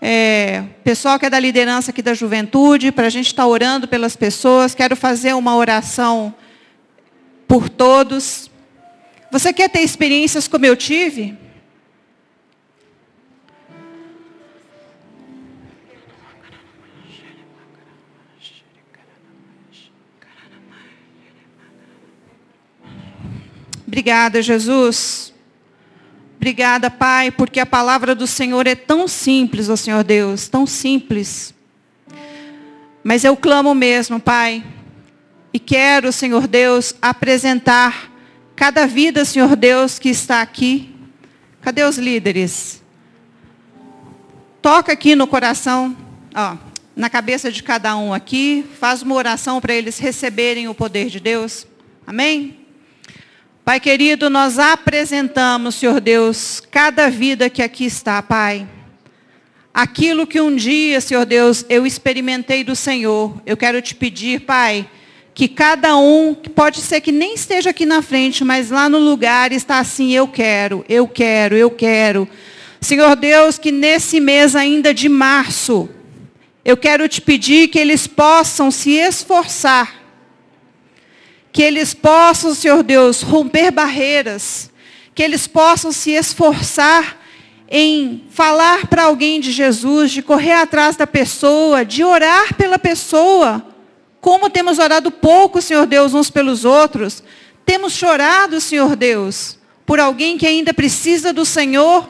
é, 0.00 0.64
pessoal 0.84 1.18
que 1.18 1.26
é 1.26 1.30
da 1.30 1.38
liderança 1.38 1.90
aqui 1.90 2.02
da 2.02 2.14
juventude, 2.14 2.92
para 2.92 3.06
a 3.06 3.10
gente 3.10 3.26
estar 3.26 3.42
tá 3.42 3.48
orando 3.48 3.88
pelas 3.88 4.16
pessoas. 4.16 4.74
Quero 4.74 4.96
fazer 4.96 5.34
uma 5.34 5.56
oração 5.56 6.34
por 7.48 7.68
todos. 7.68 8.50
Você 9.30 9.52
quer 9.52 9.68
ter 9.68 9.80
experiências 9.80 10.48
como 10.48 10.66
eu 10.66 10.76
tive? 10.76 11.36
Obrigada, 23.86 24.42
Jesus. 24.42 25.32
Obrigada, 26.36 26.90
Pai, 26.90 27.30
porque 27.30 27.58
a 27.58 27.66
palavra 27.66 28.14
do 28.14 28.26
Senhor 28.26 28.66
é 28.66 28.74
tão 28.74 29.08
simples, 29.08 29.68
ó 29.68 29.76
Senhor 29.76 30.04
Deus, 30.04 30.48
tão 30.48 30.66
simples. 30.66 31.54
Mas 33.02 33.24
eu 33.24 33.36
clamo 33.36 33.74
mesmo, 33.74 34.20
Pai, 34.20 34.64
e 35.52 35.58
quero, 35.58 36.12
Senhor 36.12 36.46
Deus, 36.46 36.94
apresentar 37.00 38.12
cada 38.54 38.86
vida, 38.86 39.24
Senhor 39.24 39.56
Deus, 39.56 39.98
que 39.98 40.08
está 40.08 40.42
aqui. 40.42 40.94
Cadê 41.60 41.84
os 41.84 41.96
líderes? 41.98 42.82
Toca 44.60 44.92
aqui 44.92 45.14
no 45.14 45.26
coração, 45.26 45.96
ó, 46.34 46.56
na 46.94 47.08
cabeça 47.08 47.50
de 47.50 47.62
cada 47.62 47.96
um 47.96 48.12
aqui, 48.12 48.64
faz 48.78 49.02
uma 49.02 49.14
oração 49.14 49.60
para 49.60 49.74
eles 49.74 49.98
receberem 49.98 50.68
o 50.68 50.74
poder 50.74 51.08
de 51.08 51.20
Deus. 51.20 51.66
Amém? 52.06 52.65
Pai 53.66 53.80
querido, 53.80 54.30
nós 54.30 54.60
apresentamos, 54.60 55.74
Senhor 55.74 56.00
Deus, 56.00 56.62
cada 56.70 57.10
vida 57.10 57.50
que 57.50 57.60
aqui 57.60 57.84
está, 57.84 58.22
Pai. 58.22 58.64
Aquilo 59.74 60.24
que 60.24 60.40
um 60.40 60.54
dia, 60.54 61.00
Senhor 61.00 61.26
Deus, 61.26 61.66
eu 61.68 61.84
experimentei 61.84 62.62
do 62.62 62.76
Senhor, 62.76 63.42
eu 63.44 63.56
quero 63.56 63.82
te 63.82 63.92
pedir, 63.92 64.42
Pai, 64.42 64.88
que 65.34 65.48
cada 65.48 65.96
um, 65.96 66.32
pode 66.32 66.80
ser 66.80 67.00
que 67.00 67.10
nem 67.10 67.34
esteja 67.34 67.70
aqui 67.70 67.84
na 67.84 68.02
frente, 68.02 68.44
mas 68.44 68.70
lá 68.70 68.88
no 68.88 69.00
lugar 69.00 69.50
está 69.50 69.80
assim, 69.80 70.12
eu 70.12 70.28
quero, 70.28 70.84
eu 70.88 71.08
quero, 71.08 71.56
eu 71.56 71.68
quero. 71.68 72.28
Senhor 72.80 73.16
Deus, 73.16 73.58
que 73.58 73.72
nesse 73.72 74.20
mês 74.20 74.54
ainda 74.54 74.94
de 74.94 75.08
março, 75.08 75.88
eu 76.64 76.76
quero 76.76 77.08
te 77.08 77.20
pedir 77.20 77.66
que 77.66 77.80
eles 77.80 78.06
possam 78.06 78.70
se 78.70 78.92
esforçar, 78.92 79.95
que 81.56 81.62
eles 81.62 81.94
possam, 81.94 82.54
Senhor 82.54 82.82
Deus, 82.82 83.22
romper 83.22 83.70
barreiras, 83.70 84.70
que 85.14 85.22
eles 85.22 85.46
possam 85.46 85.90
se 85.90 86.10
esforçar 86.10 87.16
em 87.70 88.26
falar 88.28 88.88
para 88.88 89.04
alguém 89.04 89.40
de 89.40 89.50
Jesus, 89.50 90.10
de 90.10 90.20
correr 90.20 90.52
atrás 90.52 90.96
da 90.96 91.06
pessoa, 91.06 91.82
de 91.82 92.04
orar 92.04 92.52
pela 92.56 92.78
pessoa. 92.78 93.66
Como 94.20 94.50
temos 94.50 94.78
orado 94.78 95.10
pouco, 95.10 95.62
Senhor 95.62 95.86
Deus, 95.86 96.12
uns 96.12 96.28
pelos 96.28 96.66
outros. 96.66 97.22
Temos 97.64 97.94
chorado, 97.94 98.60
Senhor 98.60 98.94
Deus, 98.94 99.58
por 99.86 99.98
alguém 99.98 100.36
que 100.36 100.46
ainda 100.46 100.74
precisa 100.74 101.32
do 101.32 101.46
Senhor 101.46 102.06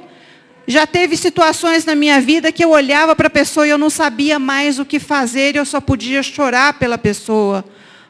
já 0.66 0.88
teve 0.88 1.16
situações 1.16 1.84
na 1.84 1.94
minha 1.94 2.20
vida 2.20 2.50
que 2.50 2.64
eu 2.64 2.70
olhava 2.70 3.14
para 3.14 3.28
a 3.28 3.30
pessoa 3.30 3.64
e 3.64 3.70
eu 3.70 3.78
não 3.78 3.88
sabia 3.88 4.36
mais 4.40 4.80
o 4.80 4.84
que 4.84 4.98
fazer, 4.98 5.54
eu 5.54 5.64
só 5.64 5.80
podia 5.80 6.20
chorar 6.24 6.76
pela 6.80 6.98
pessoa. 6.98 7.64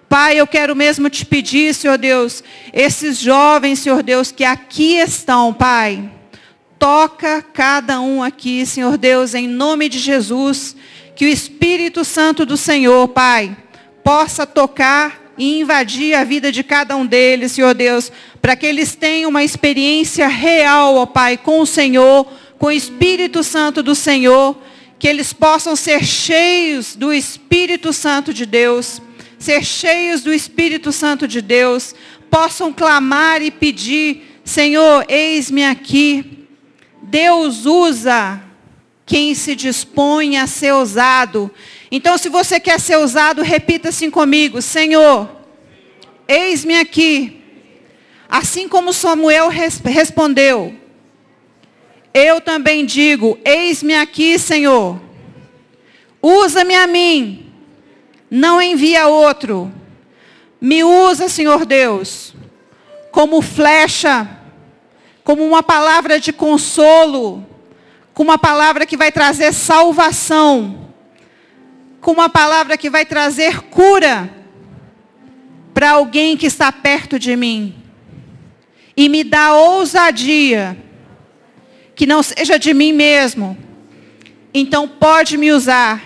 Pai, 0.08 0.38
eu 0.38 0.46
quero 0.46 0.76
mesmo 0.76 1.10
te 1.10 1.26
pedir, 1.26 1.74
Senhor 1.74 1.98
Deus, 1.98 2.42
esses 2.72 3.18
jovens, 3.18 3.80
Senhor 3.80 4.02
Deus, 4.02 4.30
que 4.30 4.44
aqui 4.44 4.94
estão, 4.98 5.52
Pai, 5.52 6.10
toca 6.78 7.42
cada 7.42 8.00
um 8.00 8.22
aqui, 8.22 8.64
Senhor 8.64 8.96
Deus, 8.96 9.34
em 9.34 9.48
nome 9.48 9.88
de 9.88 9.98
Jesus, 9.98 10.76
que 11.16 11.24
o 11.24 11.28
Espírito 11.28 12.04
Santo 12.04 12.46
do 12.46 12.56
Senhor, 12.56 13.08
Pai, 13.08 13.56
possa 14.04 14.46
tocar 14.46 15.32
e 15.36 15.60
invadir 15.60 16.14
a 16.14 16.22
vida 16.22 16.52
de 16.52 16.62
cada 16.62 16.96
um 16.96 17.04
deles, 17.04 17.52
Senhor 17.52 17.74
Deus, 17.74 18.12
para 18.40 18.54
que 18.54 18.64
eles 18.64 18.94
tenham 18.94 19.30
uma 19.30 19.42
experiência 19.42 20.28
real, 20.28 20.96
ó 20.96 21.06
Pai, 21.06 21.36
com 21.36 21.60
o 21.60 21.66
Senhor, 21.66 22.26
com 22.58 22.66
o 22.66 22.72
Espírito 22.72 23.42
Santo 23.42 23.82
do 23.82 23.94
Senhor, 23.94 24.56
que 24.98 25.08
eles 25.08 25.32
possam 25.32 25.74
ser 25.76 26.04
cheios 26.04 26.94
do 26.94 27.12
Espírito 27.12 27.92
Santo 27.92 28.32
de 28.32 28.46
Deus, 28.46 29.02
ser 29.38 29.64
cheios 29.64 30.22
do 30.22 30.32
Espírito 30.32 30.92
Santo 30.92 31.28
de 31.28 31.40
Deus, 31.40 31.94
possam 32.30 32.72
clamar 32.72 33.42
e 33.42 33.50
pedir, 33.50 34.40
Senhor, 34.44 35.04
eis-me 35.08 35.64
aqui. 35.64 36.46
Deus 37.02 37.66
usa 37.66 38.42
quem 39.04 39.34
se 39.34 39.54
dispõe 39.54 40.36
a 40.36 40.46
ser 40.46 40.74
usado. 40.74 41.50
Então, 41.90 42.18
se 42.18 42.28
você 42.28 42.58
quer 42.58 42.80
ser 42.80 42.96
usado, 42.98 43.42
repita 43.42 43.90
assim 43.90 44.10
comigo: 44.10 44.60
Senhor, 44.60 45.30
eis-me 46.26 46.76
aqui. 46.76 47.40
Assim 48.28 48.68
como 48.68 48.92
Samuel 48.92 49.48
respondeu, 49.48 50.74
eu 52.12 52.40
também 52.40 52.84
digo: 52.84 53.38
Eis-me 53.44 53.94
aqui, 53.94 54.38
Senhor. 54.38 55.00
Usa-me 56.20 56.74
a 56.74 56.86
mim. 56.86 57.45
Não 58.30 58.60
envia 58.60 59.06
outro. 59.06 59.72
Me 60.60 60.82
usa, 60.82 61.28
Senhor 61.28 61.64
Deus, 61.64 62.34
como 63.10 63.40
flecha, 63.42 64.28
como 65.22 65.44
uma 65.44 65.62
palavra 65.62 66.18
de 66.18 66.32
consolo, 66.32 67.44
como 68.14 68.30
uma 68.30 68.38
palavra 68.38 68.86
que 68.86 68.96
vai 68.96 69.12
trazer 69.12 69.52
salvação, 69.52 70.90
como 72.00 72.20
uma 72.20 72.28
palavra 72.28 72.76
que 72.76 72.88
vai 72.88 73.04
trazer 73.04 73.60
cura 73.62 74.30
para 75.74 75.90
alguém 75.90 76.36
que 76.36 76.46
está 76.46 76.72
perto 76.72 77.18
de 77.18 77.36
mim. 77.36 77.74
E 78.96 79.08
me 79.10 79.22
dá 79.22 79.52
ousadia 79.52 80.76
que 81.94 82.06
não 82.06 82.22
seja 82.22 82.58
de 82.58 82.72
mim 82.72 82.92
mesmo. 82.92 83.58
Então 84.54 84.88
pode 84.88 85.36
me 85.36 85.52
usar, 85.52 86.02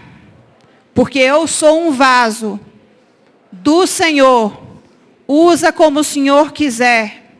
porque 1.00 1.18
eu 1.18 1.46
sou 1.46 1.88
um 1.88 1.92
vaso 1.92 2.60
do 3.50 3.86
Senhor. 3.86 4.62
Usa 5.26 5.72
como 5.72 6.00
o 6.00 6.04
Senhor 6.04 6.52
quiser. 6.52 7.38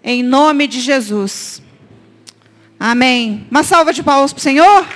Em 0.00 0.22
nome 0.22 0.68
de 0.68 0.80
Jesus. 0.80 1.60
Amém. 2.78 3.48
Uma 3.50 3.64
salva 3.64 3.92
de 3.92 4.00
palmas 4.00 4.32
para 4.32 4.38
o 4.38 4.42
Senhor. 4.42 4.86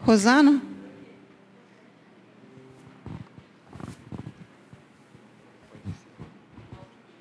Rosana? 0.00 0.69